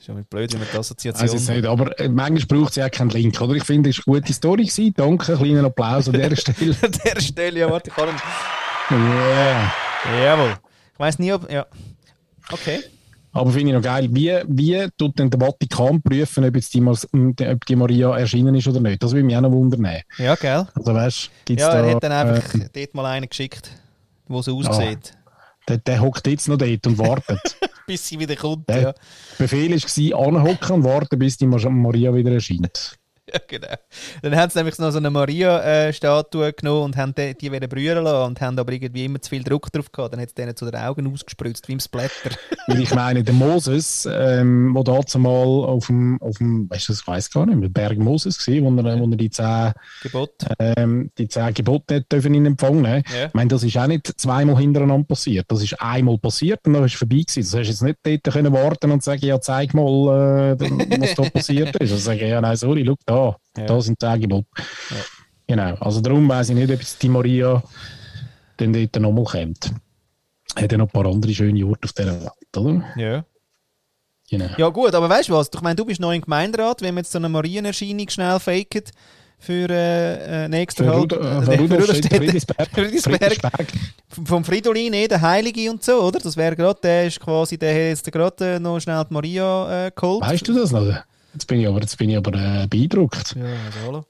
ist 0.00 0.06
ja 0.06 0.14
mit 0.14 0.30
blöd, 0.30 0.50
wenn 0.52 0.60
man 0.60 0.68
die 0.72 0.78
Assoziation... 0.78 1.22
Weiß 1.22 1.32
jetzt 1.34 1.48
nicht, 1.50 1.66
aber 1.66 1.98
äh, 1.98 2.08
manchmal 2.08 2.60
braucht 2.60 2.70
es 2.70 2.76
ja 2.76 2.88
keinen 2.88 3.10
Link, 3.10 3.38
oder? 3.40 3.54
Ich 3.54 3.64
finde, 3.64 3.90
es 3.90 3.98
war 4.06 4.14
eine 4.14 4.22
gute 4.22 4.32
Story. 4.32 4.64
Gewesen. 4.64 4.94
Danke, 4.96 5.36
kleinen 5.36 5.64
Applaus 5.64 6.08
an 6.08 6.14
dieser 6.14 6.36
Stelle. 6.36 6.74
An 6.82 6.92
der 7.04 7.20
Stelle, 7.20 7.60
ja, 7.60 7.70
warte, 7.70 7.90
ich 7.90 7.96
kann 7.96 8.08
Yeah. 8.90 9.72
Jawohl. 10.24 10.56
Ich 10.94 10.98
weiss 10.98 11.18
nie, 11.18 11.32
ob... 11.32 11.50
Ja. 11.50 11.66
Okay. 12.50 12.80
Aber 13.32 13.50
finde 13.52 13.68
ich 13.68 13.74
noch 13.74 13.82
geil. 13.82 14.08
Wie, 14.10 14.34
wie 14.48 14.88
tut 14.98 15.18
denn 15.18 15.30
der 15.30 15.38
Vatikan 15.38 16.02
prüfen, 16.02 16.44
ob, 16.44 16.56
jetzt 16.56 16.74
die, 16.74 16.82
ob 16.82 17.66
die 17.66 17.76
Maria 17.76 18.16
erschienen 18.16 18.54
ist 18.54 18.66
oder 18.66 18.80
nicht? 18.80 19.02
Das 19.02 19.12
würde 19.12 19.24
mich 19.24 19.36
auch 19.36 19.42
noch 19.42 19.52
wundern. 19.52 19.86
Ja, 20.18 20.34
gell? 20.34 20.66
Also 20.74 20.94
weißt 20.94 21.30
gibt's 21.44 21.62
Ja, 21.62 21.72
da... 21.72 21.86
er 21.86 21.94
hat 21.94 22.02
dann 22.02 22.12
einfach 22.12 22.54
äh, 22.54 22.68
dort 22.72 22.94
mal 22.94 23.06
einen 23.06 23.28
geschickt, 23.28 23.70
wo 24.26 24.42
so 24.42 24.58
aussieht. 24.58 25.12
der, 25.12 25.19
der 25.68 26.00
hockt 26.00 26.26
jetzt 26.26 26.48
noch 26.48 26.58
dort 26.58 26.86
und 26.86 26.98
wartet. 26.98 27.56
Bis 27.86 28.06
sie 28.06 28.18
wieder 28.18 28.36
kommt, 28.36 28.68
Der 28.68 28.80
ja. 28.80 28.94
Befehl 29.38 29.72
war, 29.72 30.26
anhocken 30.26 30.76
und 30.76 30.84
warten, 30.84 31.18
bis 31.18 31.36
die 31.38 31.46
Maria 31.46 32.14
wieder 32.14 32.32
erscheint. 32.32 32.99
Ja, 33.32 33.40
genau. 33.46 33.74
Dann 34.22 34.36
haben 34.36 34.50
sie 34.50 34.58
nämlich 34.58 34.78
noch 34.78 34.90
so 34.90 34.98
eine 34.98 35.10
Maria-Statue 35.10 36.52
genommen 36.52 36.84
und 36.84 36.96
haben 36.96 37.14
die, 37.14 37.34
die 37.34 37.52
wieder 37.52 37.68
brühen 37.68 38.02
lassen 38.02 38.26
und 38.28 38.40
haben 38.40 38.58
aber 38.58 38.72
irgendwie 38.72 39.04
immer 39.04 39.20
zu 39.20 39.30
viel 39.30 39.44
Druck 39.44 39.70
drauf 39.70 39.90
gehabt. 39.92 40.12
Dann 40.12 40.20
hat 40.20 40.28
es 40.28 40.34
denen 40.34 40.56
zu 40.56 40.64
den 40.64 40.80
Augen 40.80 41.12
ausgespritzt, 41.12 41.68
wie 41.68 41.72
im 41.74 41.80
Splatter. 41.80 42.30
Weil 42.66 42.80
ich 42.80 42.94
meine, 42.94 43.22
der 43.22 43.34
Moses, 43.34 44.08
ähm, 44.10 44.72
der 44.74 44.84
dazu 44.84 45.18
mal 45.18 45.30
auf 45.30 45.86
dem, 45.86 46.20
auf 46.20 46.38
dem, 46.38 46.68
weißt 46.70 46.88
du, 46.88 46.92
ich 46.92 47.06
weiß 47.06 47.30
gar 47.30 47.46
nicht, 47.46 47.58
mehr, 47.58 47.68
Berg 47.68 47.98
Moses 47.98 48.46
war, 48.46 48.54
wo 48.62 48.88
er, 48.88 48.98
wo 48.98 49.10
er 49.10 49.16
die 49.16 49.30
zehn, 49.30 49.72
Gebot. 50.02 50.32
ähm, 50.58 51.10
die 51.16 51.28
zehn 51.28 51.54
Gebote 51.54 51.94
nicht 51.94 52.12
dürfen 52.12 52.34
in 52.34 52.46
Empfang 52.46 52.80
nehmen. 52.80 53.04
Ja. 53.14 53.26
Ich 53.26 53.34
meine, 53.34 53.48
das 53.48 53.62
ist 53.62 53.76
auch 53.76 53.86
nicht 53.86 54.20
zweimal 54.20 54.56
hintereinander 54.56 55.06
passiert. 55.06 55.46
Das 55.48 55.62
ist 55.62 55.80
einmal 55.80 56.18
passiert 56.18 56.60
und 56.66 56.72
dann 56.72 56.84
ist 56.84 56.94
es 56.94 56.98
vorbei 56.98 57.22
gewesen. 57.26 57.40
Das 57.42 57.54
hast 57.54 57.66
du 57.66 57.70
jetzt 57.70 57.82
nicht 57.82 57.98
dort 58.24 58.34
können 58.34 58.52
warten 58.52 58.90
und 58.90 59.02
sagen, 59.02 59.24
ja, 59.24 59.40
zeig 59.40 59.74
mal, 59.74 60.56
äh, 60.58 61.00
was 61.00 61.14
da 61.14 61.22
passiert 61.30 61.76
ist. 61.76 61.92
Also 61.92 61.96
sagen, 61.96 62.26
ja, 62.26 62.40
nein, 62.40 62.56
sorry, 62.56 62.84
schau 62.86 62.96
da, 63.06 63.19
Ja. 63.56 63.66
da 63.66 63.80
sind 63.80 64.00
zehn 64.00 64.20
Gebote. 64.20 64.46
Genau. 65.46 65.74
Also 65.80 66.00
darum 66.00 66.28
weiss 66.28 66.48
ich 66.48 66.54
nicht, 66.54 66.70
ob 66.70 66.80
jetzt 66.80 67.02
die 67.02 67.08
Maria 67.08 67.62
dann 68.56 68.72
dort 68.72 69.00
nochmal 69.00 69.24
kommt. 69.24 69.72
Hat 70.56 70.72
ja 70.72 70.78
noch 70.78 70.86
ein 70.86 70.92
paar 70.92 71.06
andere 71.06 71.32
schöne 71.32 71.64
Orte 71.66 71.86
auf 71.86 71.92
dieser 71.92 72.20
Welt, 72.20 72.56
oder? 72.56 72.84
Ja. 72.96 73.24
Genau. 74.30 74.46
Ja 74.56 74.68
gut, 74.68 74.94
aber 74.94 75.08
weißt 75.08 75.28
du 75.28 75.32
was? 75.32 75.50
Ich 75.52 75.60
meine, 75.60 75.74
du 75.74 75.84
bist 75.84 76.00
neu 76.00 76.14
im 76.14 76.22
Gemeinderat, 76.22 76.82
wenn 76.82 76.94
wir 76.94 77.00
jetzt 77.00 77.10
so 77.10 77.18
eine 77.18 77.28
Marienerscheinung 77.28 78.08
schnell 78.08 78.38
faken 78.38 78.84
für 79.40 79.68
äh, 79.70 80.44
äh, 80.44 80.48
nächsten 80.48 80.84
Für, 80.84 80.90
Halb... 80.90 81.12
Rud 81.12 81.12
äh, 81.14 81.42
für. 81.42 81.94
Friedrichsberg. 82.70 83.66
Vom 84.24 84.44
Fridolin, 84.44 84.92
eh, 84.92 85.08
der 85.08 85.20
Heilige 85.20 85.70
und 85.70 85.82
so, 85.82 86.00
oder? 86.02 86.20
Das 86.20 86.36
wäre 86.36 86.54
gerade, 86.54 86.78
der 86.80 87.06
ist 87.06 87.18
quasi, 87.18 87.58
der 87.58 87.72
hat 87.72 87.80
jetzt 87.80 88.12
gerade 88.12 88.54
äh, 88.54 88.60
noch 88.60 88.78
schnell 88.78 89.02
die 89.08 89.14
Maria 89.14 89.86
äh, 89.86 89.90
geholt. 89.90 90.22
Weißt 90.22 90.46
du 90.46 90.54
das 90.54 90.70
noch? 90.70 90.94
Jetzt 91.32 91.46
bin 91.46 91.60
ich 91.60 91.68
aber, 91.68 91.80
jetzt 91.80 91.96
bin 91.96 92.10
ich 92.10 92.16
aber 92.16 92.32
äh, 92.34 92.66
beeindruckt. 92.66 93.36
Ja, 93.36 93.44
also. 93.86 94.04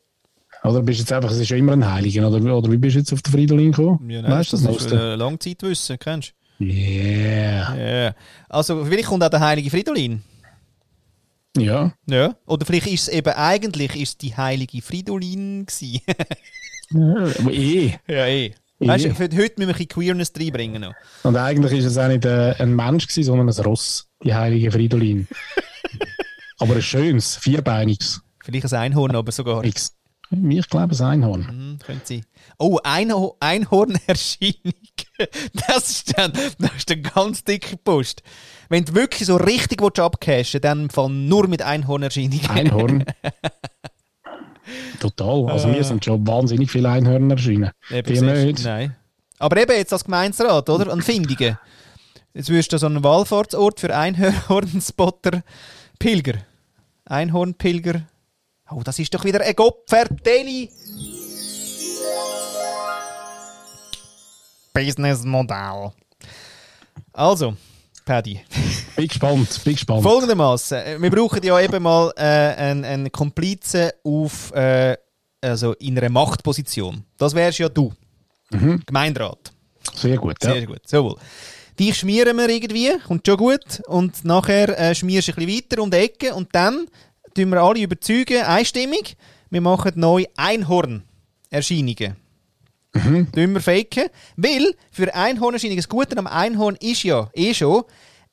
Oder 0.62 0.83
bist 0.83 0.98
du 0.98 1.02
jetzt 1.02 1.12
einfach, 1.12 1.30
es 1.30 1.38
ist 1.38 1.48
ja 1.48 1.56
immer 1.56 1.72
ein 1.72 1.90
Heiliger, 1.90 2.28
oder, 2.28 2.56
oder 2.56 2.70
wie 2.70 2.76
bist 2.76 2.94
du 2.94 3.00
jetzt 3.00 3.12
auf 3.12 3.22
den 3.22 3.33
Fridolin 3.33 3.72
gekommen? 3.72 4.11
Ja, 4.11 4.22
nein, 4.22 4.33
weißt 4.33 4.52
du 4.52 4.56
das, 4.56 4.66
das 4.66 4.76
ist 4.85 4.92
äh, 4.92 5.14
Langzeitwissen, 5.14 5.98
kennst 5.98 6.35
Yeah. 6.61 7.72
du? 7.72 7.80
Ja. 7.80 8.14
Also, 8.48 8.85
vielleicht 8.85 9.09
kommt 9.09 9.24
auch 9.24 9.30
der 9.30 9.40
heilige 9.40 9.70
Fridolin. 9.70 10.22
Ja. 11.56 11.92
Ja. 12.06 12.37
Oder 12.46 12.66
vielleicht 12.66 12.87
ist 12.87 13.09
es 13.09 13.09
eben 13.09 13.33
eigentlich 13.33 13.96
ist 14.00 14.22
die 14.22 14.37
heilige 14.37 14.83
Fridolin 14.83 15.66
gewesen. 15.66 16.00
Aber 17.40 17.52
eh. 17.52 17.94
ja, 18.06 18.26
eh. 18.26 18.54
Weißt 18.78 19.04
du, 19.04 19.14
für 19.14 19.24
heute 19.24 19.37
müssen 19.37 19.59
wir 19.59 19.66
ein 19.66 19.72
bisschen 19.72 19.88
Queerness 19.88 20.33
reinbringen. 20.38 20.83
Noch. 20.83 20.94
Und 21.22 21.37
eigentlich 21.37 21.72
ist 21.72 21.85
es 21.85 21.98
auch 21.98 22.09
nicht 22.09 22.24
äh, 22.24 22.54
ein 22.59 22.74
Mensch 22.74 23.06
gewesen, 23.06 23.24
sondern 23.24 23.48
ein 23.48 23.64
Ross, 23.64 24.09
die 24.24 24.35
heilige 24.35 24.70
Fridolin. 24.70 25.28
aber 26.61 26.77
ein 26.77 26.83
schönes, 26.83 27.37
vierbeiniges. 27.37 28.20
Vielleicht 28.42 28.73
ein 28.73 28.81
Einhorn, 28.81 29.16
aber 29.16 29.33
sogar. 29.33 29.64
X. 29.64 29.96
Ich 30.31 30.68
glaube, 30.68 30.94
ein 30.94 31.05
Einhorn. 31.05 31.49
Hm, 31.49 31.79
könnte 31.85 32.07
sein. 32.07 32.25
Oh, 32.59 32.79
Einho 32.83 33.37
Einhornerscheinung. 33.40 34.55
Das 35.66 35.90
ist 35.90 36.16
dann, 36.16 36.33
das 36.33 36.70
ist 36.79 36.88
dann 36.88 37.03
ganz 37.03 37.44
dicke 37.44 37.77
Post. 37.77 38.23
Wenn 38.70 38.87
du 38.87 38.94
wirklich 38.94 39.27
so 39.27 39.37
richtig 39.37 39.83
abcashen 39.83 40.62
dann 40.62 40.88
von 40.88 41.29
nur 41.29 41.46
mit 41.46 41.61
Einhornerscheinung. 41.61 42.40
Einhorn. 42.49 43.05
Total. 45.01 45.51
Also 45.51 45.68
mir 45.68 45.85
sind 45.85 46.05
schon 46.07 46.27
wahnsinnig 46.27 46.70
viele 46.70 46.88
Einhörner 46.88 47.35
erschienen. 47.35 47.70
Nicht? 47.90 48.64
Nein. 48.64 48.96
Aber 49.38 49.61
eben 49.61 49.73
jetzt 49.73 49.92
als 49.92 50.05
Gemeinsrat, 50.05 50.70
oder? 50.70 50.90
An 50.90 51.03
Findingen. 51.03 51.59
Jetzt 52.33 52.49
wirst 52.49 52.73
du 52.73 52.79
so 52.79 52.87
einen 52.87 53.03
Wallfahrtsort 53.05 53.81
für 53.81 53.94
Einhornspotter 53.94 55.42
Pilger. 55.99 56.35
Einhornpilger. 57.11 58.03
Oh, 58.70 58.83
das 58.85 58.99
ist 58.99 59.12
doch 59.12 59.25
wieder 59.25 59.40
ein 59.40 59.55
Gopferteli. 59.55 60.70
Businessmodell. 64.73 65.90
Also, 67.12 67.57
Paddy. 68.05 68.40
Bin 68.96 69.09
gespannt, 69.09 69.61
bin 69.64 69.73
gespannt. 69.75 70.03
Folgendermaßen, 70.03 70.79
äh, 70.79 71.03
wir 71.03 71.11
brauchen 71.11 71.42
ja 71.42 71.61
eben 71.61 71.83
mal 71.83 72.12
äh, 72.16 72.23
einen, 72.23 72.85
einen 72.85 73.12
Komplizen 73.12 73.90
auf, 74.05 74.53
äh, 74.53 74.96
also 75.40 75.73
in 75.75 75.99
einer 75.99 76.09
Machtposition. 76.09 77.05
Das 77.18 77.35
wärst 77.35 77.59
ja 77.59 77.68
du, 77.68 77.92
Gemeinderat. 78.51 79.53
Sehr 79.94 80.16
gut, 80.16 80.37
ja. 80.42 80.53
Sehr 80.53 80.66
gut, 80.66 80.87
so 80.87 81.18
Die 81.80 81.94
schmieren 81.94 82.36
wir 82.36 82.50
irgendwie, 82.50 82.90
kommt 83.06 83.26
schon 83.26 83.38
gut. 83.38 83.80
Und 83.86 84.22
nachher 84.22 84.78
äh, 84.78 84.94
schmierst 84.94 85.28
du 85.28 85.32
ein 85.32 85.46
bisschen 85.46 85.64
weiter 85.64 85.82
um 85.82 85.90
die 85.90 85.96
Ecke 85.96 86.34
und 86.34 86.54
dann 86.54 86.86
tun 87.34 87.48
wir 87.48 87.62
alle 87.62 87.80
überzeugen, 87.80 88.42
einstimmig, 88.42 89.16
wir 89.48 89.62
machen 89.62 89.92
neu 89.94 90.26
Einhorn-Erscheinungen. 90.36 92.16
Mhm. 92.92 93.32
Tun 93.32 93.52
wir 93.54 93.60
faken. 93.62 94.10
Weil 94.36 94.74
für 94.90 95.14
Einhornerscheinungen, 95.14 95.78
das 95.78 95.88
Gute 95.88 96.18
am 96.18 96.26
Einhorn 96.26 96.76
ist 96.80 97.02
ja 97.02 97.30
eh 97.32 97.54
schon, 97.54 97.84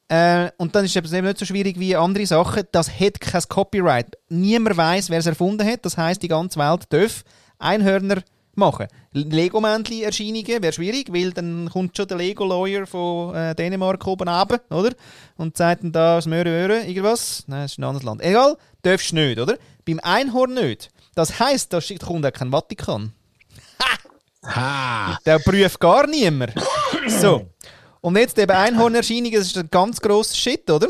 äh, 0.10 0.50
und 0.58 0.76
dann 0.76 0.84
ist 0.84 0.98
es 0.98 1.14
eben 1.14 1.28
nicht 1.28 1.38
so 1.38 1.46
schwierig 1.46 1.80
wie 1.80 1.96
andere 1.96 2.26
Sachen, 2.26 2.64
das 2.74 3.00
hat 3.00 3.22
kein 3.22 3.42
Copyright. 3.48 4.18
Niemand 4.28 4.76
weiß, 4.76 5.10
wer 5.10 5.20
es 5.20 5.26
erfunden 5.26 5.66
hat. 5.66 5.86
Das 5.86 5.96
heißt, 5.96 6.22
die 6.22 6.28
ganze 6.28 6.60
Welt 6.60 6.84
darf 6.90 7.24
Einhörner 7.60 8.24
machen. 8.58 8.88
Lego-Männchen-Erscheinungen 9.14 10.62
wäre 10.62 10.74
schwierig, 10.74 11.14
weil 11.14 11.32
dann 11.32 11.70
kommt 11.72 11.96
schon 11.96 12.08
der 12.08 12.18
Lego-Lawyer 12.18 12.86
von 12.86 13.36
äh, 13.36 13.56
Dänemark 13.56 14.06
oben 14.06 14.28
runter, 14.28 14.60
oder? 14.70 14.92
Und 15.38 15.58
sagt 15.58 15.84
dann 15.84 15.92
da, 15.92 16.16
das 16.16 16.26
Möhre, 16.26 16.50
Möhre, 16.50 16.82
irgendwas. 16.82 17.44
Nein, 17.48 17.64
das 17.64 17.74
ist 17.74 17.78
ein 17.80 17.84
anderes 17.84 18.04
Land. 18.04 18.22
Egal, 18.22 18.58
darfst 18.82 19.12
du 19.12 19.16
nicht, 19.16 19.40
oder? 19.40 19.58
Beim 19.86 20.00
Einhorn 20.02 20.54
nicht. 20.54 20.90
Das 21.16 21.40
heisst, 21.40 21.74
da 21.74 21.80
kommt 22.04 22.26
auch 22.26 22.34
kein 22.34 22.52
Vatikan. 22.52 23.14
Ha! 24.44 25.18
Der 25.26 25.40
prüft 25.40 25.80
gar 25.80 26.08
niemand. 26.08 26.54
So. 27.08 27.48
Und 28.02 28.18
jetzt 28.18 28.38
eben 28.38 28.52
Einhornerscheinungen, 28.52 29.34
das 29.34 29.48
ist 29.48 29.58
ein 29.58 29.70
ganz 29.70 30.00
grosser 30.02 30.36
Shit, 30.36 30.70
oder? 30.70 30.90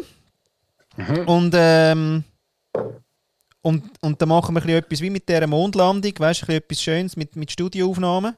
Und, 1.25 1.53
ähm, 1.56 2.23
und, 3.67 3.84
und 4.01 4.21
dann 4.21 4.30
machen 4.30 4.56
wir 4.56 4.62
ein 4.62 4.67
bisschen 4.67 4.77
etwas 4.77 5.01
wie 5.01 5.10
mit 5.10 5.27
dieser 5.27 5.45
Mondlandung, 5.45 6.13
weißt 6.17 6.47
du, 6.47 6.53
etwas 6.53 6.82
Schönes 6.82 7.17
mit, 7.17 7.36
mit 7.36 7.51
Studioaufnahmen. 7.51 8.36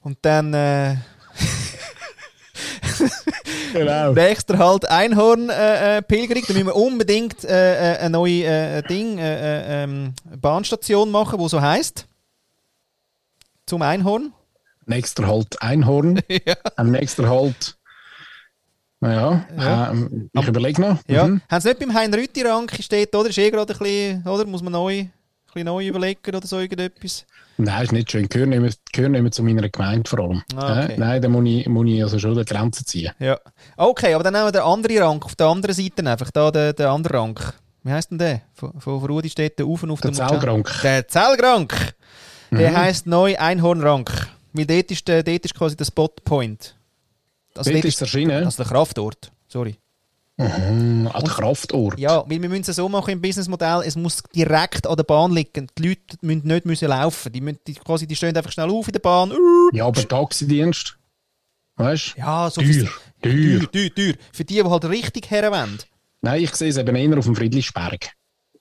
Und 0.00 0.18
dann 0.22 0.52
äh, 0.52 0.96
Genau. 3.72 4.12
nächster 4.14 4.58
halt 4.58 4.88
Einhorn-Pilgerung. 4.88 5.50
Äh, 5.50 6.02
Pilgerung. 6.02 6.42
da 6.46 6.52
müssen 6.52 6.66
wir 6.66 6.76
unbedingt 6.76 7.44
äh, 7.44 7.94
äh, 7.94 7.98
eine 7.98 8.10
neue 8.10 8.44
äh, 8.44 8.82
Ding, 8.82 9.18
äh, 9.18 9.22
äh, 9.22 9.84
ähm, 9.84 10.14
Bahnstation 10.40 11.10
machen, 11.10 11.38
die 11.38 11.48
so 11.48 11.60
heisst. 11.60 12.06
Zum 13.66 13.82
Einhorn. 13.82 14.32
Nächster 14.86 15.26
Halt 15.26 15.62
Einhorn. 15.62 16.20
ja. 16.28 16.56
Am 16.76 16.90
nächsten 16.90 17.28
Halt. 17.28 17.76
Naja, 19.04 19.44
Ja. 19.58 19.90
ähm, 19.90 20.30
ich 20.32 20.48
überlege 20.48 20.80
noch. 20.80 20.98
Ja. 21.06 21.26
Mhm. 21.26 21.42
Haben 21.50 21.60
sie 21.60 21.68
nicht 21.68 21.80
beim 21.80 21.94
Hein 21.94 22.14
Rütti-Rank 22.14 22.72
steht, 22.80 23.14
oder? 23.14 23.28
Ist 23.28 23.38
eh 23.38 23.50
gerade 23.50 23.72
ein 23.74 23.78
bisschen, 23.78 24.26
oder? 24.26 24.46
Muss 24.46 24.62
man 24.62 24.72
neu, 24.72 25.00
ein 25.00 25.12
bisschen 25.46 25.66
neu 25.66 25.86
überlegen 25.86 26.34
oder 26.34 26.46
so 26.46 26.58
irgendetwas? 26.58 27.26
Nein, 27.58 27.82
ist 27.84 27.92
nicht 27.92 28.10
schön. 28.10 28.26
Mehr, 28.48 28.70
gehört 28.92 29.12
nicht 29.12 29.22
mehr 29.22 29.30
zu 29.30 29.42
meiner 29.42 29.68
Gemeinde 29.68 30.08
vor 30.08 30.18
allem. 30.20 30.42
Ah, 30.56 30.84
okay. 30.84 30.94
Nein, 30.96 31.20
da 31.22 31.28
muss 31.28 31.44
ich, 31.46 31.68
muss 31.68 31.86
ich 31.86 32.02
also 32.02 32.18
schon 32.18 32.32
eine 32.32 32.44
Grenze 32.44 32.84
ziehen. 32.84 33.12
Ja. 33.18 33.38
Okay, 33.76 34.14
aber 34.14 34.24
dann 34.24 34.32
nehmen 34.32 34.46
wir 34.46 34.52
den 34.52 34.62
anderen 34.62 34.98
Rank 35.02 35.24
auf 35.26 35.36
der 35.36 35.46
anderen 35.48 35.74
Seite 35.74 36.04
einfach. 36.10 36.30
Da 36.30 36.50
der, 36.50 36.72
der 36.72 36.90
andere 36.90 37.18
Rank. 37.18 37.52
Wie 37.82 37.92
heisst 37.92 38.10
denn 38.10 38.18
der? 38.18 38.40
Von, 38.54 38.80
von 38.80 39.04
Rudi 39.04 39.28
steht 39.28 39.58
der 39.58 39.66
auf 39.66 39.82
und 39.82 39.90
auf 39.90 40.00
Der 40.00 40.12
Zellgrank. 40.14 40.70
Der 40.82 41.06
Zellgrank. 41.06 41.94
Der 42.50 42.70
Mhm. 42.70 42.76
heisst 42.76 43.06
neu 43.06 43.36
Einhornrank. 43.36 44.28
Weil 44.54 44.66
dort 44.66 44.90
ist, 44.90 45.06
der, 45.06 45.22
dort 45.22 45.44
ist 45.44 45.54
quasi 45.54 45.76
der 45.76 45.84
Spotpoint. 45.84 46.74
Dort 47.54 47.66
ist 47.68 47.84
es 47.84 48.00
erschienen. 48.00 48.44
also 48.44 48.62
der 48.62 48.70
Kraftort. 48.72 49.32
Sorry. 49.48 49.76
Mhm, 50.36 51.08
an 51.12 51.22
der 51.22 51.32
Kraftort. 51.32 51.98
Ja, 51.98 52.28
weil 52.28 52.42
wir 52.42 52.48
müssen 52.48 52.68
es 52.68 52.76
so 52.76 52.88
machen 52.88 53.10
im 53.12 53.20
Businessmodell, 53.22 53.82
es 53.86 53.94
muss 53.94 54.20
direkt 54.34 54.86
an 54.86 54.96
der 54.96 55.04
Bahn 55.04 55.32
liegen. 55.32 55.68
Die 55.78 55.88
Leute 55.88 56.16
müssen 56.22 56.48
nicht 56.48 56.66
müssen 56.66 56.88
laufen. 56.88 57.32
Die, 57.32 57.40
müssen, 57.40 57.60
die, 57.66 57.74
quasi, 57.74 58.06
die 58.06 58.16
stehen 58.16 58.36
einfach 58.36 58.50
schnell 58.50 58.68
auf 58.70 58.88
in 58.88 58.92
der 58.92 59.00
Bahn. 59.00 59.32
Ja, 59.72 59.86
aber 59.86 60.06
Taxidienst. 60.08 60.98
Weißt 61.76 62.14
du? 62.16 62.20
Ja, 62.20 62.50
so 62.50 62.60
Teuer, 62.60 62.72
teuer. 62.72 62.88
teuer, 63.22 63.70
teuer, 63.72 63.94
teuer. 63.94 64.14
Für 64.32 64.44
die, 64.44 64.54
die 64.54 64.64
halt 64.64 64.84
richtig 64.86 65.30
herwollen. 65.30 65.78
Nein, 66.20 66.42
ich 66.42 66.54
sehe 66.54 66.68
es 66.68 66.76
eben 66.76 66.96
eher 66.96 67.18
auf 67.18 67.24
dem 67.26 67.36
Friedlichsberg. 67.36 68.10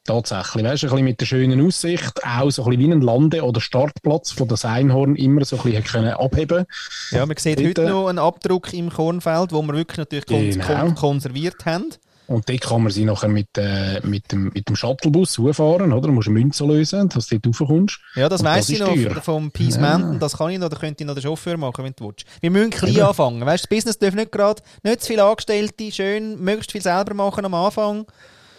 Tatsächlich. 0.05 0.63
Weißt 0.65 0.83
du, 0.83 0.87
ein 0.87 0.89
bisschen 0.91 1.05
mit 1.05 1.21
der 1.21 1.25
schönen 1.25 1.65
Aussicht, 1.65 2.11
auch 2.25 2.49
so 2.51 2.63
ein 2.65 2.69
bisschen 2.71 2.89
wie 2.89 2.91
ein 2.93 3.01
Lande- 3.01 3.43
oder 3.43 3.61
Startplatz, 3.61 4.31
von 4.31 4.47
das 4.49 4.65
Einhorn 4.65 5.15
immer 5.15 5.45
so 5.45 5.55
ein 5.57 5.63
bisschen 5.63 5.83
können 5.85 6.13
abheben 6.13 6.65
Ja, 7.11 7.25
man 7.25 7.37
sieht 7.37 7.63
heute 7.65 7.87
noch 7.87 8.07
einen 8.07 8.19
Abdruck 8.19 8.73
im 8.73 8.89
Kornfeld, 8.89 9.53
wo 9.53 9.61
wir 9.61 9.73
wirklich 9.73 9.97
natürlich 9.99 10.25
Genau. 10.25 10.65
kon 10.65 10.95
konserviert 10.95 11.65
haben. 11.65 11.91
Und 12.27 12.47
dort 12.49 12.61
kann 12.61 12.83
man 12.83 12.91
sie 12.91 13.03
nachher 13.03 13.27
mit, 13.27 13.49
äh, 13.57 13.99
mit, 14.03 14.31
dem, 14.31 14.49
mit 14.53 14.67
dem 14.69 14.75
Shuttlebus 14.77 15.37
hochfahren, 15.37 15.91
oder? 15.91 16.07
Du 16.07 16.13
musst 16.13 16.29
eine 16.29 16.39
Münze 16.39 16.65
lösen, 16.65 17.09
dass 17.09 17.27
du 17.27 17.37
dort 17.39 17.59
raufkommst. 17.61 17.99
Ja, 18.15 18.29
das 18.29 18.43
weiss 18.43 18.67
das 18.67 18.69
ich 18.69 18.79
noch 18.79 18.93
teuer. 18.93 19.21
vom 19.21 19.51
Peace 19.51 19.75
Ja. 19.75 19.81
Mountain. 19.81 20.19
Das 20.19 20.37
kann 20.37 20.49
ich 20.49 20.57
noch, 20.57 20.69
da 20.69 20.77
könnte 20.77 21.03
ich 21.03 21.07
noch 21.07 21.15
den 21.15 21.23
Chauffeur 21.23 21.57
machen, 21.57 21.83
wenn 21.83 21.93
du 21.95 22.05
willst. 22.07 22.25
Wir 22.39 22.49
müssen 22.49 22.69
klein 22.71 22.93
Eben. 22.93 23.01
anfangen. 23.03 23.45
Weißt, 23.45 23.65
das 23.65 23.69
Business 23.69 23.99
darf 23.99 24.15
nicht 24.15 24.31
gerade, 24.31 24.61
nicht 24.83 25.01
zu 25.01 25.07
viele 25.07 25.25
Angestellte, 25.25 25.91
schön, 25.91 26.41
möglichst 26.41 26.71
viel 26.71 26.81
selber 26.81 27.13
machen 27.13 27.43
am 27.45 27.53
Anfang. 27.53 28.05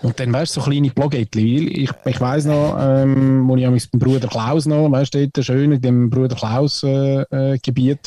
Und 0.05 0.21
dann, 0.21 0.33
weißt 0.33 0.55
du, 0.57 0.61
so 0.61 0.67
kleine 0.71 0.91
Plagettli. 0.91 1.83
Ich, 1.85 1.91
ich 2.05 2.21
weiss 2.21 2.45
noch, 2.45 2.77
ähm, 2.79 3.49
wo 3.49 3.57
ich 3.57 3.67
mit 3.69 3.93
dem 3.93 3.99
Bruder 3.99 4.29
Klaus 4.29 4.67
noch, 4.67 4.89
weißt 4.91 5.15
du, 5.15 5.29
dort 5.29 5.45
schön 5.47 5.73
in 5.73 5.81
dem 5.81 6.11
Bruder 6.11 6.37
Klaus-Gebiet, 6.37 7.33
äh, 7.33 7.59
Gebiet, 7.59 8.01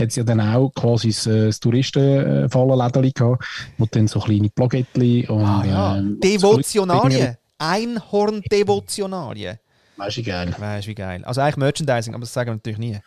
hat 0.00 0.08
es 0.08 0.16
ja 0.16 0.24
dann 0.24 0.40
auch 0.40 0.70
quasi 0.74 1.08
das, 1.08 1.26
äh, 1.26 1.46
das 1.46 1.60
Touristenfallenlädeli 1.60 3.12
gehabt, 3.12 3.44
wo 3.76 3.86
dann 3.90 4.08
so 4.08 4.20
kleine 4.20 4.48
Plagettli 4.48 5.26
und. 5.28 5.44
Ah 5.44 5.64
ja, 5.66 5.96
ähm, 5.98 6.18
Devotionalien. 6.20 7.36
Einhorn-Devotionalien. 7.58 9.58
Weißt 9.96 10.16
du, 10.16 10.22
geil. 10.22 10.54
Weißt 10.58 10.86
du, 10.86 10.90
wie 10.90 10.94
geil. 10.94 11.22
Also 11.24 11.42
eigentlich 11.42 11.56
Merchandising, 11.58 12.14
aber 12.14 12.22
das 12.22 12.32
sagen 12.32 12.48
wir 12.50 12.54
natürlich 12.54 12.78
nie. 12.78 12.98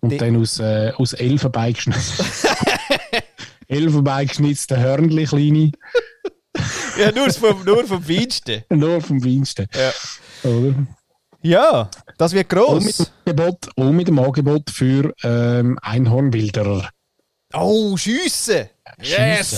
Und 0.00 0.10
Die- 0.10 0.16
dann 0.16 0.40
aus, 0.40 0.58
äh, 0.58 0.92
aus 0.96 1.12
Elfenbein 1.12 1.74
geschnitzt. 1.74 2.24
Elfenbein 3.68 4.26
geschnitzte 4.26 4.78
Hörnli, 4.78 5.24
kleine, 5.24 5.72
Ja, 6.98 7.12
nur 7.12 7.30
vom, 7.30 7.64
nur 7.64 7.86
vom 7.86 8.02
Feinsten. 8.02 8.64
nur 8.70 9.00
vom 9.00 9.24
Weinsten. 9.24 9.66
Ja. 9.74 9.92
Oder? 10.50 10.74
Ja, 11.42 11.90
das 12.18 12.32
wird 12.32 12.52
Und 12.54 12.84
mit, 12.84 12.98
dem 12.98 13.04
gross. 13.04 13.12
Angebot, 13.26 13.68
und 13.76 13.96
mit 13.96 14.08
dem 14.08 14.18
Angebot 14.18 14.70
für 14.70 15.12
ähm, 15.24 15.78
Einhornwilderer. 15.82 16.88
Oh! 17.54 17.96
Schiessen. 17.96 18.68
Yes! 19.00 19.50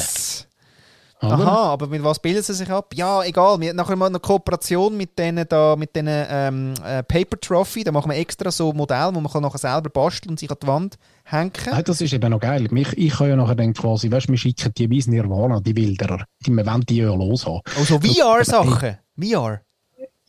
Oder? 1.26 1.46
Aha, 1.46 1.72
aber 1.72 1.87
mit 1.87 2.02
was 2.02 2.18
bilden 2.18 2.42
sie 2.42 2.54
sich 2.54 2.70
ab? 2.70 2.92
Ja, 2.94 3.22
egal. 3.22 3.60
Wir 3.60 3.70
haben 3.70 3.76
nachher 3.76 3.96
mal 3.96 4.06
eine 4.06 4.20
Kooperation 4.20 4.96
mit 4.96 5.18
denen 5.18 5.46
da, 5.48 5.76
mit 5.76 5.94
denen 5.96 6.26
ähm, 6.28 6.74
äh, 6.84 7.02
Paper 7.02 7.38
Trophy. 7.40 7.84
Da 7.84 7.92
machen 7.92 8.10
wir 8.10 8.18
extra 8.18 8.50
so 8.50 8.70
ein 8.70 8.76
Modell, 8.76 9.10
wo 9.12 9.20
man 9.20 9.32
kann 9.32 9.42
nachher 9.42 9.58
selber 9.58 9.90
basteln 9.90 10.30
und 10.30 10.38
sich 10.38 10.50
an 10.50 10.56
die 10.62 10.66
Wand 10.66 10.98
hängen. 11.24 11.52
Nein, 11.70 11.84
das 11.84 12.00
ist 12.00 12.12
eben 12.12 12.30
noch 12.30 12.40
geil. 12.40 12.68
Ich, 12.72 12.98
ich 12.98 13.12
kann 13.12 13.28
ja 13.28 13.37
nachher 13.37 13.54
dann 13.54 13.72
quasi, 13.72 14.10
weißt 14.10 14.28
du, 14.28 14.32
wir 14.32 14.38
schicken 14.38 14.72
die 14.76 14.88
bis 14.88 15.06
Nirvana, 15.06 15.60
die 15.60 15.76
Wilderer. 15.76 16.24
Die, 16.46 16.50
wir 16.50 16.66
wollen 16.66 16.82
die 16.82 16.96
ja 16.96 17.14
los 17.14 17.46
haben. 17.46 17.60
Also 17.78 17.98
VR-Sachen. 18.00 18.98
VR. 19.20 19.60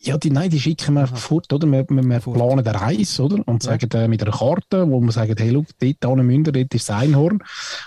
Ja, 0.06 0.16
die, 0.18 0.30
nein, 0.30 0.50
die 0.50 0.60
schicken 0.60 0.94
wir 0.94 1.00
einfach 1.02 1.16
fort, 1.18 1.52
oder? 1.52 1.66
Wir, 1.66 1.84
wir, 1.88 2.04
wir 2.04 2.20
planen 2.20 2.66
eine 2.66 2.80
Reise, 2.80 3.22
oder? 3.24 3.42
Und 3.46 3.62
sagen 3.62 3.90
äh, 3.92 4.06
mit 4.06 4.22
einer 4.22 4.30
Karte, 4.36 4.88
wo 4.88 5.00
wir 5.00 5.10
sagen, 5.10 5.34
hey, 5.36 5.50
schau, 5.52 5.64
dort 5.80 6.04
an 6.20 6.24
Münder, 6.26 6.52
dort 6.52 6.72
ist 6.74 6.88
das 6.88 6.96
Einhorn. 6.96 7.42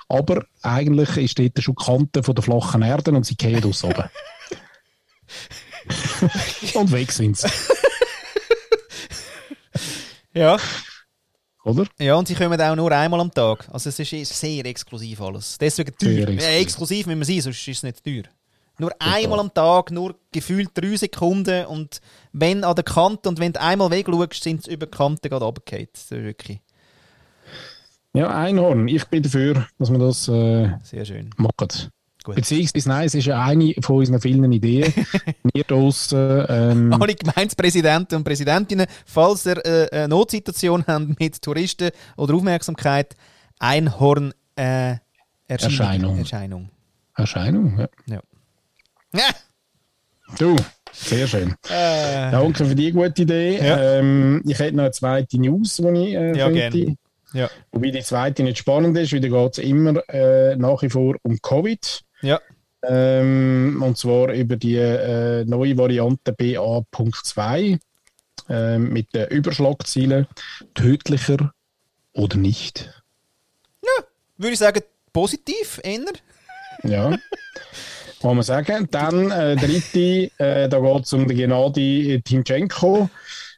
Aber 0.10 0.44
eigentlich 0.62 1.16
ist 1.18 1.40
dort 1.40 1.64
schon 1.64 1.76
die 1.80 1.86
Kante 1.86 2.24
von 2.24 2.36
der 2.36 2.44
flachen 2.44 2.82
Erde 2.82 3.12
und 3.12 3.26
sie 3.26 3.36
gehen 3.36 3.64
aus 3.64 3.84
oben. 3.86 4.04
und 6.74 6.92
weg 6.92 7.12
sind 7.12 7.38
sie, 7.38 7.48
Ja. 10.34 10.58
oder? 11.64 11.86
Ja, 12.00 12.16
und 12.16 12.28
sie 12.28 12.36
kommen 12.36 12.60
auch 12.60 12.76
nur 12.76 12.92
einmal 12.92 13.20
am 13.22 13.32
Tag. 13.32 13.68
Also 13.72 13.90
es 13.90 14.00
ist 14.00 14.14
eh 14.14 14.24
sehr 14.24 14.66
exklusiv 14.66 15.22
alles. 15.22 15.58
Deswegen 15.58 15.96
teuer. 15.98 16.28
Sehr 16.28 16.28
Exklusiv, 16.28 16.38
exklusiv. 16.38 16.52
ja, 16.52 16.60
exklusiv 16.60 17.06
müssen 17.08 17.20
wir 17.20 17.26
sein, 17.26 17.42
sonst 17.42 17.68
ist 17.68 17.78
es 17.78 17.84
nicht 17.84 18.04
teuer. 18.04 18.24
Nur 18.80 18.92
einmal 19.00 19.40
am 19.40 19.54
Tag, 19.54 19.92
nur 19.92 20.16
gefühlt 20.32 20.70
drei 20.74 20.96
Sekunden 20.96 21.66
und 21.66 22.02
wenn 22.32 22.64
an 22.64 22.76
der 22.76 22.84
Kante 22.84 23.30
und 23.30 23.40
wenn 23.40 23.54
du 23.54 23.62
einmal 23.62 23.92
wegschaust, 23.92 24.44
sind 24.44 24.64
sie 24.64 24.74
über 24.74 24.86
die 24.86 24.98
Kante 24.98 25.30
gerade 25.30 25.46
runtergefallen. 25.46 25.88
Das 25.92 26.04
ist 26.04 26.12
wirklich 26.12 26.60
Ja, 28.14 28.30
Einhorn. 28.30 28.88
Ich 28.88 29.06
bin 29.06 29.22
dafür, 29.24 29.68
dass 29.78 29.92
wir 29.92 30.00
das 30.00 30.28
äh, 30.28 30.70
sehr 30.84 31.06
schön. 31.06 31.30
machen. 31.38 31.92
Gut. 32.24 32.36
Beziehungsweise, 32.36 32.90
nein, 32.90 33.06
es 33.08 33.16
ist 33.16 33.26
ja 33.26 33.42
eine 33.42 33.74
von 33.82 33.98
unseren 33.98 34.20
vielen 34.20 34.52
Ideen. 34.52 34.94
Wir 35.54 35.64
draussen, 35.64 36.46
ähm, 36.50 36.94
Alle 36.94 37.16
Gemeindepräsidenten 37.16 38.18
und 38.18 38.24
Präsidentinnen, 38.26 38.88
falls 39.06 39.46
ihr 39.46 39.66
äh, 39.66 39.90
eine 39.92 40.10
Notsituation 40.10 40.84
habt 40.86 41.18
mit 41.18 41.42
Touristen 41.42 41.92
oder 42.18 42.34
Aufmerksamkeit, 42.34 43.16
Einhorn 43.58 44.34
äh, 44.58 44.98
Erscheinung. 45.48 46.18
Erscheinung. 46.18 46.18
Erscheinung. 46.20 46.70
Erscheinung. 47.16 47.80
Ja. 47.80 48.16
Ja. 48.16 48.22
Ja. 49.14 49.30
Du, 50.38 50.56
sehr 50.92 51.28
schön. 51.28 51.56
Äh, 51.70 52.32
Danke 52.32 52.66
für 52.66 52.76
die 52.76 52.92
gute 52.92 53.22
Idee. 53.24 53.58
Ja. 53.58 53.96
Ähm, 53.96 54.44
ich 54.46 54.60
hätte 54.60 54.76
noch 54.76 54.84
eine 54.84 54.92
zweite 54.92 55.40
News, 55.40 55.78
die 55.78 55.84
ich 55.88 56.16
äh, 56.16 56.38
Ja, 56.38 56.50
könnte. 56.50 56.96
ja. 57.34 57.50
Wobei 57.72 57.90
die 57.92 58.02
zweite 58.02 58.44
nicht 58.44 58.60
spannend 58.60 58.98
ist, 58.98 59.12
weil 59.12 59.22
da 59.22 59.28
geht 59.28 59.52
es 59.54 59.58
immer 59.58 60.08
äh, 60.10 60.56
nach 60.56 60.82
wie 60.84 60.90
vor 60.90 61.16
um 61.24 61.40
Covid. 61.42 62.02
Ja. 62.22 62.40
Ähm, 62.84 63.82
und 63.86 63.98
zwar 63.98 64.32
über 64.34 64.56
die 64.56 64.76
äh, 64.78 65.44
neue 65.46 65.78
Variante 65.78 66.32
BA.2 66.32 67.80
ähm, 68.50 68.94
mit 68.94 69.14
den 69.14 69.28
Überschlagzielen 69.30 70.28
tödlicher 70.76 71.54
oder 72.14 72.38
nicht. 72.38 72.90
Würde 74.42 74.54
ich 74.54 74.60
sagen, 74.60 74.82
positiv, 75.12 75.82
eher. 75.84 76.00
Ja. 76.84 77.14
Kann 78.22 78.36
man 78.36 78.44
sagen. 78.44 78.88
Dann 78.92 79.32
äh, 79.32 79.56
dritte, 79.56 80.32
äh, 80.38 80.68
da 80.68 80.80
geht 80.80 81.06
es 81.06 81.14
um 81.14 81.28
den 81.28 81.38
Gennady 81.38 82.22
Timchenko. 82.24 83.10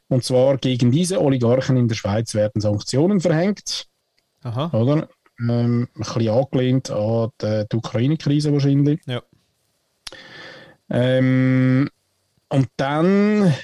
Und 0.08 0.24
zwar 0.24 0.58
gegen 0.58 0.90
diese 0.90 1.20
Oligarchen 1.20 1.76
in 1.76 1.88
der 1.88 1.94
Schweiz 1.94 2.34
werden 2.34 2.60
Sanktionen 2.60 3.20
verhängt. 3.20 3.86
Aha. 4.42 4.70
Oder? 4.72 5.08
Ähm, 5.40 5.88
ein 5.94 6.02
bisschen 6.02 6.28
angelehnt 6.28 6.90
an 6.90 7.30
die, 7.40 7.64
die 7.72 7.76
Ukraine-Krise 7.76 8.52
wahrscheinlich. 8.52 9.00
Ja. 9.06 9.22
Ähm, 10.90 11.88
und 12.48 12.68
dann 12.76 13.54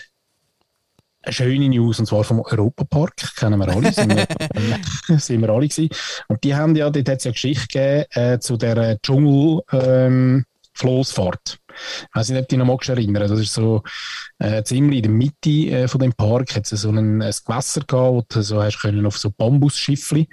eine 1.22 1.32
schöne 1.32 1.68
News, 1.68 2.00
und 2.00 2.06
zwar 2.06 2.24
vom 2.24 2.40
Europapark, 2.40 3.36
kennen 3.36 3.58
wir 3.58 3.68
alle, 3.68 3.92
sind 3.92 4.16
wir, 4.16 5.18
sind 5.18 5.42
wir 5.42 5.50
alle 5.50 5.68
gewesen. 5.68 5.90
Und 6.28 6.42
die 6.42 6.54
haben 6.54 6.74
ja, 6.74 6.88
dort 6.88 7.08
hat 7.08 7.18
es 7.18 7.24
ja 7.24 7.32
Geschichte 7.32 7.66
gegeben, 7.66 8.04
äh, 8.12 8.38
zu 8.38 8.56
der 8.56 8.98
Dschungel, 9.02 9.60
ähm, 9.72 10.44
Floßfahrt. 10.78 11.58
Ich 11.68 12.16
weiß 12.16 12.30
nicht, 12.30 12.40
ob 12.40 12.48
du 12.48 12.56
dich 12.56 12.58
noch 12.58 12.66
magst 12.66 12.88
erinnern. 12.88 13.28
Das 13.28 13.38
ist 13.38 13.52
so 13.52 13.82
äh, 14.38 14.62
ziemlich 14.62 14.98
in 14.98 15.02
der 15.02 15.12
Mitte 15.12 15.50
äh, 15.50 15.88
von 15.88 16.00
dem 16.00 16.12
Park 16.12 16.54
hat 16.54 16.70
es 16.70 16.80
so 16.80 16.90
ein, 16.90 17.22
ein 17.22 17.34
Gewässer 17.46 17.82
gehabt, 17.86 18.12
wo 18.12 18.24
du 18.28 18.42
so 18.42 18.62
hast 18.62 18.80
können 18.80 19.06
auf 19.06 19.18
so 19.18 19.30
Bambusschiffli 19.30 20.28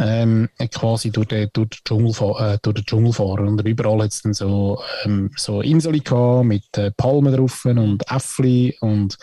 ähm, 0.00 0.48
quasi 0.72 1.10
durch 1.10 1.28
den, 1.28 1.48
durch, 1.52 1.68
den 1.70 1.78
Dschungel, 1.84 2.12
äh, 2.38 2.58
durch 2.62 2.76
den 2.76 2.84
Dschungel 2.84 3.12
fahren. 3.12 3.48
Und 3.48 3.66
überall 3.66 4.02
hat 4.02 4.12
es 4.12 4.22
dann 4.22 4.34
so, 4.34 4.82
ähm, 5.04 5.30
so 5.36 5.60
Inseln 5.60 6.02
gehabt 6.02 6.44
mit 6.44 6.76
äh, 6.76 6.90
Palmen 6.92 7.34
drauf 7.34 7.64
und 7.64 8.02
Äffli 8.10 8.76
und, 8.80 9.16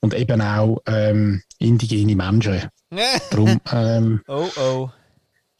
und 0.00 0.14
eben 0.14 0.40
auch 0.42 0.82
ähm, 0.86 1.42
indigene 1.58 2.16
Menschen. 2.16 2.68
Darum, 3.30 3.60
ähm, 3.72 4.22
oh 4.28 4.48
oh. 4.56 4.90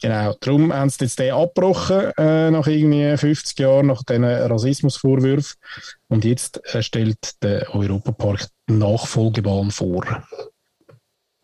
Genau, 0.01 0.33
darum 0.39 0.73
haben 0.73 0.89
sie 0.89 1.03
jetzt 1.03 1.19
den 1.19 1.33
abgebrochen, 1.33 2.11
äh, 2.17 2.51
nach 2.51 2.67
irgendwie 2.67 3.17
50 3.17 3.59
Jahren, 3.59 3.87
nach 3.87 4.01
diesen 4.03 4.23
Rassismusvorwürfen. 4.23 5.57
Und 6.07 6.23
jetzt 6.23 6.63
äh, 6.73 6.81
stellt 6.81 7.43
der 7.43 7.75
Europapark 7.75 8.47
Nachfolgebahn 8.67 9.71
vor. 9.71 10.05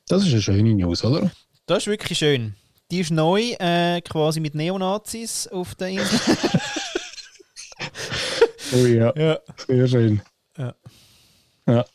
Das 0.08 0.24
ist 0.24 0.32
eine 0.32 0.42
schöne 0.42 0.74
News, 0.74 1.04
oder? 1.04 1.32
Das 1.66 1.80
ist 1.80 1.88
wirklich 1.88 2.18
schön. 2.18 2.56
Die 2.92 3.00
ist 3.00 3.12
neu, 3.12 3.42
äh, 3.60 4.00
quasi 4.02 4.40
mit 4.40 4.56
Neonazis 4.56 5.48
auf 5.48 5.76
der 5.76 5.88
Insel. 5.90 6.20
oh 8.74 8.86
ja. 8.86 9.14
ja, 9.18 9.40
sehr 9.68 9.88
schön. 9.88 10.22
Ja. 10.58 10.76
ja. 11.68 11.86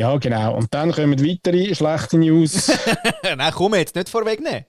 Ja, 0.00 0.16
genau. 0.16 0.56
Und 0.56 0.72
dann 0.72 0.92
kommen 0.92 1.22
weitere 1.22 1.74
schlechte 1.74 2.16
News. 2.16 2.72
Nein, 3.36 3.52
komm 3.54 3.74
jetzt, 3.74 3.94
nicht 3.94 4.08
vorwegnehmen. 4.08 4.64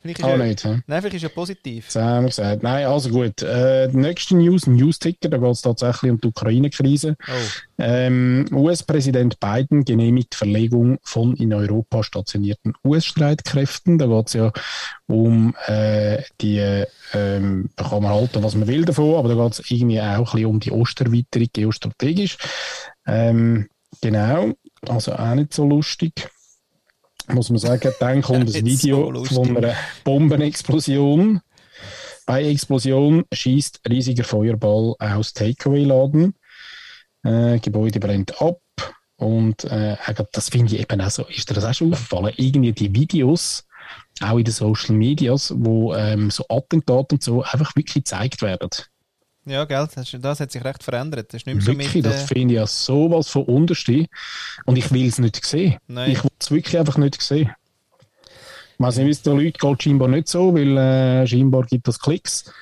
Vielleicht 0.00 0.18
ist 0.18 0.24
Ah, 0.24 0.30
ja, 0.30 0.36
nicht, 0.38 0.64
hä? 0.64 0.80
Nein, 0.88 1.00
vielleicht 1.00 1.14
ist 1.14 1.22
ja 1.22 1.28
positiv. 1.28 1.86
Das 1.86 2.02
haben 2.02 2.24
wir 2.24 2.30
gesagt. 2.30 2.64
Nein, 2.64 2.86
also 2.86 3.10
gut. 3.10 3.40
Äh, 3.42 3.86
die 3.90 3.98
nächste 3.98 4.36
News, 4.36 4.66
ein 4.66 4.74
News-Ticker, 4.74 5.28
da 5.28 5.38
geht 5.38 5.52
es 5.52 5.62
tatsächlich 5.62 6.10
um 6.10 6.20
die 6.20 6.26
Ukraine-Krise. 6.26 7.14
Oh. 7.28 7.32
Ähm, 7.78 8.46
US-Präsident 8.50 9.38
Biden 9.38 9.84
genehmigt 9.84 10.32
die 10.32 10.36
Verlegung 10.38 10.98
von 11.04 11.36
in 11.36 11.54
Europa 11.54 12.02
stationierten 12.02 12.72
US-Streitkräften. 12.84 13.98
Da 13.98 14.06
geht 14.06 14.26
es 14.26 14.32
ja 14.32 14.52
um 15.06 15.54
äh, 15.66 16.24
die, 16.40 16.58
ähm, 17.14 17.70
da 17.76 17.88
kann 17.88 18.02
man 18.02 18.12
halten, 18.12 18.42
was 18.42 18.56
man 18.56 18.66
will 18.66 18.84
davon, 18.84 19.14
aber 19.14 19.28
da 19.28 19.44
geht 19.44 19.52
es 19.52 19.70
irgendwie 19.70 20.00
auch 20.00 20.06
ein 20.06 20.24
bisschen 20.24 20.46
um 20.46 20.58
die 20.58 20.72
Osterweiterung 20.72 21.48
geostrategisch. 21.52 22.38
Ähm, 23.06 23.68
genau, 24.00 24.54
also 24.88 25.12
auch 25.12 25.34
nicht 25.34 25.54
so 25.54 25.66
lustig. 25.66 26.28
Muss 27.28 27.50
man 27.50 27.58
sagen, 27.58 27.92
dann 28.00 28.22
kommt 28.22 28.54
ein 28.54 28.64
Video 28.64 29.24
so 29.24 29.34
von 29.34 29.56
einer 29.56 29.74
Bombenexplosion. 30.04 31.40
Bei 32.26 32.44
Explosion 32.44 33.24
schießt 33.32 33.80
riesiger 33.88 34.24
Feuerball 34.24 34.94
aus 34.98 35.32
Takeaway-Laden. 35.32 36.34
Äh, 37.24 37.58
Gebäude 37.58 38.00
brennt 38.00 38.40
ab. 38.40 38.60
Und 39.16 39.64
äh, 39.64 39.96
das 40.32 40.48
finde 40.48 40.74
ich 40.74 40.80
eben 40.80 41.00
auch 41.00 41.10
so, 41.10 41.24
ist 41.26 41.48
dir 41.48 41.54
das 41.54 41.64
auch 41.64 41.74
schon 41.74 41.92
aufgefallen? 41.92 42.34
Irgendwie 42.36 42.72
die 42.72 42.94
Videos, 42.94 43.64
auch 44.20 44.38
in 44.38 44.44
den 44.44 44.52
Social 44.52 44.96
Medias, 44.96 45.52
wo 45.56 45.94
ähm, 45.94 46.30
so 46.30 46.44
Attentate 46.48 47.14
und 47.14 47.22
so 47.22 47.42
einfach 47.42 47.76
wirklich 47.76 47.94
gezeigt 47.94 48.42
werden. 48.42 48.70
Ja, 49.44 49.64
gell, 49.64 49.88
das, 49.94 50.16
das 50.20 50.40
hat 50.40 50.52
sich 50.52 50.64
recht 50.64 50.82
verändert. 50.82 51.32
Das 51.32 51.40
ist 51.42 51.46
nicht 51.46 51.56
mehr 51.56 51.64
so 51.64 51.72
Wirklich, 51.72 51.94
mit... 51.94 52.06
das 52.06 52.24
Äh, 52.24 52.26
finde 52.34 52.54
ich 52.54 52.58
ja 52.60 52.66
sowas 52.66 53.28
von 53.28 53.44
unterste. 53.44 54.06
Und 54.66 54.76
ich 54.76 54.90
will 54.92 55.06
es 55.08 55.18
nicht 55.18 55.44
sehen. 55.44 55.78
Nein. 55.88 56.12
Ich 56.12 56.22
will 56.22 56.30
es 56.38 56.50
wirklich 56.50 56.78
einfach 56.78 56.96
nicht 56.96 57.20
sehen. 57.20 57.50
Ich 58.74 58.78
weiss 58.78 58.96
nicht, 58.96 59.06
wie 59.06 59.10
es 59.10 59.22
den 59.22 59.36
Leuten 59.36 59.52
geht, 59.58 59.82
scheinbar 59.82 60.08
nicht 60.08 60.28
so, 60.28 60.54
weil 60.54 60.76
äh, 60.76 61.26
scheinbar 61.26 61.62
gibt 61.66 61.86
es 61.88 61.98
Klicks, 62.00 62.52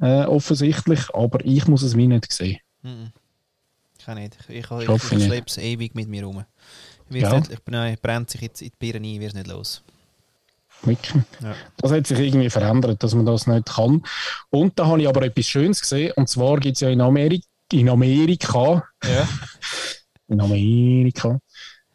äh, 0.00 0.24
offensichtlich, 0.24 1.00
aber 1.14 1.44
ich 1.44 1.66
muss 1.66 1.82
es 1.82 1.96
wie 1.96 2.06
nicht 2.06 2.30
sehen. 2.32 2.58
mhm. 2.82 3.12
ich 3.98 4.04
kann 4.04 4.18
nicht. 4.18 4.36
Ich, 4.48 4.70
ich, 4.70 4.70
ich, 4.70 4.88
ich 5.12 5.24
schleppe 5.24 5.46
es 5.48 5.58
ewig 5.58 5.94
mit 5.94 6.08
mir 6.08 6.24
rum. 6.24 6.44
Ich, 7.10 7.22
Ja. 7.22 7.38
nicht, 7.38 7.52
ich, 7.52 7.58
nein, 7.66 7.96
brennt 8.02 8.30
sich 8.30 8.40
jetzt 8.40 8.62
in 8.62 8.68
die 8.68 8.74
Birne 8.78 9.06
ein, 9.06 9.20
wird 9.20 9.34
nicht 9.34 9.46
los. 9.46 9.82
Ja. 11.42 11.54
Das 11.78 11.92
hat 11.92 12.06
sich 12.06 12.18
irgendwie 12.18 12.50
verändert, 12.50 13.02
dass 13.02 13.14
man 13.14 13.26
das 13.26 13.46
nicht 13.46 13.66
kann. 13.66 14.02
Und 14.50 14.78
da 14.78 14.86
habe 14.86 15.00
ich 15.02 15.08
aber 15.08 15.22
etwas 15.22 15.46
Schönes 15.46 15.80
gesehen, 15.80 16.12
und 16.16 16.28
zwar 16.28 16.58
gibt 16.58 16.76
es 16.76 16.80
ja 16.80 16.88
in 16.90 17.00
Amerika, 17.00 17.46
in 17.72 17.88
Amerika, 17.88 18.84
Ja. 19.04 19.28
in 20.28 20.40
Amerika, 20.40 21.38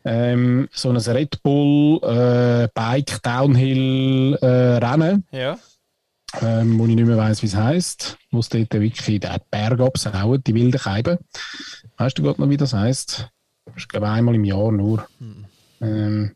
ähm, 0.05 0.69
so 0.71 0.89
ein 0.89 0.97
Red 0.97 1.41
Bull 1.43 1.99
äh, 2.03 2.67
Bike 2.73 3.21
Downhill 3.23 4.35
äh, 4.41 4.45
Rennen. 4.77 5.25
ja. 5.31 5.57
ähm, 6.41 6.77
wo 6.79 6.85
ich 6.85 6.95
nicht 6.95 7.07
mehr 7.07 7.17
weiss, 7.17 7.41
wie 7.41 7.47
es 7.47 7.55
heisst, 7.55 8.17
wo 8.31 8.39
es 8.39 8.49
dort 8.49 8.73
wirklich 8.73 9.19
den 9.19 9.31
Berg 9.49 9.79
absauen, 9.79 10.43
die 10.45 10.53
wilden 10.55 10.79
Scheiben. 10.79 11.17
Weißt 11.97 12.17
du 12.17 12.23
gerade 12.23 12.39
noch, 12.41 12.49
wie 12.49 12.57
das 12.57 12.73
heisst? 12.73 13.27
Das 13.65 13.75
ist, 13.77 13.89
glaube 13.89 14.05
ich, 14.07 14.11
einmal 14.13 14.35
im 14.35 14.43
Jahr 14.45 14.71
nur. 14.71 15.07
Ähm, 15.81 16.33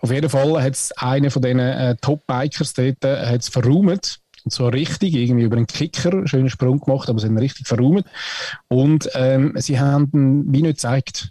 auf 0.00 0.10
jeden 0.10 0.28
Fall 0.30 0.62
hat 0.62 0.74
es 0.74 0.92
einer 0.98 1.30
von 1.30 1.42
diesen 1.42 1.58
äh, 1.60 1.96
Top-Bikers 2.00 2.74
dort 2.74 3.04
äh, 3.04 3.26
hat's 3.26 3.48
verräumt. 3.48 4.18
Und 4.44 4.50
zwar 4.50 4.72
richtig, 4.72 5.14
irgendwie 5.14 5.44
über 5.44 5.56
einen 5.56 5.68
Kicker, 5.68 6.10
einen 6.12 6.26
schönen 6.26 6.50
Sprung 6.50 6.80
gemacht, 6.80 7.08
aber 7.08 7.20
sie 7.20 7.26
haben 7.26 7.36
ihn 7.36 7.38
richtig 7.42 7.68
verräumt. 7.68 8.04
Und 8.68 9.08
ähm, 9.14 9.52
sie 9.56 9.78
haben 9.78 10.10
ihn 10.12 10.52
wie 10.52 10.62
nicht 10.62 10.76
gezeigt. 10.78 11.30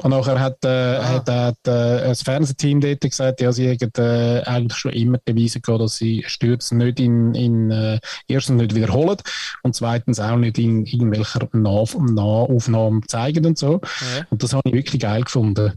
Und 0.00 0.10
nachher 0.12 0.38
hat, 0.38 0.64
äh, 0.64 0.68
Ah. 0.68 1.08
hat, 1.08 1.28
hat 1.28 1.56
äh, 1.66 2.08
das 2.08 2.22
Fernsehteam 2.22 2.80
dort 2.80 3.00
gesagt, 3.00 3.40
ja, 3.40 3.50
sie 3.50 3.68
hätten 3.68 3.90
äh, 4.00 4.42
eigentlich 4.44 4.78
schon 4.78 4.92
immer 4.92 5.18
die 5.18 5.32
Devise 5.32 5.60
gehabt, 5.60 5.82
dass 5.82 5.96
sie 5.96 6.22
Stürze 6.26 6.76
nicht 6.76 7.00
in, 7.00 7.34
in 7.34 7.70
äh, 7.72 7.98
erstens 8.28 8.60
nicht 8.60 8.76
wiederholen 8.76 9.16
und 9.64 9.74
zweitens 9.74 10.20
auch 10.20 10.36
nicht 10.36 10.58
in 10.58 10.84
irgendwelcher 10.86 11.48
Nah 11.52 11.82
Nahaufnahmen 11.98 13.02
zeigen 13.08 13.44
und 13.46 13.58
so. 13.58 13.80
ja. 14.16 14.24
Und 14.30 14.42
das 14.42 14.52
habe 14.52 14.62
ich 14.68 14.72
wirklich 14.74 15.00
geil 15.02 15.22
gefunden. 15.22 15.72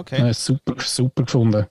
Okay. 0.00 0.18
Ja, 0.18 0.34
super, 0.34 0.74
super 0.78 1.24
gefunden. 1.24 1.66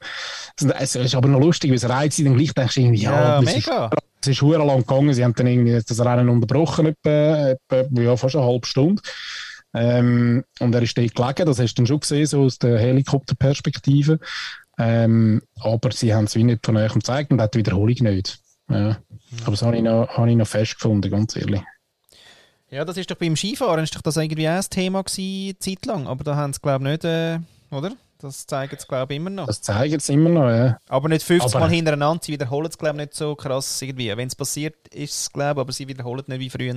Es 0.77 0.95
ist 0.95 1.15
aber 1.15 1.27
noch 1.27 1.39
lustig, 1.39 1.71
weil 1.71 1.77
es 1.77 1.89
reizt 1.89 2.17
sich 2.17 2.25
dann 2.25 2.35
gleich, 2.37 2.53
denkst 2.53 2.75
du 2.75 2.81
irgendwie, 2.81 3.01
ja, 3.01 3.11
Ja, 3.11 3.41
es 3.41 3.55
ist, 3.55 3.67
mega. 3.67 3.89
es 4.21 4.27
ist 4.27 4.41
hure 4.41 4.65
lang 4.65 4.79
gegangen, 4.79 5.13
sie 5.13 5.23
haben 5.23 5.33
dann 5.35 5.47
irgendwie 5.47 5.81
das 5.85 5.99
Rennen 5.99 6.29
unterbrochen, 6.29 6.87
etwa, 6.87 7.49
etwa 7.69 8.01
ja, 8.01 8.15
fast 8.15 8.35
eine 8.35 8.45
halbe 8.45 8.67
Stunde. 8.67 9.01
Ähm, 9.73 10.43
und 10.59 10.73
er 10.75 10.81
ist 10.81 10.97
dort 10.97 11.15
gelegen, 11.15 11.45
das 11.45 11.59
hast 11.59 11.73
du 11.73 11.81
dann 11.81 11.87
schon 11.87 11.99
gesehen, 11.99 12.25
so 12.25 12.43
aus 12.43 12.57
der 12.57 12.79
Helikopterperspektive. 12.79 14.19
Ähm, 14.77 15.41
aber 15.59 15.91
sie 15.91 16.13
haben 16.13 16.25
es 16.25 16.35
wie 16.35 16.43
nicht 16.43 16.65
von 16.65 16.77
euch 16.77 16.93
gezeigt 16.93 17.31
und 17.31 17.41
auch 17.41 17.47
die 17.47 17.59
Wiederholung 17.59 17.95
nicht. 17.99 18.39
Ja. 18.69 18.97
Aber 19.41 19.51
das 19.51 19.61
habe 19.61 19.75
ich, 19.75 19.83
noch, 19.83 20.07
habe 20.09 20.29
ich 20.29 20.37
noch 20.37 20.47
fest 20.47 20.75
gefunden, 20.75 21.11
ganz 21.11 21.35
ehrlich. 21.35 21.61
Ja, 22.71 22.85
das 22.85 22.97
ist 22.97 23.09
doch 23.09 23.15
beim 23.15 23.35
Skifahren 23.35 23.83
ist 23.83 23.95
doch 23.95 24.01
das 24.01 24.17
irgendwie 24.17 24.47
auch 24.47 24.53
ein 24.53 24.69
Thema 24.69 25.03
gewesen, 25.03 25.55
zeitlang. 25.59 26.07
Aber 26.07 26.23
da 26.23 26.35
haben 26.35 26.53
sie, 26.53 26.59
glaube 26.61 26.85
ich, 26.85 26.91
nicht, 26.91 27.03
äh, 27.03 27.39
oder? 27.71 27.91
Das 28.21 28.45
zeigen 28.45 28.75
sie, 28.77 28.85
glaube 28.85 29.13
ich, 29.13 29.17
immer 29.17 29.29
noch. 29.29 29.47
Das 29.47 29.61
zeigen 29.61 29.97
sie 29.99 30.13
immer 30.13 30.29
noch, 30.29 30.49
ja. 30.49 30.77
Aber 30.89 31.07
nicht 31.07 31.23
50 31.25 31.55
Aber- 31.55 31.65
Mal 31.65 31.69
hintereinander, 31.73 32.21
sie 32.21 32.33
wiederholen 32.33 32.67
es, 32.69 32.77
glaube 32.77 32.97
ich, 32.97 33.05
nicht 33.05 33.15
so 33.15 33.33
krass 33.33 33.81
irgendwie. 33.81 34.15
Wenn 34.15 34.27
es 34.27 34.35
passiert, 34.35 34.75
ist 34.89 35.13
es, 35.21 35.31
glaube 35.31 35.59
ich, 35.59 35.61
aber 35.61 35.71
sie 35.71 35.87
wiederholen 35.87 36.23
nicht 36.27 36.39
wie 36.41 36.49
früher, 36.49 36.75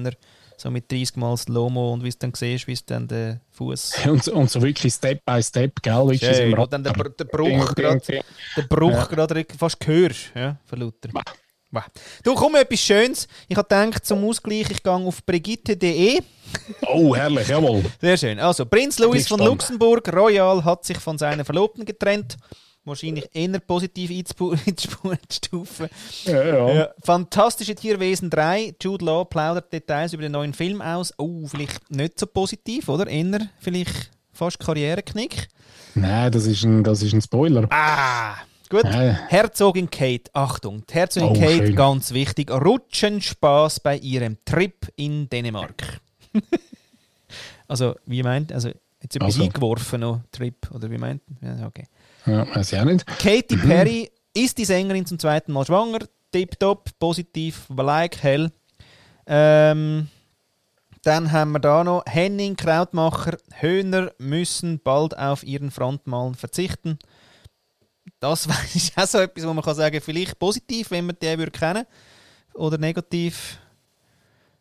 so 0.56 0.70
mit 0.70 0.90
30 0.92 1.16
Mal 1.16 1.36
Slow-Mo 1.36 1.94
und 1.94 2.04
wie 2.04 2.08
es 2.08 2.18
dann 2.18 2.32
siehst, 2.32 2.68
wie 2.68 2.72
es 2.74 2.84
dann 2.86 3.08
der 3.08 3.40
Fuß. 3.50 3.92
Und, 4.06 4.22
so- 4.22 4.34
und 4.34 4.50
so 4.50 4.62
wirklich 4.62 4.92
Step 4.94 5.24
by 5.24 5.42
Step, 5.42 5.82
gell? 5.82 5.94
Wirklich 6.06 6.20
so 6.20 6.26
im 6.28 6.34
Schön, 6.34 6.52
wo 6.56 6.60
Rad- 6.62 6.72
dann 6.72 6.84
der, 6.84 6.92
der 6.92 7.24
Bruch 7.24 7.74
gerade 7.74 9.40
Ja. 9.40 9.44
fast 9.58 9.84
hörst, 9.86 10.30
ja, 10.36 10.56
von 10.64 10.78
Luther. 10.78 11.08
Wow. 11.72 11.84
Du, 12.22 12.34
komm, 12.34 12.54
etwas 12.54 12.80
Schönes. 12.80 13.26
Ich 13.48 13.56
habe 13.56 13.66
gedacht, 13.66 14.04
zum 14.04 14.22
Ausgleich, 14.28 14.70
ich 14.70 14.82
gehe 14.82 14.92
auf 14.92 15.24
brigitte.de. 15.24 16.20
Oh, 16.86 17.16
herrlich, 17.16 17.48
jawohl. 17.48 17.82
Sehr 17.98 18.18
schön. 18.18 18.38
Also, 18.38 18.66
Prinz 18.66 18.98
Louis 18.98 19.26
von. 19.26 19.40
Luxemburg, 19.40 20.12
Royal, 20.12 20.62
hat 20.64 20.84
sich 20.84 20.98
von 20.98 21.16
seiner 21.16 21.46
Verlobten 21.46 21.86
getrennt. 21.86 22.36
Wahrscheinlich 22.84 23.28
eher 23.32 23.58
positiv 23.60 24.10
einzustufen. 24.10 25.88
Ja, 26.24 26.44
ja. 26.44 26.74
Ja. 26.74 26.88
Fantastische 27.02 27.74
Tierwesen 27.74 28.28
3. 28.28 28.74
Jude 28.80 29.04
Law 29.04 29.24
plaudert 29.24 29.72
Details 29.72 30.12
über 30.12 30.22
den 30.22 30.32
neuen 30.32 30.52
Film 30.52 30.82
aus. 30.82 31.14
Oh, 31.16 31.46
vielleicht 31.46 31.90
nicht 31.90 32.18
so 32.18 32.26
positiv, 32.26 32.88
oder? 32.88 33.06
Eher 33.06 33.48
vielleicht 33.60 34.10
fast 34.32 34.58
Karriereknick. 34.58 35.48
Nein, 35.94 36.32
das 36.32 36.46
ist 36.46 36.64
ein, 36.64 36.84
das 36.84 37.02
ist 37.02 37.12
ein 37.14 37.22
Spoiler. 37.22 37.66
Ah, 37.70 38.34
gut. 38.72 38.84
Ja. 38.84 39.12
Herzogin 39.28 39.88
Kate, 39.90 40.30
Achtung, 40.32 40.84
die 40.88 40.94
Herzogin 40.94 41.28
Oh, 41.30 41.32
Kate, 41.34 41.66
schön. 41.66 41.76
ganz 41.76 42.12
wichtig, 42.12 42.50
Rutschenspaß 42.50 43.80
bei 43.80 43.96
ihrem 43.98 44.36
Trip 44.44 44.74
in 44.96 45.28
Dänemark. 45.28 46.00
also, 47.68 47.94
wie 48.06 48.22
meint, 48.22 48.52
also 48.52 48.68
jetzt 49.00 49.16
etwas 49.16 49.34
Also. 49.34 49.44
eingeworfen 49.44 50.00
noch, 50.00 50.20
Trip, 50.32 50.56
oder 50.72 50.90
wie 50.90 50.98
meint? 50.98 51.22
Ja, 51.40 51.66
okay. 51.66 51.86
Ja, 52.26 52.46
weiß 52.54 52.72
ich 52.72 52.78
auch 52.78 52.84
nicht. 52.84 53.06
Katy 53.06 53.56
Mhm. 53.56 53.60
Perry 53.68 54.10
ist 54.34 54.58
die 54.58 54.64
Sängerin 54.64 55.06
zum 55.06 55.18
zweiten 55.18 55.52
Mal 55.52 55.64
schwanger. 55.66 56.00
Tipptopp, 56.32 56.90
positiv, 56.98 57.66
like 57.76 58.22
hell. 58.22 58.50
Ähm, 59.26 60.08
Dann 61.02 61.32
haben 61.32 61.52
wir 61.52 61.58
da 61.58 61.84
noch 61.84 62.04
Henning 62.06 62.56
Krautmacher. 62.56 63.36
Höhner 63.60 64.12
müssen 64.18 64.80
bald 64.82 65.16
auf 65.18 65.42
ihren 65.44 65.70
Frontmann 65.70 66.34
verzichten. 66.34 66.98
Das 68.22 68.46
ist 68.74 68.96
auch 68.96 69.06
so 69.06 69.18
etwas, 69.18 69.44
wo 69.44 69.52
man 69.52 69.64
kann 69.64 69.74
sagen 69.74 70.00
vielleicht 70.00 70.38
positiv, 70.38 70.92
wenn 70.92 71.06
man 71.06 71.16
den 71.20 71.38
würde 71.40 71.50
kennen 71.50 71.84
oder 72.54 72.78
negativ. 72.78 73.58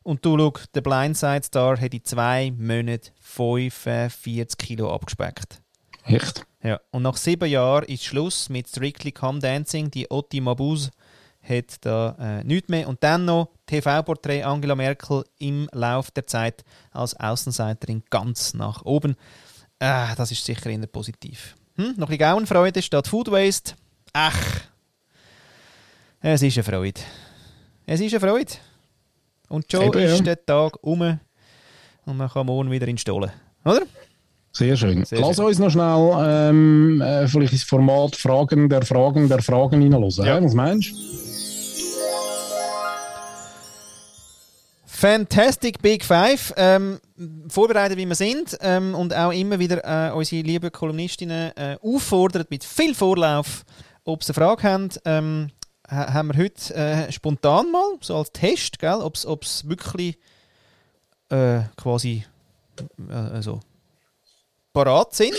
Und 0.02 0.26
du 0.26 0.36
schau, 0.36 0.54
der 0.74 0.82
Blindside 0.82 1.44
Star 1.44 1.80
hat 1.80 1.94
in 1.94 2.04
zwei 2.04 2.52
Monaten 2.58 3.12
45 3.20 4.58
Kilo 4.58 4.92
abgespeckt. 4.92 5.62
Echt? 6.06 6.44
Ja. 6.64 6.80
Und 6.90 7.04
nach 7.04 7.18
sieben 7.18 7.48
Jahren 7.48 7.86
ist 7.86 8.04
Schluss 8.04 8.50
mit 8.50 8.68
Strictly 8.68 9.12
Come 9.12 9.38
Dancing. 9.38 9.92
Die 9.92 10.10
Otti 10.10 10.42
Mabuse 10.42 10.90
hat 11.48 11.86
da 11.86 12.16
äh, 12.20 12.44
nichts 12.44 12.70
mehr. 12.70 12.88
Und 12.88 13.04
dann 13.04 13.26
noch 13.26 13.50
TV-Porträt 13.68 14.42
Angela 14.42 14.74
Merkel 14.74 15.24
im 15.38 15.70
Lauf 15.72 16.10
der 16.10 16.26
Zeit 16.26 16.64
als 16.90 17.14
Außenseiterin 17.14 18.02
ganz 18.10 18.56
nach 18.56 18.86
oben. 18.86 19.16
Äh, 19.78 20.16
das 20.16 20.32
ist 20.32 20.44
sicher 20.44 20.72
eher 20.72 20.88
positiv. 20.88 21.56
Hm? 21.76 21.86
Noch 21.98 22.08
ein 22.08 22.18
bisschen 22.18 22.18
Gauenfreude 22.20 22.82
statt 22.82 23.08
Food 23.08 23.32
Waste. 23.32 23.74
Ach, 24.14 24.38
es 26.22 26.42
ist 26.42 26.58
eine 26.58 26.64
Freude. 26.64 27.02
Es 27.86 28.00
ist 28.00 28.14
eine 28.14 28.20
Freude. 28.20 28.52
Und 29.50 29.72
schon 29.72 29.84
Eben, 29.84 30.00
ist 30.00 30.18
ja. 30.20 30.24
der 30.24 30.46
Tag 30.46 30.78
um 30.82 31.20
und 32.06 32.18
man 32.18 32.30
kann 32.30 32.46
morgen 32.46 32.72
wieder 32.72 32.88
in 32.88 32.96
die 32.96 33.02
Stollen. 33.02 33.32
Oder? 33.66 33.82
Sehr 34.54 34.76
schön. 34.76 35.06
Sehr 35.06 35.20
Lass 35.20 35.38
schön. 35.38 35.46
uns 35.46 35.60
noch 35.60 35.72
schnell 35.72 36.12
ähm, 36.26 37.02
äh, 37.02 37.28
vielleicht 37.28 37.54
ins 37.54 37.64
Format 37.64 38.16
Fragen 38.16 38.70
der 38.70 38.82
Fragen 38.84 39.30
der 39.30 39.42
Fragen 39.42 39.82
hineinhören. 39.82 40.26
Ja. 40.26 40.38
Ja. 40.38 40.44
Was 40.44 40.54
meinst 40.54 40.92
du? 40.92 41.31
Fantastic 45.02 45.82
Big 45.82 46.06
Five. 46.06 46.54
Ähm, 46.58 47.00
vorbereitet, 47.48 47.98
wie 47.98 48.06
wir 48.06 48.14
sind 48.14 48.56
ähm, 48.62 48.94
und 48.94 49.16
auch 49.16 49.32
immer 49.32 49.58
wieder 49.58 49.84
äh, 49.84 50.12
unsere 50.12 50.44
lieben 50.44 50.72
Kolumnistinnen 50.72 51.58
äh, 51.58 51.76
auffordert 51.82 52.52
mit 52.52 52.64
viel 52.64 52.94
Vorlauf, 52.94 53.66
ob 54.04 54.24
sie 54.24 54.30
eine 54.30 54.36
Frage 54.36 54.62
haben. 54.62 54.90
Ähm, 55.06 55.50
ha- 55.90 56.14
haben 56.14 56.28
wir 56.32 56.38
heute 56.44 56.76
äh, 56.76 57.12
spontan 57.12 57.72
mal, 57.72 57.96
so 58.02 58.16
als 58.16 58.32
Test, 58.32 58.78
ob 58.84 59.44
es 59.44 59.68
wirklich 59.68 60.20
äh, 61.30 61.62
quasi 61.78 62.24
äh, 63.10 63.12
also 63.12 63.60
parat 64.72 65.16
sind. 65.16 65.34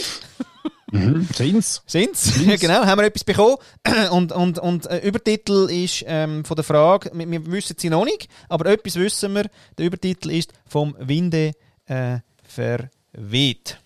Mhm. 0.93 1.27
Sind's? 1.35 1.83
Sind's? 1.87 2.41
Ja, 2.47 2.57
genau, 2.57 2.85
haben 2.85 3.01
wir 3.01 3.07
etwas 3.07 3.25
bekommen. 3.25 3.57
Und, 4.11 4.33
und, 4.33 4.59
und 4.59 4.87
äh, 4.87 4.99
Übertitel 4.99 5.69
ist 5.71 6.05
ähm, 6.07 6.45
von 6.45 6.55
der 6.55 6.65
Frage, 6.65 7.11
wir, 7.15 7.31
wir 7.31 7.47
wissen 7.47 7.77
sie 7.79 7.89
noch 7.89 8.05
nicht, 8.05 8.29
aber 8.49 8.67
etwas 8.67 8.97
wissen 8.97 9.35
wir. 9.35 9.47
Der 9.79 9.87
Übertitel 9.87 10.31
ist 10.31 10.53
vom 10.67 10.95
Winde 10.99 11.53
äh, 11.87 12.19
verweht. 12.43 13.79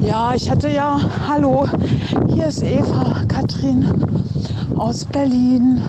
Ja, 0.00 0.34
ich 0.34 0.50
hatte 0.50 0.68
ja, 0.68 1.00
hallo, 1.28 1.68
hier 2.28 2.46
ist 2.46 2.62
Eva 2.62 3.24
Katrin 3.28 4.22
aus 4.76 5.04
Berlin. 5.04 5.82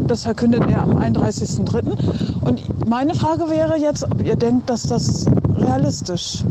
Das 0.07 0.23
verkündet 0.23 0.63
er 0.69 0.81
am 0.83 0.97
31.03. 0.97 2.41
Und 2.41 2.87
meine 2.87 3.13
Frage 3.13 3.49
wäre 3.49 3.77
jetzt, 3.77 4.03
ob 4.03 4.23
ihr 4.23 4.35
denkt, 4.35 4.69
dass 4.69 4.83
das 4.83 5.25
realistisch 5.55 6.43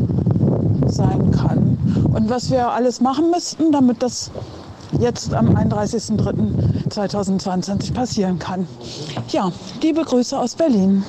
sein 0.87 1.31
kann. 1.31 1.77
Und 2.13 2.29
was 2.29 2.51
wir 2.51 2.69
alles 2.69 3.01
machen 3.01 3.31
müssten, 3.31 3.71
damit 3.71 4.03
das 4.03 4.29
jetzt 4.99 5.33
am 5.33 5.55
31.03.2022 5.55 7.93
passieren 7.93 8.37
kann. 8.39 8.67
Ja, 9.29 9.51
liebe 9.81 10.03
Grüße 10.03 10.37
aus 10.37 10.55
Berlin. 10.55 11.03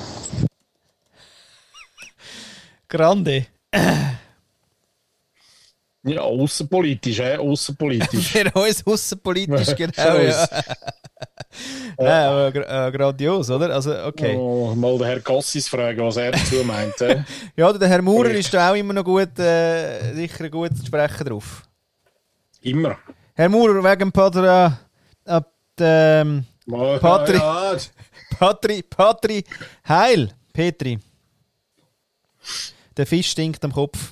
Grande. 2.89 3.45
Ja, 6.05 6.21
außenpolitisch, 6.21 7.19
äh, 7.19 7.37
außenpolitisch. 7.37 8.27
Für 8.31 8.51
uns 8.59 8.85
außenpolitisch, 8.85 9.75
genau. 9.75 10.17
ja. 10.17 10.47
aber 11.97 12.49
gra- 12.49 12.87
äh, 12.87 12.91
grandios, 12.91 13.49
oder? 13.49 13.69
Also, 13.73 13.95
okay. 14.05 14.35
Oh, 14.35 14.73
mal 14.75 14.97
den 14.97 15.07
Herr 15.07 15.19
Cassis 15.21 15.67
fragen, 15.69 16.01
was 16.01 16.17
er 16.17 16.31
dazu 16.31 16.63
meint. 16.65 16.99
äh. 17.01 17.23
Ja, 17.55 17.71
der 17.71 17.87
Herr 17.87 18.01
Maurer 18.01 18.31
ist 18.31 18.53
da 18.53 18.71
auch 18.71 18.75
immer 18.75 18.93
noch 18.93 19.03
gut, 19.05 19.37
äh, 19.39 20.13
sicher 20.13 20.49
gut 20.49 20.75
zu 20.75 20.85
sprechen 20.85 21.25
drauf. 21.25 21.63
Immer. 22.61 22.97
Herr 23.35 23.49
Maurer, 23.49 23.83
wegen 23.83 24.11
Padra. 24.11 24.77
Ab, 25.25 25.51
ähm, 25.79 26.43
Mal- 26.65 26.99
Patri. 26.99 27.35
Ja, 27.37 27.75
Patri, 28.37 28.81
Patri, 28.83 29.43
Heil, 29.87 30.29
Petri. 30.51 30.99
Der 32.97 33.05
Fisch 33.05 33.31
stinkt 33.31 33.63
am 33.63 33.71
Kopf. 33.71 34.11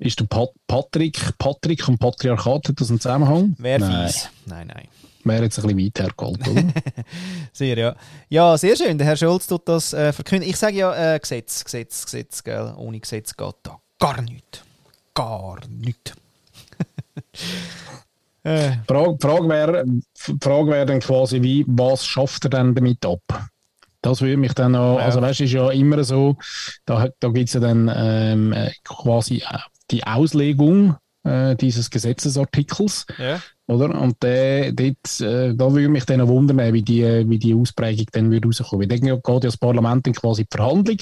Ist 0.00 0.18
der 0.20 0.24
Pat 0.26 0.50
Patrick, 0.66 1.18
Patrick 1.38 1.86
und 1.88 1.98
Patriarchat, 1.98 2.68
hat 2.68 2.80
das 2.80 2.90
einen 2.90 3.00
Zusammenhang? 3.00 3.54
Wer 3.58 3.78
Nein. 3.78 4.08
fies? 4.08 4.28
Nein, 4.46 4.66
nein. 4.74 4.88
Wäre 5.22 5.44
jetzt 5.44 5.58
ein 5.58 5.66
bisschen 5.66 5.78
weit 5.86 6.00
hergeholt, 6.00 6.48
oder? 6.48 6.62
Sehr, 7.52 7.76
ja. 7.76 7.94
Ja, 8.30 8.56
sehr 8.56 8.74
schön. 8.74 8.96
Der 8.96 9.06
Herr 9.06 9.16
Scholz 9.16 9.46
tut 9.46 9.68
das 9.68 9.92
äh, 9.92 10.12
verkünden. 10.14 10.48
Ich 10.48 10.56
sage 10.56 10.76
ja 10.76 11.14
äh, 11.14 11.18
Gesetz, 11.18 11.62
Gesetz, 11.62 12.04
Gesetz, 12.06 12.42
gell? 12.42 12.72
Ohne 12.78 12.98
Gesetz 13.00 13.36
geht 13.36 13.54
da 13.62 13.78
gar 13.98 14.22
nichts. 14.22 14.62
Gar 15.14 15.58
nichts. 15.68 16.12
äh, 18.44 18.70
Die 18.70 18.78
Frage, 18.86 19.16
die 19.16 19.26
Frage 19.26 19.48
wäre 19.48 19.84
Frage 20.40 20.70
wäre 20.70 20.86
dann 20.86 21.00
quasi, 21.00 21.42
wie, 21.42 21.64
was 21.68 22.06
schafft 22.06 22.44
er 22.46 22.50
denn 22.50 22.74
damit 22.74 23.04
ab? 23.04 23.20
Das 24.02 24.22
würde 24.22 24.38
mich 24.38 24.54
dann 24.54 24.74
auch, 24.74 24.98
Ja. 24.98 25.04
also 25.04 25.20
weißt 25.20 25.40
du, 25.40 25.44
ist 25.44 25.52
ja 25.52 25.70
immer 25.70 26.02
so, 26.04 26.36
da, 26.86 27.08
da 27.20 27.28
gibt 27.28 27.48
es 27.48 27.54
ja 27.54 27.60
dann 27.60 27.90
ähm, 27.94 28.52
äh, 28.54 28.70
quasi 28.84 29.38
äh, 29.46 29.58
die 29.90 30.04
Auslegung 30.04 30.96
äh, 31.24 31.54
dieses 31.56 31.90
Gesetzesartikels, 31.90 33.06
ja. 33.18 33.40
oder? 33.66 34.00
Und 34.00 34.22
der, 34.22 34.72
dort, 34.72 35.20
äh, 35.20 35.54
da 35.54 35.72
würde 35.72 35.88
mich 35.88 36.04
dann 36.04 36.26
wundern, 36.26 36.72
wie 36.72 36.82
die, 36.82 37.28
wie 37.28 37.38
die 37.38 37.54
Ausprägung 37.54 38.06
dann 38.12 38.30
würde 38.30 38.48
rauskommen. 38.48 38.80
Weil 38.80 38.98
dann 38.98 39.00
geht 39.00 39.28
ja 39.28 39.38
das 39.38 39.56
Parlament 39.56 40.06
dann 40.06 40.14
quasi 40.14 40.42
in 40.42 40.48
die 40.50 40.56
Verhandlung 40.56 40.96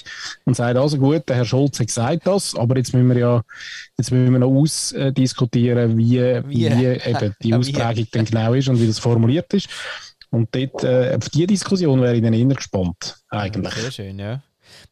und 0.45 0.57
sagt, 0.57 0.77
also 0.77 0.99
gut, 0.99 1.29
der 1.29 1.37
Herr 1.37 1.45
Scholz 1.45 1.79
hat 1.79 1.87
gesagt 1.87 2.27
das, 2.27 2.55
aber 2.57 2.77
jetzt 2.77 2.93
müssen 2.95 3.09
wir 3.09 3.19
ja 3.19 3.43
jetzt 3.97 4.11
müssen 4.11 4.33
wir 4.33 4.39
noch 4.41 4.51
ausdiskutieren, 4.51 5.97
wie, 5.97 6.19
Wie? 6.19 6.49
wie, 6.49 6.67
eben 6.67 7.35
die? 7.43 7.55
Ausprägung 7.55 8.07
dann 8.13 8.25
genau 8.25 8.55
ist 8.55 8.69
und 8.69 8.81
wie 8.81 8.87
das 8.87 8.99
formuliert 8.99 9.53
ist. 9.55 9.69
Und 10.31 10.55
dort, 10.55 10.85
äh, 10.85 11.17
auf 11.17 11.29
diese 11.31 11.47
Diskussion 11.47 12.03
wäre 12.03 12.17
ich 12.17 12.23
dann 12.23 12.35
eher 12.35 12.45
gespannt, 12.47 13.17
eigentlich. 13.31 13.73
Sehr 13.73 13.91
schön, 13.91 14.19
ja. 14.19 14.43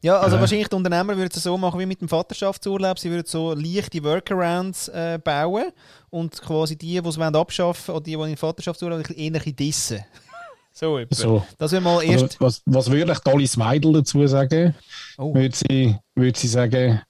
Ja, 0.03 0.19
also 0.19 0.37
Ja. 0.37 0.41
wahrscheinlich 0.41 0.69
die 0.69 0.75
Unternehmer 0.77 1.17
würden 1.17 1.31
es 1.35 1.43
so 1.43 1.57
machen 1.57 1.81
wie 1.81 1.87
mit 1.87 2.01
dem 2.01 2.09
Vaterschaftsurlaub. 2.09 2.99
Sie 2.99 3.11
würden 3.11 3.27
so 3.27 3.55
leichte 3.55 4.03
Workarounds 4.03 4.89
äh, 4.89 5.19
bauen 5.23 5.73
und 6.11 6.41
quasi 6.43 6.77
die, 6.77 7.01
die 7.01 7.09
es 7.09 7.19
wollen 7.19 7.35
abschaffen 7.35 7.95
oder 7.95 8.05
die, 8.05 8.13
die 8.17 8.23
in 8.23 8.29
den 8.29 8.37
Vaterschaftsurlaub 8.37 9.03
bisschen 9.03 9.57
dissen. 9.57 10.05
so 10.73 10.99
etwa. 10.99 11.15
So. 11.15 11.47
Das 11.59 11.73
wäre 11.73 11.83
mal 11.83 11.99
Also, 11.99 12.25
erst... 12.25 12.41
was, 12.41 12.63
was 12.67 12.91
würde 12.91 13.13
ich 13.13 13.27
Alice 13.27 13.59
Weidel 13.59 13.93
dazu 13.95 14.27
sagen? 14.27 14.75
Oh. 15.19 15.35
Würde 15.35 15.57
sie, 15.57 15.97
würde 16.15 16.39
sie 16.39 16.49
sagen, 16.49 17.03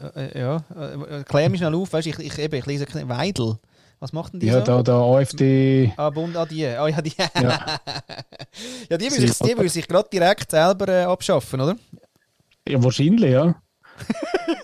Äh, 0.00 0.38
ja, 0.38 0.56
äh, 0.76 1.24
klär 1.24 1.48
mich 1.48 1.58
schnell 1.58 1.74
auf, 1.74 1.92
weißt, 1.92 2.06
ich, 2.06 2.18
ich, 2.20 2.38
eben, 2.38 2.54
ich 2.54 2.66
lese 2.66 2.86
Weidel. 3.08 3.58
Was 4.00 4.12
macht 4.12 4.32
denn 4.32 4.40
die 4.40 4.46
Ja, 4.46 4.60
so? 4.60 4.64
da, 4.64 4.82
da 4.82 5.00
AfD. 5.02 5.92
Ah, 5.96 6.10
Bund, 6.10 6.36
ah, 6.36 6.46
die. 6.46 6.64
Ah, 6.66 6.86
ja, 6.86 7.02
die. 7.02 7.12
Ja. 7.18 7.30
ja, 8.90 8.96
die 8.96 9.04
will 9.06 9.10
Sie- 9.10 9.26
sich, 9.28 9.38
die 9.38 9.58
will 9.58 9.68
sich 9.68 9.88
gerade 9.88 10.08
direkt 10.08 10.50
selber 10.52 10.88
äh, 10.88 11.02
abschaffen, 11.04 11.60
oder? 11.60 11.76
Ja, 12.68 12.82
wahrscheinlich, 12.82 13.32
ja. 13.32 13.54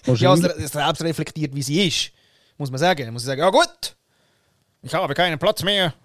Ja, 0.06 0.30
also 0.30 0.44
wahrscheinlich. 0.44 0.68
selbst 0.68 1.02
reflektiert, 1.02 1.54
wie 1.54 1.62
sie 1.62 1.88
ist. 1.88 2.12
Muss 2.56 2.70
man 2.70 2.78
sagen. 2.78 3.12
Muss 3.12 3.22
sie 3.22 3.26
sagen, 3.26 3.40
ja 3.40 3.50
gut, 3.50 3.96
ich 4.82 4.94
habe 4.94 5.12
keinen 5.14 5.38
Platz 5.38 5.62
mehr. 5.64 5.92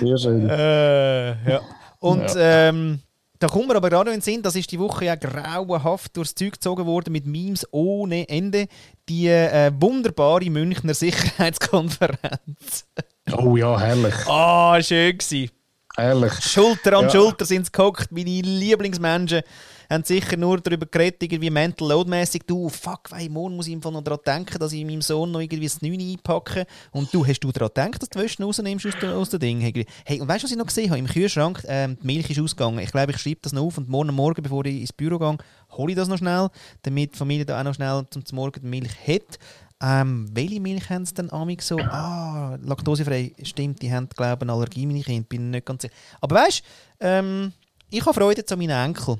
Sehr 0.00 0.18
schön. 0.18 0.48
Äh, 0.48 1.50
ja. 1.50 1.60
Und 2.00 2.26
ähm, 2.36 3.00
da 3.38 3.48
kommen 3.48 3.68
wir 3.68 3.76
aber 3.76 3.90
gerade 3.90 4.10
noch 4.10 4.14
in 4.14 4.20
den 4.20 4.24
Sinn, 4.24 4.42
das 4.42 4.54
ist 4.56 4.70
die 4.70 4.78
Woche 4.78 5.06
ja 5.06 5.16
grauenhaft 5.16 6.16
durchs 6.16 6.34
Zeug 6.34 6.52
gezogen 6.52 6.86
worden 6.86 7.12
mit 7.12 7.26
Memes 7.26 7.66
ohne 7.72 8.28
Ende. 8.28 8.66
Die 9.08 9.28
äh, 9.28 9.72
wunderbare 9.78 10.50
Münchner 10.50 10.94
Sicherheitskonferenz. 10.94 12.86
Oh 13.32 13.56
ja, 13.56 13.78
herrlich. 13.78 14.14
Ah, 14.26 14.80
schön 14.82 15.16
gewesen. 15.18 15.50
Herrlich. 15.96 16.32
Schulter 16.42 16.98
an 16.98 17.04
Ja. 17.04 17.10
Schulter 17.10 17.44
sind 17.44 17.66
sie 17.66 17.72
gehockt. 17.72 18.12
Meine 18.12 18.40
Lieblingsmenschen 18.42 19.42
haben 19.90 20.04
sicher 20.04 20.36
nur 20.36 20.60
darüber 20.60 20.86
geredet, 20.86 21.22
irgendwie 21.22 21.50
mental 21.50 21.88
loadmäßig. 21.88 22.42
Du, 22.46 22.68
fuck, 22.68 23.10
weil 23.10 23.28
morgen 23.28 23.56
muss 23.56 23.66
ich 23.66 23.72
im 23.72 23.80
noch 23.80 24.02
daran 24.02 24.20
denken, 24.26 24.58
dass 24.58 24.72
ich 24.72 24.84
meinem 24.84 25.00
Sohn 25.00 25.30
noch 25.30 25.40
irgendwie 25.40 25.64
das 25.64 25.80
9 25.80 25.98
einpacke. 25.98 26.66
Und 26.92 27.12
du, 27.12 27.26
hast 27.26 27.40
du 27.40 27.50
daran 27.52 27.68
gedacht, 27.68 28.02
dass 28.02 28.08
du 28.10 28.18
die 28.18 28.24
Wäsche 28.24 28.42
rausnimmst 28.42 28.86
aus, 28.86 28.94
der, 29.00 29.16
aus 29.16 29.30
dem 29.30 29.40
Ding? 29.40 29.60
Hey, 30.04 30.20
und 30.20 30.28
weißt 30.28 30.42
du, 30.42 30.44
was 30.44 30.50
ich 30.50 30.58
noch 30.58 30.66
gesehen 30.66 30.90
habe? 30.90 30.98
Im 30.98 31.06
Kühlschrank, 31.06 31.62
ähm, 31.66 31.96
die 32.02 32.06
Milch 32.06 32.28
ist 32.30 32.40
ausgegangen. 32.40 32.80
Ich 32.80 32.92
glaube, 32.92 33.12
ich 33.12 33.18
schreibe 33.18 33.40
das 33.42 33.52
noch 33.52 33.62
auf 33.62 33.78
und 33.78 33.88
morgen 33.88 34.14
Morgen, 34.14 34.42
bevor 34.42 34.64
ich 34.66 34.80
ins 34.80 34.92
Büro 34.92 35.18
gehe, 35.18 35.38
hole 35.72 35.92
ich 35.92 35.96
das 35.96 36.08
noch 36.08 36.18
schnell, 36.18 36.48
damit 36.82 37.14
die 37.14 37.18
Familie 37.18 37.46
da 37.46 37.58
auch 37.58 37.64
noch 37.64 37.74
schnell 37.74 38.04
zum 38.10 38.24
Morgen 38.32 38.60
die 38.60 38.66
Milch 38.66 38.92
hat. 39.06 39.38
Ähm, 39.80 40.28
welche 40.32 40.60
Milch 40.60 40.90
haben 40.90 41.06
sie 41.06 41.14
denn 41.14 41.32
amig 41.32 41.62
so? 41.62 41.78
Ah, 41.78 42.58
laktosefrei. 42.62 43.32
Stimmt, 43.42 43.80
die 43.80 43.92
haben, 43.92 44.08
glaube 44.08 44.38
ich, 44.38 44.42
eine 44.42 44.52
Allergie, 44.52 44.86
meine 44.86 45.02
Kinder. 45.02 45.26
Bin 45.28 45.50
nicht 45.50 45.66
ganz 45.66 45.82
sicher. 45.82 45.94
Aber 46.20 46.36
weißt 46.36 46.62
du, 46.98 47.06
ähm, 47.06 47.52
ich 47.88 48.04
habe 48.04 48.12
Freude 48.12 48.44
zu 48.44 48.56
meinen 48.56 48.86
Enkel. 48.86 49.18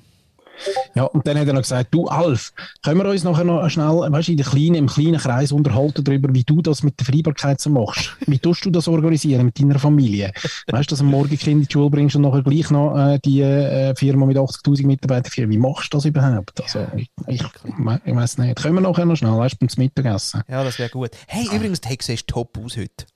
Ja, 0.95 1.05
und 1.05 1.27
dann 1.27 1.39
hat 1.39 1.47
er 1.47 1.53
noch 1.53 1.63
gesagt, 1.63 1.89
du 1.93 2.07
Alf, 2.09 2.53
können 2.83 3.01
wir 3.01 3.09
uns 3.09 3.25
nachher 3.25 3.45
noch 3.45 3.69
schnell, 3.69 4.01
weißt 4.11 4.29
du, 4.29 4.33
in 4.33 4.39
der 4.39 4.47
kleinen, 4.47 4.75
im 4.75 4.87
kleinen 4.87 5.19
Kreis 5.19 5.53
unterhalten 5.53 6.05
darüber, 6.05 6.33
wie 6.35 6.45
du 6.45 6.63
das 6.63 6.83
mit 6.83 6.99
der 6.99 7.07
Freibarkeit 7.07 7.61
so 7.61 7.71
machst. 7.71 8.17
Wie 8.27 8.39
tust 8.39 8.65
du 8.65 8.71
das 8.71 8.89
organisieren 8.89 9.47
mit 9.47 9.61
deiner 9.61 9.79
Familie? 9.79 10.33
Weißt 10.67 10.91
du, 10.91 10.93
dass 10.93 10.99
du 10.99 11.05
am 11.05 11.11
Morgen 11.11 11.39
Kind 11.39 11.63
in 11.63 11.67
die 11.67 11.73
Schule 11.73 11.91
bringst 11.91 12.17
und 12.17 12.23
nachher 12.23 12.43
gleich 12.43 12.71
noch 12.71 12.97
äh, 12.97 13.19
die 13.25 13.41
äh, 13.41 13.95
Firma 13.95 14.27
mit 14.27 14.37
80'000 14.37 14.87
Mitarbeitern? 14.87 15.51
Wie 15.51 15.59
machst 15.59 15.93
du 15.93 15.99
das 15.99 16.05
überhaupt? 16.05 16.61
Also, 16.61 16.87
ich, 16.97 17.11
ich, 17.27 17.43
ich 17.43 18.15
weiß 18.15 18.39
nicht. 18.39 18.57
Können 18.57 18.75
wir 18.75 18.81
nachher 18.81 19.05
noch 19.05 19.17
schnell, 19.17 19.37
weißt 19.37 19.57
du, 19.61 19.67
beim 19.67 19.69
Mittagessen? 19.77 20.43
Ja, 20.49 20.65
das 20.65 20.79
wäre 20.79 20.91
gut. 20.91 21.11
Hey, 21.27 21.47
übrigens, 21.55 21.81
der 21.81 21.97
siehst 22.01 22.27
top 22.29 22.59
aus 22.59 22.77
heute. 22.77 23.07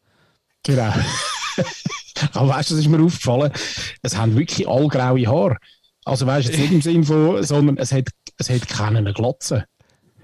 Genau. 0.63 0.93
Aber 2.35 2.49
weißt 2.49 2.71
du, 2.71 2.75
das 2.75 2.85
ist 2.85 2.91
mir 2.91 3.03
aufgefallen, 3.03 3.51
es 4.03 4.17
haben 4.17 4.37
wirklich 4.37 4.69
all 4.69 4.89
graue 4.89 5.27
Haare. 5.27 5.57
Also 6.05 6.27
weißt 6.27 6.49
du, 6.49 6.53
jetzt 6.53 6.61
nicht 6.61 6.73
im 6.73 6.83
Sinn 6.83 7.05
von, 7.05 7.43
sondern 7.45 7.77
es 7.77 7.93
hat, 7.93 8.09
es 8.39 8.51
hat 8.51 8.69
keine 8.69 9.13
Glotze. 9.13 9.65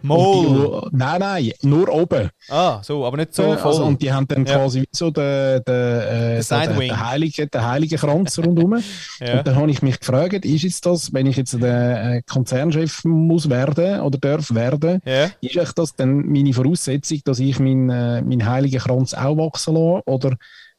Und 0.03 0.09
Mol! 0.09 0.83
Die, 0.93 0.97
nein, 0.97 1.19
nein, 1.21 1.53
nur 1.63 1.89
oben. 1.89 2.31
Ah, 2.49 2.81
so, 2.83 3.05
aber 3.05 3.17
nicht 3.17 3.35
so 3.35 3.57
voll. 3.57 3.73
also, 3.73 3.85
und 3.85 4.01
die 4.01 4.13
haben 4.13 4.29
dann 4.29 4.47
Ja. 4.47 4.57
quasi 4.59 4.83
wie 4.83 4.89
so 4.93 5.11
den, 5.11 5.61
den, 5.67 5.75
äh, 5.75 6.41
so 6.43 6.57
den, 6.57 6.79
den, 6.79 7.05
heiligen, 7.05 7.51
den 7.51 7.67
heiligen 7.67 7.99
Kranz 7.99 8.39
rundherum. 8.39 8.79
Ja. 9.21 9.39
Und 9.39 9.47
dann 9.49 9.57
habe 9.57 9.71
ich 9.71 9.83
mich 9.83 9.99
gefragt, 9.99 10.45
ist 10.45 10.63
jetzt 10.63 10.87
das, 10.87 11.13
wenn 11.13 11.27
ich 11.27 11.37
jetzt 11.37 11.61
der 11.61 12.15
äh, 12.15 12.23
Konzernchef 12.23 13.05
muss 13.05 13.51
werden 13.51 14.01
oder 14.01 14.19
darf 14.19 14.55
werden, 14.55 15.01
ja. 15.05 15.31
ist 15.41 15.57
echt 15.57 15.77
das 15.77 15.97
dann 15.97 16.27
meine 16.27 16.53
Voraussetzung, 16.53 17.19
dass 17.25 17.41
ich 17.41 17.59
meinen 17.59 17.91
äh, 17.91 18.23
meinen 18.23 18.49
heiligen 18.49 18.79
Kranz 18.79 19.15
auch 19.15 19.37
wachsen 19.37 19.75
lasse? 19.75 20.03
Oder, 20.07 20.37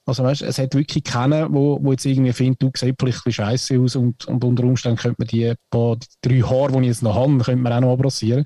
also 0.10 0.24
weißt, 0.24 0.42
es 0.42 0.58
hat 0.58 0.74
wirklich 0.74 1.04
keinen, 1.04 1.54
wo, 1.54 1.80
wo 1.82 1.92
jetzt 1.92 2.06
irgendwie 2.06 2.34
findet, 2.34 2.62
du 2.62 2.72
siehst 2.76 2.96
vielleicht 3.00 3.26
ein 3.26 3.32
scheiße 3.32 3.80
aus 3.80 3.96
und, 3.96 4.26
und 4.26 4.44
unter 4.44 4.64
Umständen 4.64 4.98
könnte 4.98 5.16
man 5.20 5.28
die, 5.28 5.54
paar, 5.70 5.96
die 5.96 6.08
drei 6.22 6.48
Haare, 6.48 6.74
die 6.74 6.80
ich 6.80 6.88
jetzt 6.88 7.04
noch 7.04 7.16
habe, 7.16 7.38
könnte 7.38 7.62
man 7.62 7.74
auch 7.74 7.82
noch 7.82 7.94
abrasieren. 7.94 8.46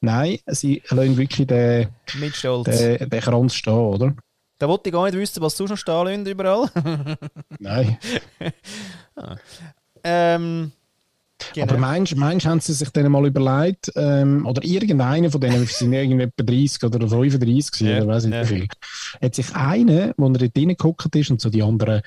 Nein, 0.00 0.38
sie 0.46 0.82
lassen 0.90 1.16
wirklich 1.16 1.46
den, 1.46 1.88
den, 2.12 3.08
den 3.08 3.20
Kranz 3.20 3.54
stehen, 3.54 3.72
oder? 3.72 4.14
Da 4.58 4.68
wollte 4.68 4.88
ich 4.88 4.92
gar 4.92 5.04
nicht 5.04 5.16
wissen, 5.16 5.42
was 5.42 5.56
sonst 5.56 5.70
noch 5.70 5.78
stehen 5.78 6.04
lassen 6.04 6.26
überall. 6.26 6.70
Nein. 7.58 7.98
ähm, 10.04 10.72
genau. 11.54 11.66
Aber 11.66 11.78
meinst, 11.78 12.16
meinst 12.16 12.46
haben 12.46 12.60
sie 12.60 12.72
sich 12.72 12.90
dann 12.90 13.10
mal 13.10 13.26
überlegt, 13.26 13.92
ähm, 13.96 14.46
oder 14.46 14.62
irgendeiner 14.64 15.30
von 15.30 15.40
denen, 15.40 15.60
wir 15.60 15.66
sind 15.66 15.92
irgendwie 15.92 16.24
etwa 16.24 16.42
30 16.42 16.84
oder 16.84 17.08
35 17.08 17.70
gewesen, 17.72 17.86
Ja, 17.86 17.96
oder 17.98 18.06
weiß 18.08 18.24
nicht 18.24 18.34
ja. 18.34 18.42
wie 18.42 18.46
viel, 18.46 18.68
hat 19.22 19.34
sich 19.34 19.54
einer, 19.54 20.14
wo 20.16 20.26
er 20.26 20.38
dort 20.38 20.56
reingeguckt 20.56 21.16
ist 21.16 21.30
und 21.30 21.40
so 21.40 21.50
die 21.50 21.62
anderen, 21.62 22.02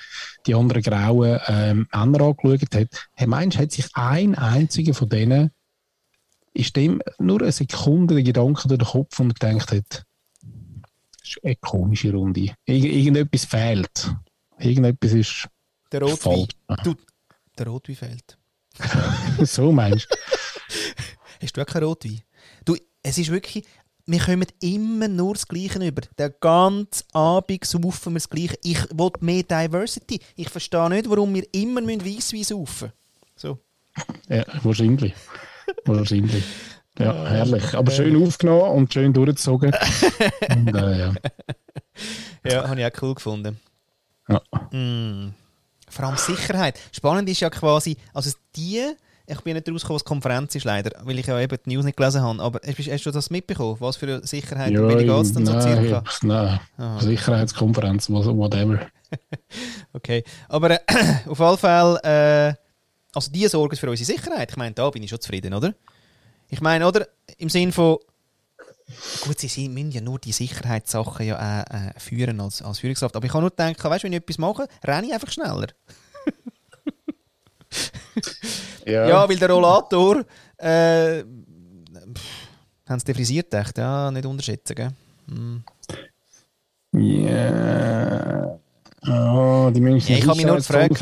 die 0.46 0.56
anderen 0.56 0.82
grauen 0.82 1.40
ähm, 1.48 1.88
Männer 1.94 2.22
angeschaut 2.22 2.76
hat, 2.76 2.88
hey, 3.14 3.28
meinst 3.28 3.58
hat 3.58 3.72
sich 3.72 3.88
ein 3.94 4.36
einziger 4.36 4.94
von 4.94 5.10
denen, 5.10 5.52
ist 6.54 6.76
dem 6.76 7.02
nur 7.20 7.42
eine 7.42 7.52
Sekunde 7.52 8.16
der 8.16 8.24
Gedanke 8.24 8.68
durch 8.68 8.80
den 8.80 8.88
Kopf 8.88 9.20
und 9.20 9.40
gedacht 9.40 9.72
hat, 9.72 10.06
das 11.20 11.30
ist 11.30 11.44
eine 11.44 11.56
komische 11.58 12.12
Runde. 12.14 12.54
Irg 12.66 12.84
irgendetwas 12.86 13.46
fehlt. 13.46 14.16
Irgendetwas 14.60 15.12
ist 15.12 15.48
der 15.92 16.02
Rotwein. 16.02 16.48
Du, 16.84 16.96
der 17.58 17.68
Rotwein 17.68 17.96
fehlt. 17.96 18.38
so 19.46 19.72
meinst 19.72 20.08
du? 20.10 20.16
Hast 21.42 21.58
du 21.58 21.62
auch 21.62 21.66
keinen 21.66 21.84
Rotwein? 21.84 22.22
Du, 22.66 22.76
es 23.04 23.18
ist 23.18 23.32
wirklich, 23.32 23.66
wir 24.06 24.20
kommen 24.20 24.48
immer 24.62 25.08
nur 25.08 25.34
das 25.34 25.48
Gleiche 25.48 25.86
über. 25.86 26.02
Den 26.18 26.34
ganzen 26.40 27.06
Abend 27.14 27.66
saufen 27.66 28.14
wir 28.14 28.20
das 28.20 28.30
Gleiche. 28.30 28.58
Ich 28.64 28.84
will 28.92 29.12
mehr 29.20 29.44
Diversity. 29.44 30.20
Ich 30.36 30.50
verstehe 30.50 30.90
nicht, 30.90 31.10
warum 31.10 31.34
wir 31.34 31.44
immer 31.52 31.82
Weisswein 31.82 32.44
saufen 32.44 32.92
So. 33.36 33.60
Ja, 34.30 34.46
wahrscheinlich. 34.64 35.14
wahrscheinlich. 35.86 36.44
Ja, 36.98 37.28
herrlich. 37.28 37.74
Aber 37.76 37.92
schön 37.92 38.22
aufgenommen 38.24 38.72
und 38.72 38.94
schön 38.94 39.14
durchgezogen. 39.14 39.74
und, 40.50 40.76
äh, 40.76 41.00
ja. 41.00 41.14
Ja, 42.44 42.68
habe 42.70 42.80
ich 42.80 42.86
auch 42.86 43.02
cool 43.02 43.16
gefunden. 43.16 43.60
Ja. 44.30 44.42
Mm. 44.72 45.34
Vor 45.90 46.06
allem 46.06 46.18
Sicherheit. 46.18 46.80
Spannend 46.92 47.30
ist 47.30 47.40
ja 47.40 47.50
quasi, 47.50 47.98
also 48.14 48.32
die, 48.56 48.94
ich 49.30 49.42
bin 49.42 49.56
nicht 49.56 49.70
rausgekommen, 49.70 49.96
was 49.96 50.06
Konferenz 50.06 50.56
ist 50.56 50.64
leider, 50.64 50.92
weil 51.04 51.20
ich 51.20 51.28
ja 51.28 51.38
eben 51.40 51.58
die 51.66 51.76
News 51.76 51.84
nicht 51.84 51.98
gelesen 51.98 52.22
habe, 52.22 52.42
aber 52.42 52.62
hast, 52.66 52.80
hast 52.80 53.06
du 53.06 53.12
das 53.12 53.30
mitbekommen? 53.30 53.76
Was 53.80 53.98
für 53.98 54.26
Sicherheit, 54.26 54.72
Ja, 54.72 54.88
wie 54.88 54.96
geht 54.96 55.10
es 55.10 55.34
denn 55.34 55.46
so 55.46 55.52
nein, 55.52 55.62
circa? 55.62 56.04
Nein, 56.24 56.60
Aha. 56.78 57.00
Sicherheitskonferenz, 57.02 58.10
whatever. 58.10 58.80
Okay, 59.94 60.24
aber 60.50 60.72
äh, 60.72 60.80
auf 61.28 61.40
jeden 61.40 61.58
Fall, 61.58 61.98
äh, 62.04 62.54
also 63.16 63.32
die 63.32 63.48
sorgen 63.48 63.76
für 63.76 63.90
unsere 63.90 64.06
Sicherheit. 64.06 64.52
Ich 64.52 64.58
meine, 64.58 64.76
da 64.76 64.90
bin 64.90 65.02
ich 65.02 65.10
schon 65.10 65.22
zufrieden, 65.22 65.54
oder? 65.54 65.74
Ich 66.50 66.62
meine, 66.62 66.86
oder? 66.86 67.08
Im 67.38 67.50
Sinn 67.50 67.72
von, 67.72 67.98
gut, 69.22 69.40
sie 69.40 69.70
müssen 69.70 69.92
ja 69.92 70.02
nur 70.02 70.20
die 70.20 70.34
Sicherheitssachen 70.34 71.26
ja 71.26 71.62
äh, 71.62 71.90
äh, 71.90 72.00
führen 72.00 72.40
als, 72.42 72.62
als 72.62 72.80
Führungskraft, 72.80 73.16
aber 73.16 73.26
ich 73.26 73.32
kann 73.32 73.42
nur 73.42 73.50
denken, 73.50 73.84
weißt 73.84 74.04
du, 74.04 74.06
wenn 74.06 74.14
ich 74.14 74.20
etwas 74.20 74.38
mache, 74.38 74.68
renne 74.84 75.08
ich 75.08 75.14
einfach 75.14 75.32
schneller. 75.32 75.68
Ja, 78.86 79.28
weil 79.28 79.38
der 79.38 79.50
Rollator, 79.50 80.24
äh, 80.58 81.24
haben 82.88 83.00
sie 83.00 83.06
defrisiert, 83.06 83.54
echt, 83.54 83.78
ja, 83.78 84.10
nicht 84.12 84.26
unterschätzen, 84.26 84.76
gell? 84.76 84.92
Hm. 85.30 85.64
Ja. 86.94 88.58
Ah, 89.08 89.72
die 89.74 89.80
Münchner 89.80 90.12
Ja, 90.12 90.18
ich 90.18 90.28
habe 90.28 90.36
mich 90.38 90.46
nur 90.46 90.58
gefragt. 90.58 90.92
Ich 90.92 91.00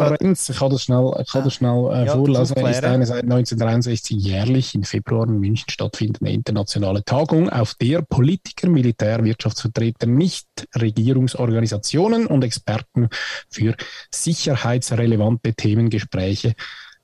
kann 0.57 0.69
das 0.69 0.83
schnell, 0.83 1.11
ich 1.21 1.31
kann 1.31 1.43
das 1.43 1.53
schnell 1.53 1.89
äh, 1.91 2.05
Ja, 2.05 2.13
vorlesen. 2.13 2.55
Ist 2.65 2.83
eine 2.83 3.05
seit 3.05 3.23
1963 3.23 4.17
jährlich 4.17 4.73
im 4.75 4.83
Februar 4.83 5.27
in 5.27 5.39
München 5.39 5.69
stattfindende 5.69 6.31
internationale 6.31 7.03
Tagung, 7.03 7.49
auf 7.49 7.73
der 7.75 8.03
Politiker, 8.03 8.69
Militär, 8.69 9.23
Wirtschaftsvertreter, 9.23 10.07
Nichtregierungsorganisationen 10.07 12.27
und 12.27 12.43
Experten 12.43 13.07
für 13.49 13.75
sicherheitsrelevante 14.11 15.53
Themengespräche 15.53 16.55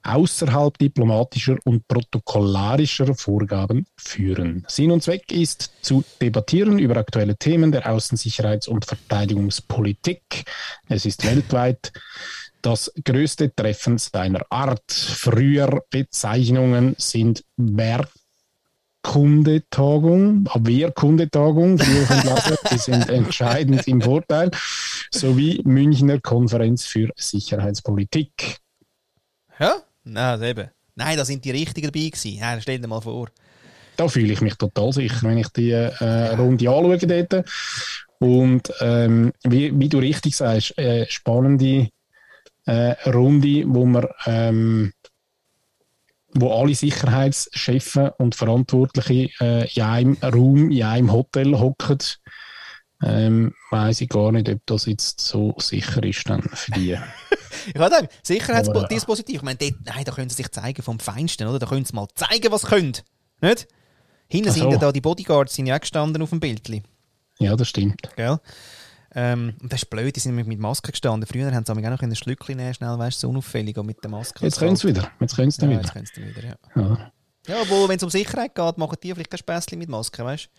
außerhalb 0.04 0.78
diplomatischer 0.78 1.58
und 1.64 1.88
protokollarischer 1.88 3.16
Vorgaben 3.16 3.86
führen. 3.96 4.66
Sinn 4.68 4.92
und 4.92 5.04
Zweck 5.04 5.32
ist 5.32 5.72
zu 5.82 6.04
debattieren 6.22 6.80
über 6.80 6.98
aktuelle 6.98 7.36
Themen 7.36 7.72
der 7.72 7.88
Außensicherheits- 7.88 8.70
und 8.70 8.86
Verteidigungspolitik. 8.86 10.46
Es 10.90 11.06
ist 11.06 11.26
weltweit 11.26 11.92
das 12.62 12.92
größte 13.04 13.54
Treffen 13.56 13.98
seiner 13.98 14.46
Art. 14.50 14.92
Früher 14.92 15.84
Bezeichnungen 15.90 16.96
sind 16.98 17.44
Wehrkundetagung, 17.58 20.48
Wehrkundetagung, 20.60 21.80
früher 21.80 22.06
von 22.06 22.18
Laser, 22.18 22.58
die 22.72 22.78
sind 22.78 23.10
entscheidend 23.10 23.88
im 23.88 24.02
Vorteil, 24.02 24.52
sowie 25.12 25.62
Münchner 25.64 26.20
Konferenz 26.20 26.86
für 26.86 27.10
Sicherheitspolitik. 27.16 28.58
Ja? 29.60 29.82
Nein, 30.04 30.40
das 30.40 30.50
eben. 30.50 30.70
Nein, 30.96 31.18
da 31.18 31.26
sind 31.26 31.46
die 31.46 31.52
Richtigen 31.52 31.88
dabei 31.88 32.10
gewesen. 32.10 32.38
Ja, 32.38 32.60
stell 32.60 32.80
dir 32.80 32.88
mal 32.88 33.02
vor. 33.02 33.30
da 33.96 34.08
fühle 34.08 34.34
ich 34.34 34.42
mich 34.42 34.56
total 34.56 34.92
sicher, 34.92 35.28
wenn 35.28 35.38
ich 35.38 35.50
die 35.50 35.72
äh, 35.72 36.36
Runde 36.36 36.70
anschaue 36.70 36.98
dort. 36.98 37.46
Und 38.20 38.72
ähm, 38.82 39.34
wie, 39.44 39.78
wie, 39.80 39.90
du 39.90 39.98
richtig 39.98 40.36
sagst, 40.36 40.78
äh, 40.78 41.08
spannende 41.10 41.90
äh, 42.66 43.10
Runde, 43.10 43.64
wo 43.68 43.86
man 43.86 44.08
ähm, 44.26 44.94
wo 46.34 46.54
alle 46.54 46.76
Sicherheitschefs 46.76 48.00
und 48.18 48.36
Verantwortliche 48.36 49.30
äh, 49.40 49.74
in 49.74 49.84
einem 49.84 50.18
Raum, 50.22 50.72
in 50.72 50.84
einem 50.84 51.12
Hotel 51.12 51.60
hocken. 51.60 51.98
Ähm, 53.04 53.54
weiß 53.72 54.02
ich 54.02 54.10
gar 54.10 54.32
nicht, 54.32 54.48
ob 54.48 54.60
das 54.66 54.86
jetzt 54.86 55.20
so 55.22 55.56
sicher 55.58 56.04
ist 56.04 56.30
dann 56.30 56.44
für 56.44 56.72
die. 56.72 56.98
ich 57.68 57.76
habe 57.76 57.96
gedacht, 57.96 58.10
Sicherheitsdispositiv. 58.24 59.38
Ich 59.38 59.42
meine, 59.42 59.58
dort, 59.58 59.76
nein, 59.86 60.04
da 60.04 60.12
können 60.12 60.30
sie 60.30 60.36
sich 60.36 60.52
zeigen 60.52 60.82
vom 60.82 61.00
Feinsten, 61.00 61.48
oder? 61.48 61.60
Da 61.60 61.66
können 61.66 61.86
sie 61.86 61.94
mal 61.94 62.08
zeigen, 62.16 62.52
was 62.52 62.62
sie 62.62 62.68
können. 62.68 62.94
Nicht? 63.42 63.68
Hinten 64.28 64.52
so. 64.52 64.60
sind 64.60 64.72
ja 64.72 64.78
da 64.78 64.92
die 64.92 65.02
Bodyguards 65.02 65.56
sind 65.56 65.68
ja 65.68 65.78
gestanden 65.78 66.22
auf 66.22 66.30
dem 66.30 66.40
Bildchen. 66.40 66.84
Ja, 67.40 67.56
das 67.56 67.68
stimmt. 67.68 68.02
Gell? 68.16 68.40
Ähm, 69.14 69.56
und 69.62 69.74
das 69.74 69.82
ist 69.82 69.90
blöd, 69.90 70.16
die 70.16 70.22
sind 70.22 70.36
mit 70.36 70.60
Maske 70.60 70.92
gestanden. 70.92 71.28
Früher 71.28 71.54
haben 71.54 71.66
sie 71.66 71.72
auch 71.72 71.76
noch 71.76 72.02
ein 72.02 72.16
Schlückchen 72.16 72.56
nehmen, 72.56 72.74
schnell, 72.74 72.98
weißt 72.98 73.18
du, 73.18 73.28
so 73.28 73.30
unauffällig 73.30 73.76
mit 73.84 74.02
der 74.04 74.10
Maske. 74.10 74.46
Jetzt 74.46 74.60
können 74.60 74.78
sie 74.78 74.88
wieder. 74.88 75.12
Jetzt 75.20 75.36
können 75.36 75.52
sie 75.52 75.62
ja, 75.62 75.70
wieder. 75.70 75.82
Jetzt 75.82 75.94
können 75.94 76.06
sie 76.14 76.26
wieder, 76.26 76.44
ja. 76.48 76.56
Ja, 76.76 77.12
ja 77.48 77.62
obwohl, 77.62 77.90
wenn 77.90 77.98
es 77.98 78.04
um 78.04 78.10
Sicherheit 78.10 78.56
geht, 78.56 78.78
machen 78.78 78.98
die 79.04 79.14
vielleicht 79.14 79.32
kein 79.32 79.38
Späßchen 79.38 79.78
mit 79.78 79.90
Maske, 79.90 80.24
weißt 80.24 80.46
du? 80.46 80.50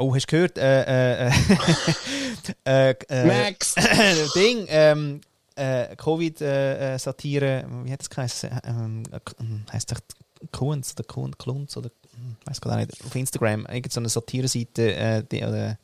Oh, 0.00 0.14
hast 0.14 0.26
du 0.26 0.30
gehört? 0.30 0.58
Äh, 0.58 1.26
äh, 1.26 1.32
äh, 2.64 2.94
äh 3.08 3.26
Max! 3.26 3.74
Ding, 4.36 4.66
ähm, 4.68 5.20
äh, 5.58 5.96
Covid-Satire, 5.96 7.66
wie 7.84 7.92
hat 7.92 8.02
es 8.02 8.10
geheißen? 8.10 8.50
Ähm, 8.64 9.02
heißt 9.72 9.92
doch 9.92 10.00
Kunz 10.52 10.94
oder 10.96 11.04
Kunz 11.36 11.76
oder 11.76 11.90
hm, 12.14 12.36
weiß 12.44 12.60
gar 12.60 12.76
nicht, 12.76 12.92
auf 13.04 13.14
Instagram, 13.14 13.66
irgendeine 13.66 14.08
Satire-Seite, 14.08 14.94
äh, 14.94 15.24
die, 15.24 15.42
oder 15.42 15.78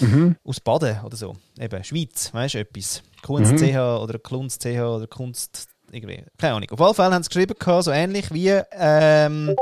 mhm. 0.00 0.36
aus 0.44 0.60
Baden 0.60 1.00
oder 1.04 1.16
so. 1.16 1.36
Eben, 1.58 1.84
Schweiz, 1.84 2.32
weißt 2.32 2.54
du, 2.54 2.58
etwas. 2.58 3.02
Kunst 3.22 3.52
mhm. 3.52 3.76
oder 3.76 4.18
Kunst 4.18 4.62
CH 4.62 4.80
oder 4.80 5.06
Kunst, 5.06 5.68
irgendwie, 5.90 6.24
keine 6.38 6.54
Ahnung. 6.54 6.70
Auf 6.70 6.80
jeden 6.80 6.94
Fall 6.94 7.12
haben 7.12 7.22
sie 7.22 7.28
geschrieben, 7.28 7.54
so 7.82 7.90
ähnlich 7.90 8.32
wie 8.32 8.60
ähm, 8.72 9.54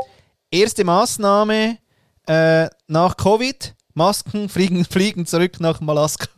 erste 0.50 0.84
Massnahme 0.84 1.78
äh, 2.26 2.68
nach 2.86 3.16
Covid, 3.16 3.74
Masken 3.94 4.48
fliegen, 4.48 4.84
fliegen 4.90 5.26
zurück 5.26 5.60
nach 5.60 5.80
Malaska. 5.80 6.28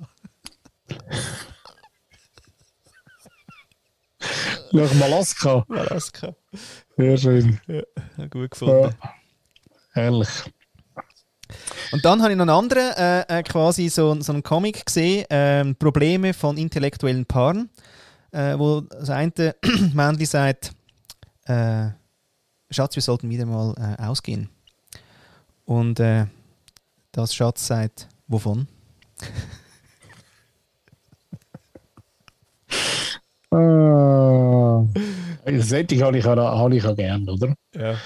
nach 4.73 4.95
Malaska? 4.95 5.65
Malaska. 5.69 6.35
Sehr 6.97 7.17
schön. 7.17 7.61
Ja, 7.67 8.27
gut 8.29 8.51
gefunden. 8.51 8.95
Ja. 9.01 9.15
Herrlich. 9.93 10.29
Und 11.93 12.05
dann 12.05 12.23
habe 12.23 12.33
ich 12.33 12.37
noch 12.37 12.45
einen 12.45 12.51
anderen, 12.51 12.93
äh, 12.93 13.39
äh, 13.39 13.43
quasi 13.43 13.89
so, 13.89 14.21
so 14.21 14.33
einen 14.33 14.43
Comic 14.43 14.87
gesehen, 14.87 15.25
äh, 15.31 15.75
Probleme 15.75 16.33
von 16.33 16.57
intellektuellen 16.57 17.27
Paaren, 17.27 17.71
äh, 18.31 18.57
wo 18.57 18.83
das 18.83 19.11
eine 19.11 19.57
Männchen 19.93 20.27
sagt, 20.27 20.73
äh, 21.47 21.89
Schatz, 22.71 22.95
wir 22.95 23.03
sollten 23.03 23.31
wieder 23.31 23.47
mal 23.47 23.75
äh, 23.99 24.03
ausgehen. 24.03 24.49
Und 25.65 26.01
das 27.13 27.35
Schatz 27.35 27.67
sagt, 27.67 28.09
wovon? 28.27 28.67
ah, 33.57 34.85
das 35.45 35.71
hätte 35.73 35.95
ich, 35.95 36.03
habe 36.03 36.19
ich, 36.19 36.25
habe 36.25 36.77
ich 36.77 36.85
auch 36.87 36.97
gern, 36.97 37.29
oder? 37.29 37.55
Ja. 37.75 37.97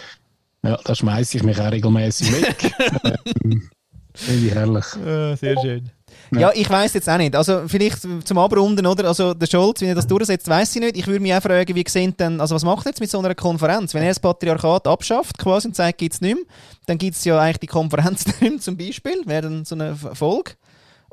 Ja, 0.64 0.78
da 0.82 0.95
schmeiße 0.95 1.36
ich 1.36 1.42
mich 1.42 1.61
auch 1.61 1.70
regelmäßig 1.70 2.32
weg. 2.32 2.72
ähm, 3.45 3.68
Finde 4.14 4.47
ich 4.47 4.55
herrlich. 4.55 4.84
Ja, 5.05 5.36
sehr 5.36 5.61
schön. 5.61 5.90
Ja. 6.32 6.40
ja, 6.40 6.53
ich 6.55 6.70
weiß 6.70 6.95
jetzt 6.95 7.09
auch 7.09 7.18
nicht. 7.18 7.36
Also 7.36 7.62
vielleicht 7.66 8.01
zum 8.01 8.38
Abrunden, 8.38 8.86
oder? 8.86 9.07
Also 9.09 9.34
der 9.34 9.47
Scholz, 9.47 9.80
wenn 9.82 9.88
er 9.88 9.95
das 9.95 10.07
durchsetzt, 10.07 10.49
weiß 10.49 10.76
ich 10.76 10.80
nicht. 10.80 10.97
Ich 10.97 11.07
würde 11.07 11.20
mich 11.20 11.34
auch 11.34 11.42
fragen, 11.42 11.74
wie 11.74 11.84
sehen 11.86 12.16
denn, 12.16 12.40
also 12.40 12.55
was 12.55 12.64
macht 12.64 12.86
er 12.86 12.90
jetzt 12.90 13.01
mit 13.01 13.11
so 13.11 13.18
einer 13.18 13.34
Konferenz? 13.34 13.92
Wenn 13.92 14.03
er 14.03 14.09
das 14.09 14.20
Patriarchat 14.20 14.86
abschafft 14.86 15.36
quasi 15.36 15.68
und 15.68 15.76
sagt, 15.76 15.99
gibt 15.99 16.14
es 16.14 16.20
nicht 16.20 16.36
mehr, 16.36 16.45
dann 16.86 16.99
gibt 16.99 17.16
es 17.16 17.24
ja 17.24 17.38
eigentlich 17.38 17.59
die 17.59 17.66
Konferenz 17.66 18.26
nicht 18.26 18.40
mehr, 18.40 18.59
zum 18.59 18.76
Beispiel, 18.76 19.22
wäre 19.26 19.42
dann 19.42 19.64
so 19.64 19.74
eine 19.74 19.95
Folge. 19.97 20.53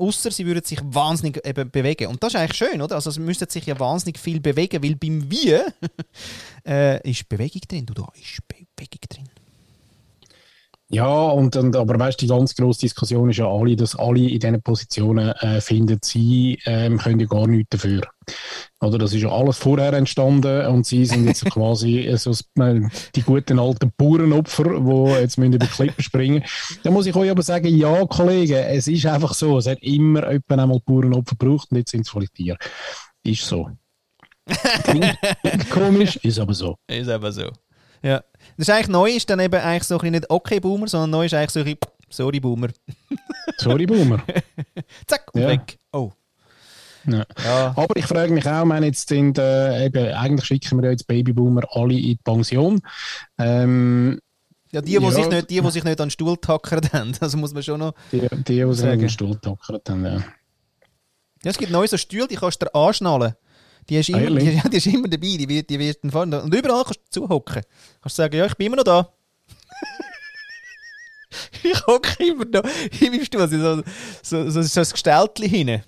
Außer 0.02 0.32
sie 0.32 0.48
würden 0.48 0.64
sich 0.64 0.80
wahnsinnig 0.84 1.46
eben 1.46 1.70
bewegen. 1.70 2.08
Und 2.08 2.24
das 2.24 2.34
ist 2.34 2.40
eigentlich 2.40 2.58
schön, 2.58 2.82
oder? 2.82 2.96
Also 2.96 3.12
sie 3.12 3.20
müssten 3.20 3.48
sich 3.48 3.68
ja 3.68 3.80
wahnsinnig 3.80 4.18
viel 4.18 4.40
bewegen, 4.40 4.84
weil 4.84 4.96
beim 4.96 5.30
Wie 5.30 5.60
äh, 6.68 7.08
ist 7.08 7.30
Bewegung 7.30 7.62
drin. 7.68 7.86
Du, 7.86 7.94
da 7.94 8.08
ist 8.16 8.42
Bewegung 8.48 9.00
drin. 9.08 9.30
Ja, 10.94 11.30
und, 11.30 11.56
und 11.56 11.74
aber 11.78 11.98
weißt 11.98 12.20
die 12.20 12.28
ganz 12.28 12.54
grosse 12.54 12.82
Diskussion 12.82 13.30
ist 13.30 13.38
ja 13.38 13.48
alle, 13.48 13.78
dass 13.78 13.96
alle 13.96 14.28
in 14.28 14.40
diesen 14.40 14.62
Positionen 14.62 15.30
äh, 15.40 15.62
finden, 15.62 16.00
sie 16.04 16.60
ähm, 16.66 16.98
können 16.98 17.22
ja 17.22 17.28
gar 17.28 17.48
nichts 17.48 17.70
dafür. 17.70 18.02
Oder 18.82 18.98
das 18.98 19.14
ist 19.14 19.22
ja 19.22 19.30
alles 19.30 19.58
vorher 19.58 19.94
entstanden 19.94 20.66
und 20.66 20.86
sie 20.86 21.06
sind 21.06 21.28
jetzt 21.28 21.46
quasi 21.50 22.14
so 22.18 22.32
äh, 22.60 22.82
die 23.16 23.22
guten 23.22 23.58
alten 23.58 23.94
Bauernopfer, 23.96 24.66
die 24.66 25.22
jetzt 25.22 25.38
müssen 25.38 25.54
über 25.54 25.66
Klippen 25.66 26.04
springen. 26.04 26.44
Da 26.84 26.92
muss 26.92 27.06
ich 27.06 27.16
euch 27.16 27.32
aber 27.32 27.42
sagen, 27.42 27.68
ja, 27.68 28.06
Kollegen, 28.06 28.58
es 28.58 28.88
ist 28.90 29.06
einfach 29.06 29.34
so, 29.34 29.60
es 29.60 29.68
hat 29.68 29.82
immer 29.82 30.30
jemand 30.30 30.52
einmal 30.52 30.82
Bauernopfer 30.86 31.38
gebraucht 31.38 31.72
und 31.72 31.78
jetzt 31.78 31.92
sind 31.92 32.02
es 32.02 32.10
voll 32.10 32.28
Tiere. 32.28 32.58
Ist 33.24 33.46
so. 33.46 33.70
Klingt 34.84 35.70
komisch, 35.70 36.18
ist 36.18 36.38
aber 36.40 36.54
so. 36.54 36.76
Ist 36.88 37.08
aber 37.08 37.32
so. 37.32 37.50
Ja. 38.04 38.22
Das 38.62 38.68
ist 38.68 38.76
eigentlich 38.76 38.90
neu, 38.90 39.10
ist 39.10 39.28
dann 39.28 39.40
eben 39.40 39.60
eigentlich 39.60 39.86
so 39.86 39.98
ein 39.98 40.12
nicht 40.12 40.30
okay 40.30 40.60
Boomer, 40.60 40.88
sondern 40.88 41.10
neu 41.10 41.26
ist 41.26 41.34
eigentlich 41.34 41.50
so 41.50 41.62
ein 41.62 41.76
sorry 42.12 42.40
Boomer. 42.40 42.68
sorry 43.58 43.88
Boomer. 43.88 44.22
Zack, 45.08 45.34
und 45.34 45.42
ja. 45.42 45.48
weg. 45.48 45.80
Oh. 45.92 46.12
Ja. 47.08 47.26
ja. 47.44 47.74
Aber 47.76 47.96
ich 47.96 48.06
frage 48.06 48.32
mich 48.32 48.46
auch, 48.46 48.64
meine, 48.64 48.86
jetzt 48.86 49.10
sind, 49.10 49.40
äh, 49.40 49.86
eben, 49.86 50.14
eigentlich 50.14 50.46
schicken 50.46 50.80
wir 50.80 50.92
jetzt 50.92 51.08
Babyboomer 51.08 51.64
alle 51.72 51.96
in 51.96 52.02
die 52.04 52.20
Pension. 52.24 52.80
Ähm, 53.40 54.20
ja, 54.72 54.82
die, 54.82 54.96
die, 54.96 55.04
ja. 55.04 55.10
Sich 55.10 55.28
nicht, 55.28 55.50
die, 55.50 55.60
die 55.60 55.72
sich 55.72 55.84
nicht 55.84 56.00
an 56.00 56.10
den 56.10 56.12
Stuhl 56.12 56.38
tackert 56.38 56.94
haben, 56.94 57.14
also 57.20 57.38
muss 57.40 57.56
man 57.56 57.64
schon 57.64 57.80
noch. 57.80 57.96
Die, 58.12 58.20
die, 58.20 58.44
die 58.44 58.74
sich 58.76 58.84
nicht 58.86 58.94
an 58.94 59.00
den 59.00 59.10
Stuhl 59.10 59.36
tackert 59.38 59.90
haben, 59.90 60.06
ja. 60.06 60.18
Ja, 61.44 61.50
es 61.50 61.58
gibt 61.58 61.72
neue 61.72 61.88
so 61.88 61.98
Stühle, 61.98 62.28
die 62.28 62.36
kannst 62.36 62.62
du 62.62 62.72
anschnallen. 62.76 63.34
Die 63.90 63.98
ist, 63.98 64.10
immer, 64.10 64.40
die, 64.40 64.62
die, 64.72 64.78
ist 64.78 64.88
immer 64.88 65.08
dabei, 65.08 65.36
die 65.38 65.50
wird, 65.50 65.70
die 65.70 65.80
wird 65.80 66.04
dann 66.04 66.12
fahren. 66.12 66.34
Und 66.34 66.54
überall 66.54 66.84
kannst 66.84 67.00
du 67.00 67.22
zuhocken. 67.22 67.62
Kannst 68.02 68.18
du 68.18 68.22
sagen, 68.22 68.36
ja, 68.36 68.46
ich 68.46 68.56
bin 68.56 68.68
immer 68.68 68.78
noch 68.78 68.84
da. 68.84 69.10
ich 71.64 71.88
hocke 71.88 72.24
immer 72.24 72.46
noch 72.46 72.64
meinem 73.02 73.26
Stuhl. 73.26 73.48
So, 73.48 73.84
so, 74.22 74.50
so, 74.50 74.62
so 74.62 74.80
ein 74.80 74.90
Gestelltchen 74.90 75.50
hinten. 75.50 75.84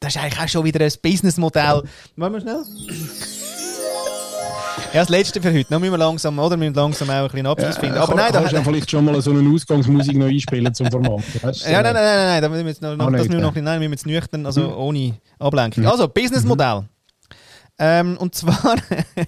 Das 0.00 0.14
ist 0.14 0.22
eigentlich 0.22 0.40
auch 0.40 0.48
schon 0.48 0.64
wieder 0.64 0.84
ein 0.84 0.92
Businessmodell. 1.02 1.82
Machen 2.16 2.32
wir 2.32 2.40
schnell. 2.40 2.64
Ja, 4.92 5.00
das 5.00 5.08
letzte 5.08 5.40
für 5.40 5.52
heute. 5.52 5.66
Dann 5.70 5.80
müssen 5.80 5.92
wir 5.92 5.98
langsam, 5.98 6.38
oder? 6.38 6.58
Wir 6.58 6.68
müssen 6.68 6.74
langsam 6.74 7.10
auch 7.10 7.14
ein 7.14 7.28
bisschen 7.28 7.46
Abschluss 7.46 7.78
finden. 7.78 7.98
Aber 7.98 8.14
nein, 8.14 8.32
kannst 8.32 8.52
du 8.52 8.62
vielleicht 8.62 8.90
schon 8.90 9.04
mal 9.04 9.20
so 9.20 9.30
eine 9.30 9.48
Ausgangsmusik 9.54 10.16
noch 10.16 10.26
einspielen 10.26 10.74
zum 10.74 10.90
Format? 10.90 11.22
Ja, 11.70 11.82
nein, 11.82 11.92
nein, 11.92 11.94
nein, 11.94 12.26
nein, 12.26 12.42
da 12.42 12.48
müssen 12.48 12.64
wir 12.64 12.70
jetzt 12.70 12.82
noch, 12.82 12.96
noch, 12.96 13.10
das 13.10 13.20
müssen 13.20 13.32
wir 13.32 13.40
noch, 13.40 13.54
nein, 13.54 13.80
wir 13.80 13.88
müssen 13.88 14.08
jetzt 14.08 14.22
nüchtern, 14.22 14.46
also 14.46 14.62
mhm. 14.62 14.74
ohne 14.74 15.14
Ablenkung. 15.38 15.84
Mhm. 15.84 15.90
Also, 15.90 16.08
Businessmodell. 16.08 16.84
Ähm, 17.82 18.18
und 18.18 18.34
zwar, 18.34 18.76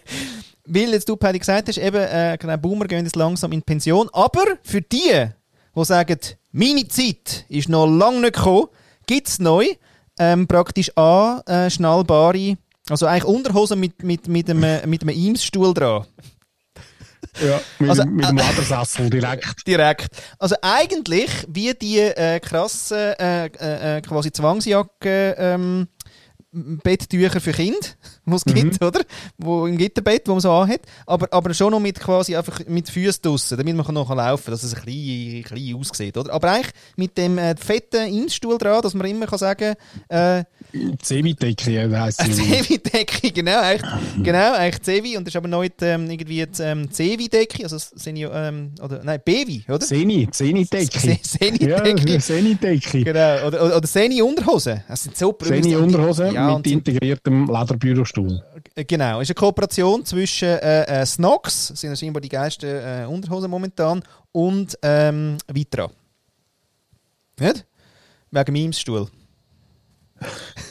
weil 0.67 0.91
jetzt 0.91 1.09
du, 1.09 1.17
Paddy, 1.17 1.39
gesagt 1.39 1.69
hast, 1.69 1.79
eben, 1.79 2.03
äh, 2.03 2.37
genau, 2.39 2.57
Boomer 2.59 2.85
gehen 2.85 3.05
jetzt 3.05 3.17
langsam 3.17 3.51
in 3.53 3.63
Pension. 3.63 4.11
Aber 4.13 4.45
für 4.63 4.83
die, 4.83 5.27
die 5.75 5.85
sagen, 5.85 6.19
meine 6.53 6.87
Zeit 6.87 7.47
ist 7.49 7.71
noch 7.71 7.87
lange 7.87 8.21
nicht 8.21 8.35
gekommen, 8.35 8.69
gibt 9.07 9.29
es 9.29 9.39
neu 9.39 9.67
ähm, 10.19 10.47
praktisch 10.47 10.95
anschnallbare, 10.97 12.59
also 12.91 13.07
eigentlich 13.07 13.25
Unterhosen 13.25 13.81
mit, 13.81 14.03
mit, 14.03 14.29
mit 14.29 14.51
einem, 14.51 14.91
mit 14.91 15.01
einem 15.01 15.17
Eames-Stuhl 15.17 15.73
dran. 15.73 16.05
Ja, 17.41 17.61
mit, 17.79 17.89
also, 17.89 18.05
mit 18.05 18.29
dem 18.29 18.37
Ledersessel 18.37 19.09
direkt. 19.09 19.47
direkt. 19.67 20.09
Also 20.39 20.57
eigentlich 20.61 21.31
wie 21.49 21.73
die 21.73 22.01
äh, 22.01 22.39
krassen 22.41 22.99
äh, 22.99 23.47
äh, 23.47 23.97
äh 23.97 24.01
quasi 24.03 24.31
Zwangsjacke 24.31 25.37
ähm, 25.39 25.89
Betttücher 26.53 27.41
für 27.41 27.53
Kinder, 27.53 27.79
die 28.27 28.35
es 28.35 28.45
mhm. 28.45 28.55
gibt, 28.55 28.83
oder? 28.83 29.01
Wo 29.39 29.67
im 29.67 29.79
Gitterbett, 29.79 30.29
wo 30.29 30.33
man 30.33 30.41
so 30.41 30.53
anhat. 30.53 30.83
Aber, 31.07 31.27
aber 31.31 31.55
schon 31.55 31.71
noch 31.71 31.81
mit 31.81 31.99
quasi 31.99 32.37
einfach 32.37 32.61
mit 32.67 32.91
Füßen 32.91 33.23
draussen, 33.23 33.57
damit 33.57 33.75
man 33.75 33.95
noch 33.95 34.15
laufen 34.15 34.45
kann, 34.45 34.53
dass 34.53 34.63
es 34.63 34.75
ein 34.75 34.85
bisschen, 34.85 35.45
klein 35.45 35.75
aussieht, 35.75 36.17
oder? 36.17 36.33
Aber 36.33 36.51
eigentlich 36.53 36.73
mit 36.97 37.17
dem 37.17 37.39
äh, 37.39 37.57
fetten 37.57 38.13
Instuhl 38.15 38.59
dran, 38.59 38.83
dass 38.83 38.93
man 38.93 39.07
immer 39.07 39.27
kann 39.27 39.39
sagen 39.39 39.75
äh, 40.09 40.45
Zevi-Decke 41.01 42.01
heisst 42.01 42.21
es. 42.29 42.37
Zevi-Decke, 42.37 43.31
genau, 43.33 43.61
eigentlich, 43.61 43.91
genau, 44.23 44.53
eigentlich 44.55 44.83
Zevi. 44.83 45.17
Und 45.17 45.27
das 45.27 45.33
ist 45.33 45.37
aber 45.37 45.49
noch 45.49 45.65
ähm, 45.81 46.11
irgendwie 46.11 46.45
die 46.45 46.63
ähm, 46.63 46.91
Zevi-Decke, 46.91 47.65
also 47.65 47.79
Seni, 47.79 48.25
ähm, 48.25 48.73
oder, 48.83 49.03
nein, 49.03 49.21
Bevi, 49.25 49.65
oder? 49.69 49.81
Seni, 49.81 50.29
Seni-Decke. 50.31 51.19
Seni-Decke. 51.23 52.11
Ja, 52.11 52.21
Seni-Decke. 52.21 53.05
Genau, 53.05 53.47
oder, 53.47 53.65
oder, 53.65 53.77
oder 53.79 53.87
Seni-Unterhose. 53.87 54.85
Das 54.87 55.05
sind 55.05 55.17
so 55.17 55.37
Seni-Unterhose, 55.41 56.31
Ja, 56.33 56.42
und 56.51 56.67
mit 56.67 56.73
integriertem 56.73 57.47
Lederbürostuhl. 57.47 58.43
Äh, 58.75 58.85
Genau, 58.85 59.21
ist 59.21 59.29
eine 59.29 59.35
Kooperation 59.35 60.05
zwischen 60.05 60.49
äh, 60.49 61.03
äh, 61.03 61.07
Snox, 61.07 61.69
sind 61.69 61.91
ja 61.91 61.97
scheinbar 61.97 62.21
die 62.21 62.29
geilsten 62.29 62.69
äh, 62.69 63.07
Unterhosen 63.07 63.51
momentan, 63.51 64.03
und 64.33 64.79
ähm, 64.83 65.37
Vitra. 65.53 65.91
Nicht? 67.39 67.67
Wegen 68.31 68.53
meinem 68.53 68.73
Stuhl. 68.73 69.09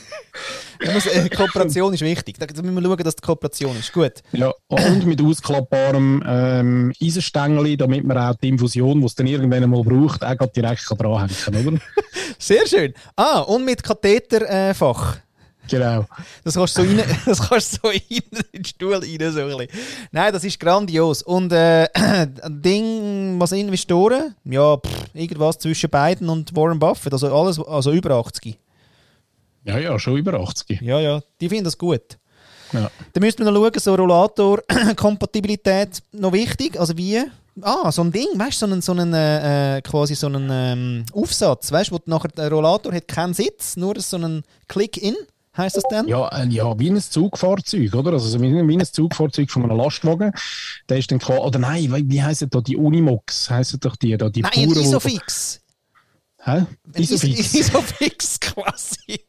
Muss, 0.92 1.06
äh, 1.06 1.28
Kooperation 1.28 1.94
ist 1.94 2.00
wichtig. 2.00 2.38
Da, 2.38 2.46
müssen 2.46 2.74
wir 2.74 2.82
schauen, 2.82 2.96
dass 3.04 3.16
die 3.16 3.22
Kooperation 3.22 3.76
ist. 3.78 3.92
Gut. 3.92 4.14
Ja, 4.32 4.52
und 4.68 5.06
mit 5.06 5.22
ausklappbarem 5.22 6.22
ähm, 6.26 6.92
Eisenstängeli, 7.00 7.76
damit 7.76 8.04
man 8.04 8.18
auch 8.18 8.34
die 8.34 8.48
Infusion, 8.48 9.00
die 9.00 9.06
es 9.06 9.14
dann 9.14 9.26
irgendwann 9.26 9.68
mal 9.70 9.82
braucht, 9.82 10.24
auch 10.24 10.46
direkt 10.48 10.84
dranhängen 10.90 11.36
kann, 11.44 11.66
oder? 11.66 11.78
Sehr 12.38 12.66
schön. 12.66 12.94
Ah, 13.16 13.40
und 13.40 13.64
mit 13.64 13.82
Katheterfach. 13.82 15.16
Äh. 15.16 15.20
Genau. 15.68 16.06
Das 16.44 16.54
kannst 16.54 16.78
du 16.78 16.82
so 16.82 16.88
rein, 16.88 17.02
das 17.26 17.48
kannst 17.48 17.72
so 17.72 17.88
rein 17.88 18.00
in 18.08 18.22
den 18.52 18.64
Stuhl 18.64 18.94
rein, 18.94 19.32
so 19.32 19.40
ein 19.40 19.48
bisschen. 19.48 19.68
Nein, 20.10 20.32
das 20.32 20.44
ist 20.44 20.58
grandios. 20.58 21.22
Und 21.22 21.52
äh, 21.52 21.88
ein 21.94 22.62
Ding, 22.62 23.36
was 23.38 23.52
Investoren? 23.52 24.34
Ja, 24.44 24.76
pff, 24.76 25.14
irgendwas 25.14 25.58
zwischen 25.58 25.90
beiden 25.90 26.28
und 26.28 26.54
Warren 26.56 26.78
Buffett. 26.78 27.12
Also 27.12 27.34
alles, 27.34 27.58
also 27.58 27.92
über 27.92 28.12
80. 28.12 28.58
Ja, 29.64 29.78
ja, 29.78 29.98
schon 29.98 30.16
über 30.16 30.34
80. 30.34 30.80
Ja, 30.80 31.00
ja, 31.00 31.20
die 31.40 31.48
finden 31.48 31.64
das 31.64 31.78
gut. 31.78 32.18
Ja. 32.72 32.90
Dann 33.12 33.22
müsste 33.22 33.44
man 33.44 33.54
noch 33.54 33.62
schauen, 33.62 33.78
so 33.78 33.94
Rollator-Kompatibilität 33.94 36.02
noch 36.12 36.32
wichtig. 36.32 36.80
Also 36.80 36.96
wie? 36.96 37.22
Ah, 37.60 37.92
so 37.92 38.02
ein 38.02 38.12
Ding, 38.12 38.28
weißt 38.34 38.62
du, 38.62 38.66
so 38.66 38.72
einen, 38.72 38.80
so 38.80 38.92
einen 38.92 39.12
äh, 39.12 39.76
äh, 39.76 39.82
quasi 39.82 40.14
so 40.14 40.26
einen 40.26 40.48
ähm, 40.50 41.04
Aufsatz, 41.12 41.70
weißt 41.70 41.90
du, 41.90 41.96
wo 41.96 42.00
nachher 42.06 42.28
der 42.28 42.50
Rollator 42.50 42.94
hat 42.94 43.08
keinen 43.08 43.34
Sitz, 43.34 43.76
nur 43.76 44.00
so 44.00 44.16
einen 44.16 44.42
Click-In, 44.68 45.14
heißt 45.56 45.76
das 45.76 45.84
dann? 45.90 46.08
Ja, 46.08 46.28
äh, 46.28 46.46
ja, 46.48 46.78
wie 46.78 46.90
ein 46.90 47.00
Zugfahrzeug, 47.00 47.94
oder? 47.94 48.12
Also 48.12 48.28
so 48.28 48.40
wie, 48.40 48.52
wie 48.52 48.76
ein 48.78 48.84
Zugfahrzeug 48.84 49.50
von 49.50 49.64
einem 49.64 49.76
Lastwagen. 49.76 50.32
Der 50.88 50.98
ist 50.98 51.10
dann 51.10 51.18
quasi, 51.18 51.40
oder 51.40 51.58
nein, 51.58 51.92
wie, 51.94 52.08
wie 52.10 52.22
heissen 52.22 52.48
da 52.50 52.60
die 52.60 52.76
Unimox? 52.76 53.50
Heissen 53.50 53.80
doch 53.80 53.96
die 53.96 54.16
da, 54.16 54.28
die 54.28 54.42
Nein, 54.42 54.52
die- 54.54 54.80
Isofix. 54.80 55.60
Hä? 56.44 56.66
Isofix? 56.96 57.38
Is 57.38 57.54
Isofix 57.54 58.40
quasi. 58.40 59.26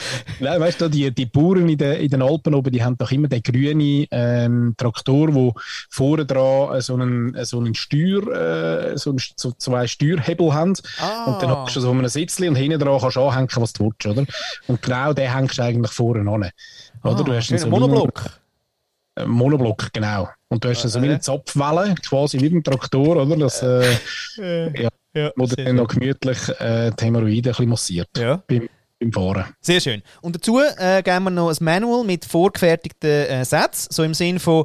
Nein, 0.40 0.60
weißt 0.60 0.80
du, 0.80 0.88
die, 0.88 1.10
die 1.12 1.26
Bauern 1.26 1.68
in 1.68 1.78
den, 1.78 1.92
in 2.00 2.08
den 2.08 2.22
Alpen 2.22 2.54
oben, 2.54 2.70
die 2.72 2.82
haben 2.82 2.96
doch 2.96 3.10
immer 3.10 3.28
den 3.28 3.42
grünen 3.42 4.06
ähm, 4.10 4.74
Traktor, 4.76 5.34
wo 5.34 5.54
vorne 5.90 6.24
dran 6.26 6.74
äh, 6.76 6.80
so 6.80 6.94
einen, 6.94 7.34
äh, 7.34 7.44
so 7.44 7.58
einen 7.58 7.74
Steuer, 7.74 8.92
äh, 8.92 8.96
so, 8.98 9.10
einen, 9.10 9.20
so 9.36 9.52
zwei 9.52 9.86
Steuerhebel 9.86 10.52
haben. 10.54 10.74
Ah. 11.00 11.24
Und 11.26 11.42
dann 11.42 11.50
hast 11.50 11.76
du 11.76 11.80
so 11.80 11.90
einen 11.90 12.08
Sitzli 12.08 12.48
und 12.48 12.56
hinten 12.56 12.78
dran 12.78 12.98
kannst 13.00 13.16
du 13.16 13.22
anhängen, 13.22 13.48
was 13.56 13.72
du 13.72 13.84
willst, 13.86 14.06
oder? 14.06 14.24
Und 14.66 14.82
genau 14.82 15.12
den 15.12 15.32
hängst 15.32 15.58
du 15.58 15.62
eigentlich 15.62 15.92
vorne 15.92 16.20
an. 16.30 16.50
Oder? 17.04 17.24
du 17.24 17.32
hast 17.32 17.52
Ah, 17.52 17.58
so 17.58 17.68
Monoblock. 17.68 18.24
Äh, 19.16 19.24
Monoblock, 19.26 19.92
genau. 19.92 20.28
Und 20.48 20.64
du 20.64 20.68
hast 20.68 20.82
dann 20.82 20.90
so 20.90 20.98
Ah, 20.98 21.02
eine 21.02 21.20
Zapfwelle, 21.20 21.94
quasi 22.06 22.40
wie 22.40 22.48
beim 22.48 22.62
Traktor, 22.62 23.16
oder? 23.16 23.36
Das, 23.36 23.62
äh, 23.62 23.92
ja, 24.82 24.88
Ja, 25.14 25.32
wo 25.36 25.46
du 25.46 25.56
dann 25.56 25.76
noch 25.76 25.88
gemütlich 25.88 26.38
äh, 26.60 26.90
die 26.98 27.04
Hämorrhoiden 27.04 27.36
ein 27.36 27.42
bisschen 27.42 27.68
massiert 27.68 28.08
Ja. 28.16 28.42
beim, 28.46 28.68
beim 28.98 29.12
Fahren. 29.12 29.44
Sehr 29.60 29.80
schön. 29.80 30.02
Und 30.20 30.34
dazu 30.34 30.60
äh, 30.60 31.02
geben 31.02 31.24
wir 31.24 31.30
noch 31.30 31.50
ein 31.50 31.56
Manual 31.60 32.04
mit 32.04 32.24
vorgefertigten 32.24 33.10
äh, 33.10 33.44
Sätzen, 33.44 33.88
so 33.90 34.02
im 34.02 34.14
Sinn 34.14 34.38
von, 34.38 34.64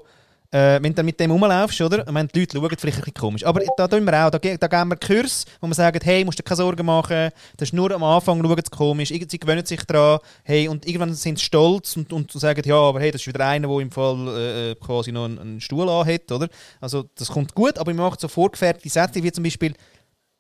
äh, 0.52 0.80
wenn 0.82 0.94
du 0.94 1.04
mit 1.04 1.20
dem 1.20 1.32
rumlaufst, 1.32 1.82
oder? 1.82 2.06
Ich 2.06 2.12
meine, 2.12 2.28
die 2.28 2.40
Leute 2.40 2.58
schauen 2.58 2.70
vielleicht 2.70 2.98
ein 2.98 3.02
bisschen 3.02 3.14
komisch. 3.14 3.46
Aber 3.46 3.62
da 3.78 3.88
tun 3.88 4.06
wir 4.06 4.26
auch, 4.26 4.32
da, 4.32 4.38
da 4.38 4.68
geben 4.68 4.90
wir 4.90 4.96
Kurs, 4.98 5.46
wo 5.62 5.68
wir 5.68 5.74
sagen, 5.74 6.00
hey, 6.04 6.26
musst 6.26 6.40
dir 6.40 6.44
keine 6.44 6.58
Sorgen 6.58 6.86
machen, 6.86 7.30
das 7.58 7.70
ist 7.70 7.74
nur 7.74 7.92
am 7.92 8.04
Anfang, 8.04 8.42
schauen 8.42 8.58
sie 8.58 8.72
komisch, 8.72 9.10
sie 9.10 9.40
gewöhnen 9.40 9.66
sich 9.66 9.84
daran, 9.84 10.20
hey, 10.44 10.68
und 10.68 10.86
irgendwann 10.88 11.14
sind 11.14 11.38
sie 11.38 11.46
stolz 11.46 11.96
und, 11.96 12.12
und 12.12 12.32
sagen, 12.32 12.62
ja, 12.66 12.76
aber 12.76 13.00
hey, 13.02 13.12
das 13.12 13.22
ist 13.22 13.28
wieder 13.28 13.46
einer, 13.46 13.68
der 13.68 13.80
im 13.80 13.92
Fall 13.92 14.28
äh, 14.28 14.76
quasi 14.76 15.12
noch 15.12 15.26
einen, 15.26 15.40
einen 15.40 15.62
Stuhl 15.62 15.88
anhat, 15.90 16.32
oder? 16.32 16.48
Also, 16.82 17.06
das 17.16 17.30
kommt 17.30 17.54
gut, 17.54 17.78
aber 17.78 17.92
wir 17.92 18.02
machen 18.02 18.18
so 18.20 18.28
vorgefertigte 18.28 18.90
Sätze, 18.90 19.24
wie 19.24 19.32
zum 19.32 19.44
Beispiel, 19.44 19.74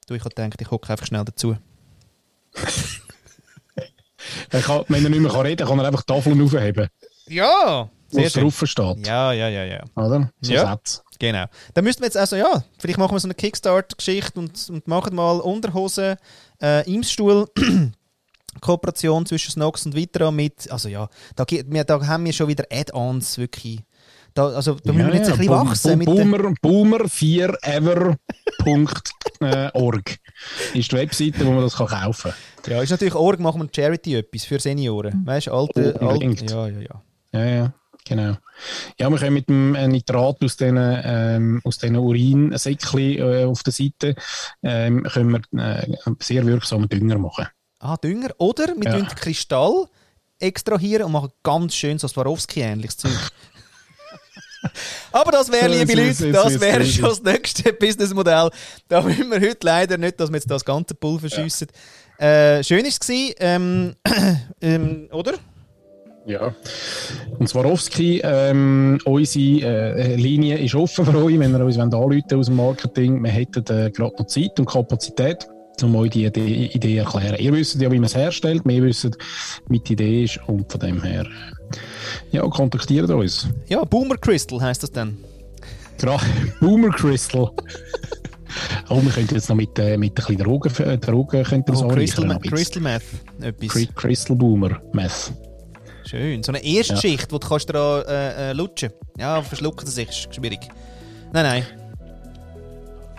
du, 0.07 0.15
ich 0.15 0.23
habe 0.23 0.33
gedacht, 0.33 0.61
ich 0.61 0.71
hocke 0.71 0.89
einfach 0.89 1.05
schnell 1.05 1.25
dazu. 1.25 1.57
Er 4.49 4.61
kann, 4.61 4.83
wenn 4.87 5.03
er 5.03 5.09
nicht 5.09 5.19
mehr 5.19 5.31
kann 5.31 5.41
reden 5.41 5.57
kann, 5.67 5.77
kann 5.77 5.79
er 5.79 5.87
einfach 5.87 6.03
Tafeln 6.03 6.41
aufheben, 6.41 6.87
Ja! 7.27 7.89
wo 8.11 8.19
es 8.19 8.33
drauf 8.33 8.61
steht. 8.65 9.07
Ja, 9.07 9.31
ja, 9.31 9.49
ja, 9.49 9.63
ja. 9.65 9.83
Oder? 9.95 10.29
So 10.41 10.53
Ja. 10.53 10.71
Sätze. 10.71 11.01
Genau. 11.19 11.45
Dann 11.73 11.83
müssten 11.83 12.01
wir 12.01 12.07
jetzt 12.07 12.17
also, 12.17 12.35
ja, 12.35 12.63
vielleicht 12.77 12.99
machen 12.99 13.15
wir 13.15 13.19
so 13.19 13.27
eine 13.27 13.33
Kickstart-Geschichte 13.33 14.39
und, 14.39 14.69
und 14.69 14.87
machen 14.87 15.15
mal 15.15 15.39
Unterhosen, 15.39 16.17
äh, 16.61 16.89
Imsstuhl, 16.91 17.47
Kooperation 18.61 19.25
zwischen 19.25 19.51
Snox 19.51 19.85
und 19.85 19.95
Vitra 19.95 20.31
mit, 20.31 20.69
also 20.71 20.89
ja, 20.89 21.09
da, 21.35 21.45
da 21.45 22.07
haben 22.07 22.25
wir 22.25 22.33
schon 22.33 22.47
wieder 22.47 22.65
Add-ons 22.71 23.37
wirklich. 23.37 23.79
Da, 24.33 24.47
also 24.47 24.77
da 24.83 24.91
müssen 24.93 25.07
wir 25.09 25.15
jetzt 25.15 25.29
ein 25.31 25.37
bisschen 25.37 25.53
Boom- 25.53 25.69
wachsen 25.69 25.97
mit 25.99 26.05
Boomer, 26.07 26.37
Boomer4ever.org 28.63 30.17
ist 30.73 30.91
die 30.91 30.95
Webseite, 30.95 31.45
wo 31.45 31.51
man 31.51 31.61
das 31.63 31.75
kann 31.75 31.87
kaufen 31.87 32.33
Ja, 32.67 32.81
ist 32.81 32.89
natürlich 32.89 33.15
Org, 33.15 33.39
machen 33.39 33.61
wir 33.61 33.69
Charity 33.73 34.15
etwas 34.15 34.45
für 34.45 34.59
Senioren. 34.59 35.25
Weißt 35.25 35.47
du, 35.47 35.53
alte, 35.53 35.95
Oh, 36.01 36.07
alte. 36.09 36.45
Ja, 36.45 36.67
ja, 36.67 36.79
ja. 36.79 37.01
Ja, 37.33 37.45
ja, 37.45 37.73
genau. 38.05 38.35
Ja, 38.99 39.09
wir 39.09 39.17
können 39.17 39.33
mit 39.33 39.49
dem 39.49 39.75
äh, 39.75 39.87
Nitrat 39.87 40.43
aus 40.43 40.55
diesen 40.57 40.77
ähm, 40.79 41.61
aus 41.63 41.77
diesen 41.79 41.95
Urinsäckchen 41.97 42.99
äh, 43.17 43.43
auf 43.45 43.63
der 43.63 43.73
Seite 43.73 44.15
ähm, 44.61 45.03
können 45.03 45.31
wir 45.31 45.41
äh, 45.63 45.87
sehr 46.19 46.45
wirksamen 46.45 46.87
Dünger 46.89 47.17
machen. 47.17 47.47
Ah, 47.79 47.97
Dünger. 47.97 48.29
Oder 48.37 48.67
wir 48.77 48.97
Ja. 48.99 49.05
Kristall 49.05 49.87
extrahieren 50.39 51.05
und 51.05 51.11
machen 51.13 51.31
ganz 51.43 51.73
schön 51.75 51.97
so 51.99 52.07
Swarovski-ähnliches 52.07 52.97
Zeug. 52.97 53.11
Aber 55.11 55.31
das 55.31 55.51
wäre, 55.51 55.67
liebe 55.67 55.93
Leute, 55.93 56.31
das 56.31 56.59
wäre 56.59 56.85
schon 56.85 57.09
das 57.09 57.23
nächste 57.23 57.73
Businessmodell. 57.79 58.49
Da 58.87 59.01
müssen 59.01 59.29
wir 59.29 59.39
heute 59.39 59.57
leider 59.61 59.97
nicht, 59.97 60.19
dass 60.19 60.29
wir 60.29 60.37
jetzt 60.37 60.49
das 60.49 60.65
ganze 60.65 60.95
Pulver 60.95 61.29
schiessen. 61.29 61.67
Äh, 62.17 62.63
schön 62.63 62.83
war 62.83 62.87
es, 62.87 62.99
gewesen, 62.99 63.35
ähm, 63.39 63.95
ähm, 64.61 65.07
oder? 65.11 65.33
Ja. 66.25 66.55
Und 67.37 67.49
Swarovski, 67.49 68.21
ähm, 68.23 68.97
unsere 69.03 69.95
äh, 69.97 70.15
Linie 70.15 70.57
ist 70.57 70.75
offen 70.75 71.05
für 71.05 71.21
euch, 71.23 71.37
wenn 71.37 71.53
ihr 71.53 71.65
uns 71.65 71.77
wollt 71.77 71.93
anrufen 71.93 72.39
aus 72.39 72.45
dem 72.45 72.55
Marketing. 72.55 73.21
Wir 73.21 73.31
hätten 73.31 73.65
äh, 73.67 73.91
gerade 73.91 74.15
noch 74.17 74.27
Zeit 74.27 74.57
und 74.57 74.65
Kapazität, 74.65 75.47
um 75.81 75.95
euch 75.95 76.11
die 76.11 76.25
Idee, 76.25 76.97
erklären. 76.97 77.37
Ihr 77.39 77.53
wisst 77.53 77.81
ja, 77.81 77.91
wie 77.91 77.95
man 77.97 78.05
es 78.05 78.15
herstellt, 78.15 78.61
wir 78.65 78.83
wissen, 78.83 79.15
wie 79.69 79.79
die 79.79 79.93
Idee 79.93 80.23
ist 80.25 80.39
und 80.47 80.71
von 80.71 80.79
dem 80.79 81.01
her, 81.01 81.25
ja, 82.31 82.41
kontaktiert 82.47 83.09
uns. 83.09 83.47
Ja, 83.67 83.83
Boomer 83.83 84.17
Crystal 84.17 84.61
heisst 84.61 84.83
das 84.83 84.91
dann. 84.91 85.17
Boomer 86.59 86.89
Crystal. 86.89 87.51
oh, 88.89 89.01
wir 89.01 89.11
könnten 89.11 89.35
jetzt 89.35 89.49
noch 89.49 89.55
mit, 89.55 89.77
äh, 89.79 89.97
mit 89.97 90.11
ein 90.11 90.15
bisschen 90.15 90.37
Drogen, 90.37 90.73
äh, 90.83 90.97
Drogen 90.97 91.43
könnten 91.43 91.71
wir 91.71 91.79
Oh, 91.79 91.81
so 91.81 91.87
Crystal, 91.87 92.25
Ma. 92.25 92.37
Crystal 92.37 92.81
Meth. 92.81 93.03
Etwas. 93.41 93.69
Cri- 93.69 93.93
Crystal 93.95 94.35
Boomer 94.35 94.81
Meth. 94.91 95.33
Schön. 96.05 96.43
So 96.43 96.51
eine 96.51 96.63
Erstschicht, 96.63 97.31
wo 97.31 97.37
du 97.37 97.47
kannst 97.47 97.71
dran 97.71 98.03
äh, 98.07 98.49
äh, 98.49 98.53
lutschen. 98.53 98.91
Ja, 99.17 99.41
verschlucken 99.41 99.87
sie 99.87 99.93
sich, 99.93 100.09
ist 100.09 100.35
schwierig. 100.35 100.59
Nein, 101.31 101.43
nein. 101.45 101.63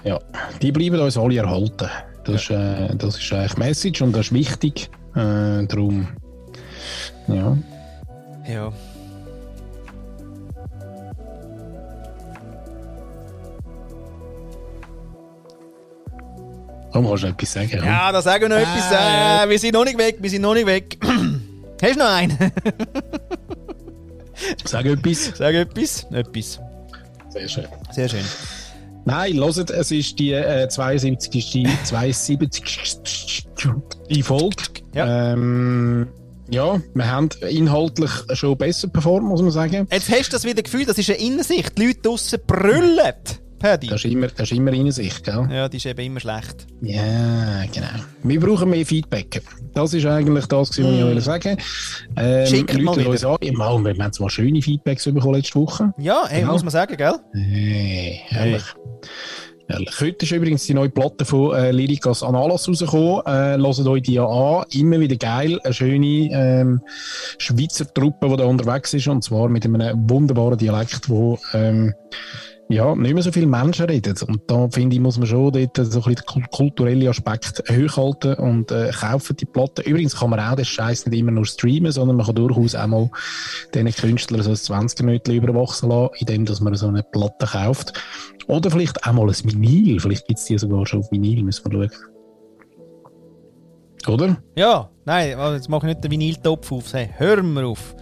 Ja, 0.05 0.19
die 0.61 0.71
bleiben 0.71 1.01
uns 1.01 1.17
alle 1.17 1.39
erhalten. 1.39 1.89
Das, 2.25 2.43
ist, 2.43 2.51
äh, 2.51 2.95
das 2.97 3.19
ist 3.19 3.33
eigentlich 3.33 3.57
Message 3.59 4.03
und 4.03 4.13
das 4.13 4.27
ist 4.27 4.33
wichtig. 4.33 4.91
Äh, 5.15 5.67
darum, 5.67 6.09
ja. 7.29 7.57
Ja. 8.49 8.73
Darum 16.93 17.09
kannst 17.09 17.25
du 17.25 17.29
etwas 17.29 17.53
sagen. 17.53 17.71
Ja. 17.73 17.85
Ja, 17.85 18.13
da 18.13 18.23
sagen 18.23 18.43
wir 18.43 18.49
noch 18.51 18.57
etwas. 18.57 18.93
Ah, 18.93 19.45
Äh, 19.45 19.49
wir 19.51 19.59
sind 19.59 19.75
noch 19.75 19.85
nicht 19.85 19.99
weg, 19.99 20.17
wir 20.21 20.31
sind 20.31 20.43
noch 20.43 20.55
nicht 20.55 20.67
weg. 20.67 20.97
Hast 21.83 21.95
du 21.97 21.99
noch 21.99 22.09
einen? 22.09 22.39
Sag 24.65 24.87
etwas. 24.87 25.33
Sag 25.37 25.55
etwas. 25.55 26.07
Etwas. 26.13 26.61
Sehr 27.31 27.49
schön. 27.49 27.67
Sehr 27.91 28.09
schön. 28.09 28.25
Nein, 29.07 29.37
hört, 29.37 29.71
es 29.71 29.91
ist 29.91 30.19
die 30.19 30.33
äh, 30.33 30.69
72. 30.69 31.69
72. 31.85 33.47
Folge. 34.23 34.57
Ja. 34.95 35.33
Ähm, 35.33 36.09
ja, 36.51 36.81
wir 36.95 37.11
haben 37.11 37.29
inhaltlich 37.49 38.11
schon 38.35 38.57
besser 38.57 38.89
performt, 38.89 39.27
muss 39.27 39.43
man 39.43 39.51
sagen. 39.51 39.89
Jetzt 39.91 40.11
hast 40.11 40.29
du 40.29 40.33
das 40.33 40.45
wieder 40.45 40.63
Gefühl, 40.63 40.85
das 40.85 40.99
ist 40.99 41.11
eine 41.11 41.19
Innensicht. 41.19 41.77
Die 41.79 41.87
Leute 41.87 42.01
draussen 42.01 42.41
brüllen. 42.47 43.15
Paddy. 43.59 43.87
Das 43.89 44.05
ist 44.05 44.11
immer, 44.13 44.27
das 44.29 44.51
ist 44.51 44.57
immer 44.57 44.73
in 44.73 44.91
sich, 44.93 45.23
gell? 45.23 45.49
Ja, 45.51 45.69
die 45.69 45.77
ist 45.79 45.87
eben 45.87 46.01
immer 46.01 46.21
schlecht. 46.21 46.67
Ja, 46.83 47.65
genau. 47.73 47.87
Wir 48.23 48.41
brauchen 48.41 48.71
mehr 48.71 48.85
Feedback. 48.85 49.43
Das 49.73 49.95
ist 49.95 50.05
eigentlich 50.07 50.47
das, 50.47 50.71
was 50.71 50.79
ich 50.79 50.85
wollte 50.85 51.21
sagen. 51.21 51.57
Ähm, 52.17 52.47
Schickt 52.47 52.75
mal 52.83 52.95
Leute 52.97 53.09
uns 53.09 53.25
an. 53.25 53.37
Ja, 53.43 53.53
mal, 53.53 53.83
wir 53.85 54.05
haben 54.05 54.13
zwar 54.13 54.31
schöne 54.31 54.61
Feedbacks 54.61 55.05
bekommen 55.05 55.35
letzte 55.37 55.59
Woche. 55.59 55.93
Ja, 55.99 56.25
ey, 56.29 56.41
Genau. 56.41 56.53
muss 56.53 56.63
man 56.63 56.71
sagen, 56.71 56.97
gell? 56.97 57.15
Hey, 57.33 58.21
herrlich. 58.27 58.63
Ehrlich. 59.67 59.99
Heute 59.99 60.27
ist 60.27 60.31
übrigens 60.33 60.65
die 60.67 60.75
neue 60.75 60.91
Platte 60.91 61.25
von 61.25 61.55
äh, 61.55 61.71
Lyricas 61.71 62.23
Analas 62.23 62.69
rausgekommen. 62.69 63.23
Äh, 63.25 63.57
hört 63.57 63.87
euch 63.87 64.03
die 64.03 64.19
an. 64.21 64.65
Immer 64.73 65.01
wieder 65.01 65.17
geil. 65.17 65.59
Eine 65.65 65.73
schöne 65.73 66.29
ähm, 66.33 66.81
Schweizer 67.39 67.93
Truppe, 67.95 68.29
die 68.29 68.37
da 68.37 68.45
unterwegs 68.45 68.93
ist. 68.93 69.09
Und 69.09 69.25
zwar 69.25 69.49
mit 69.49 69.65
einem 69.65 70.09
wunderbaren 70.11 70.59
Dialekt, 70.59 71.09
wo 71.09 71.39
ähm, 71.55 71.95
ja, 72.71 72.95
nicht 72.95 73.13
mehr 73.13 73.23
so 73.23 73.31
viele 73.31 73.47
Menschen 73.47 73.87
reden. 73.87 74.15
Und 74.27 74.43
da 74.47 74.69
finde 74.71 74.97
ich, 74.97 75.01
muss 75.01 75.19
man 75.19 75.27
schon 75.27 75.53
dort 75.53 75.77
so 75.77 75.83
ein 75.83 76.15
bisschen 76.15 76.43
den 76.43 76.51
kulturellen 76.51 77.09
Aspekt 77.09 77.63
hochhalten 77.71 78.35
und 78.35 78.71
äh, 78.71 78.91
kaufen 78.91 79.37
die 79.37 79.45
Platten. 79.45 79.83
Übrigens 79.83 80.19
kann 80.19 80.31
man 80.31 80.41
auch 80.41 80.57
den 80.57 80.65
Scheiß 80.65 81.07
nicht 81.07 81.19
immer 81.19 81.31
nur 81.31 81.45
streamen, 81.45 81.93
sondern 81.93 82.17
man 82.17 82.27
kann 82.27 82.37
durchaus 82.37 82.75
auch 82.75 82.87
mal 82.87 83.11
diesen 83.75 83.93
Künstlern 83.93 84.43
so 84.43 84.51
ein 84.51 84.57
20 84.57 85.05
Minuten 85.05 85.33
überwachsen 85.33 85.91
lassen, 85.91 86.15
indem 86.19 86.47
dass 86.47 86.61
man 86.61 86.75
so 86.75 86.89
eine 86.89 87.03
Platte 87.03 87.47
kauft. 87.47 87.93
Oder 88.47 88.71
vielleicht 88.71 89.07
auch 89.07 89.13
mal 89.13 89.29
ein 89.29 89.35
Vinyl. 89.45 90.01
Vielleicht 90.01 90.27
gibt 90.27 90.39
es 90.39 90.47
die 90.47 90.59
sogar 90.59 90.87
schon 90.87 91.01
auf 91.01 91.13
Vinyl, 91.13 91.43
müssen 91.43 91.71
wir 91.71 91.89
schauen. 91.89 91.91
Oder? 94.15 94.37
Ja, 94.57 94.91
nein, 95.05 95.37
jetzt 95.53 95.69
mache 95.69 95.87
ich 95.87 95.95
nicht 95.95 96.05
den 96.05 96.11
Vinyl-Topf 96.11 96.73
auf. 96.73 96.93
Hey, 96.93 97.11
hör 97.17 97.43
mir 97.43 97.67
auf. 97.67 97.95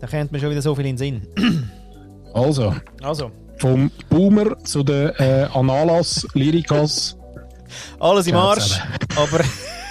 Da 0.00 0.06
kennt 0.06 0.32
man 0.32 0.40
schon 0.40 0.50
wieder 0.50 0.62
so 0.62 0.74
viel 0.74 0.86
in 0.86 0.96
den 0.96 0.98
Sinn. 0.98 1.28
Also. 2.34 2.74
Also. 3.02 3.30
Vom 3.58 3.90
Boomer 4.08 4.56
zu 4.64 4.82
den 4.82 5.10
äh, 5.16 5.48
Analas, 5.52 6.26
Lyrikas. 6.34 7.16
Alles 7.98 8.26
im 8.26 8.36
Arsch. 8.36 8.80
Aber. 9.16 9.44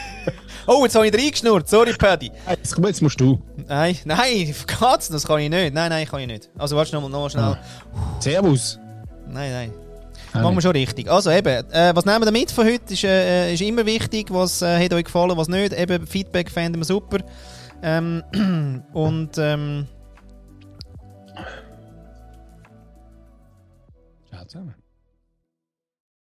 oh, 0.68 0.84
jetzt 0.84 0.96
habe 0.96 1.08
ich 1.08 1.14
reingeschnurrt. 1.14 1.68
Sorry, 1.68 1.94
Paddy. 1.94 2.32
Jetzt, 2.50 2.78
jetzt 2.78 3.02
musst 3.02 3.20
du. 3.20 3.42
Nein, 3.68 3.98
nein, 4.06 4.56
Katz, 4.66 5.10
das 5.10 5.28
kann 5.28 5.40
ich 5.40 5.50
nicht. 5.50 5.74
Nein, 5.74 5.90
nein, 5.90 6.08
kann 6.08 6.22
ich 6.22 6.28
nicht. 6.28 6.50
Also, 6.58 6.76
warte 6.76 6.96
noch, 6.96 7.10
noch 7.10 7.30
schnell. 7.30 7.44
Ah. 7.44 7.60
Servus. 8.20 8.80
Nein, 9.28 9.52
nein. 9.52 9.74
Machen 10.34 10.56
wir 10.56 10.62
schon 10.62 10.72
richtig. 10.72 11.10
Also 11.10 11.32
eben, 11.32 11.72
äh, 11.72 11.96
was 11.96 12.06
nehmen 12.06 12.24
wir 12.24 12.32
mit 12.32 12.52
von 12.52 12.66
heute? 12.66 12.94
Ist, 12.94 13.04
äh, 13.04 13.54
ist 13.54 13.62
immer 13.62 13.86
wichtig. 13.86 14.28
Was 14.30 14.62
äh, 14.62 14.84
hat 14.84 14.94
euch 14.94 15.06
gefallen, 15.06 15.36
was 15.36 15.48
nicht? 15.48 15.74
Eben, 15.74 16.06
Feedback 16.06 16.52
fänden 16.52 16.82
wir 16.82 16.86
super. 16.86 17.20
Ähm, 17.82 18.24
und 18.94 19.38
ähm, 19.38 19.88
Ciao 24.48 24.64
zusammen. 24.64 24.87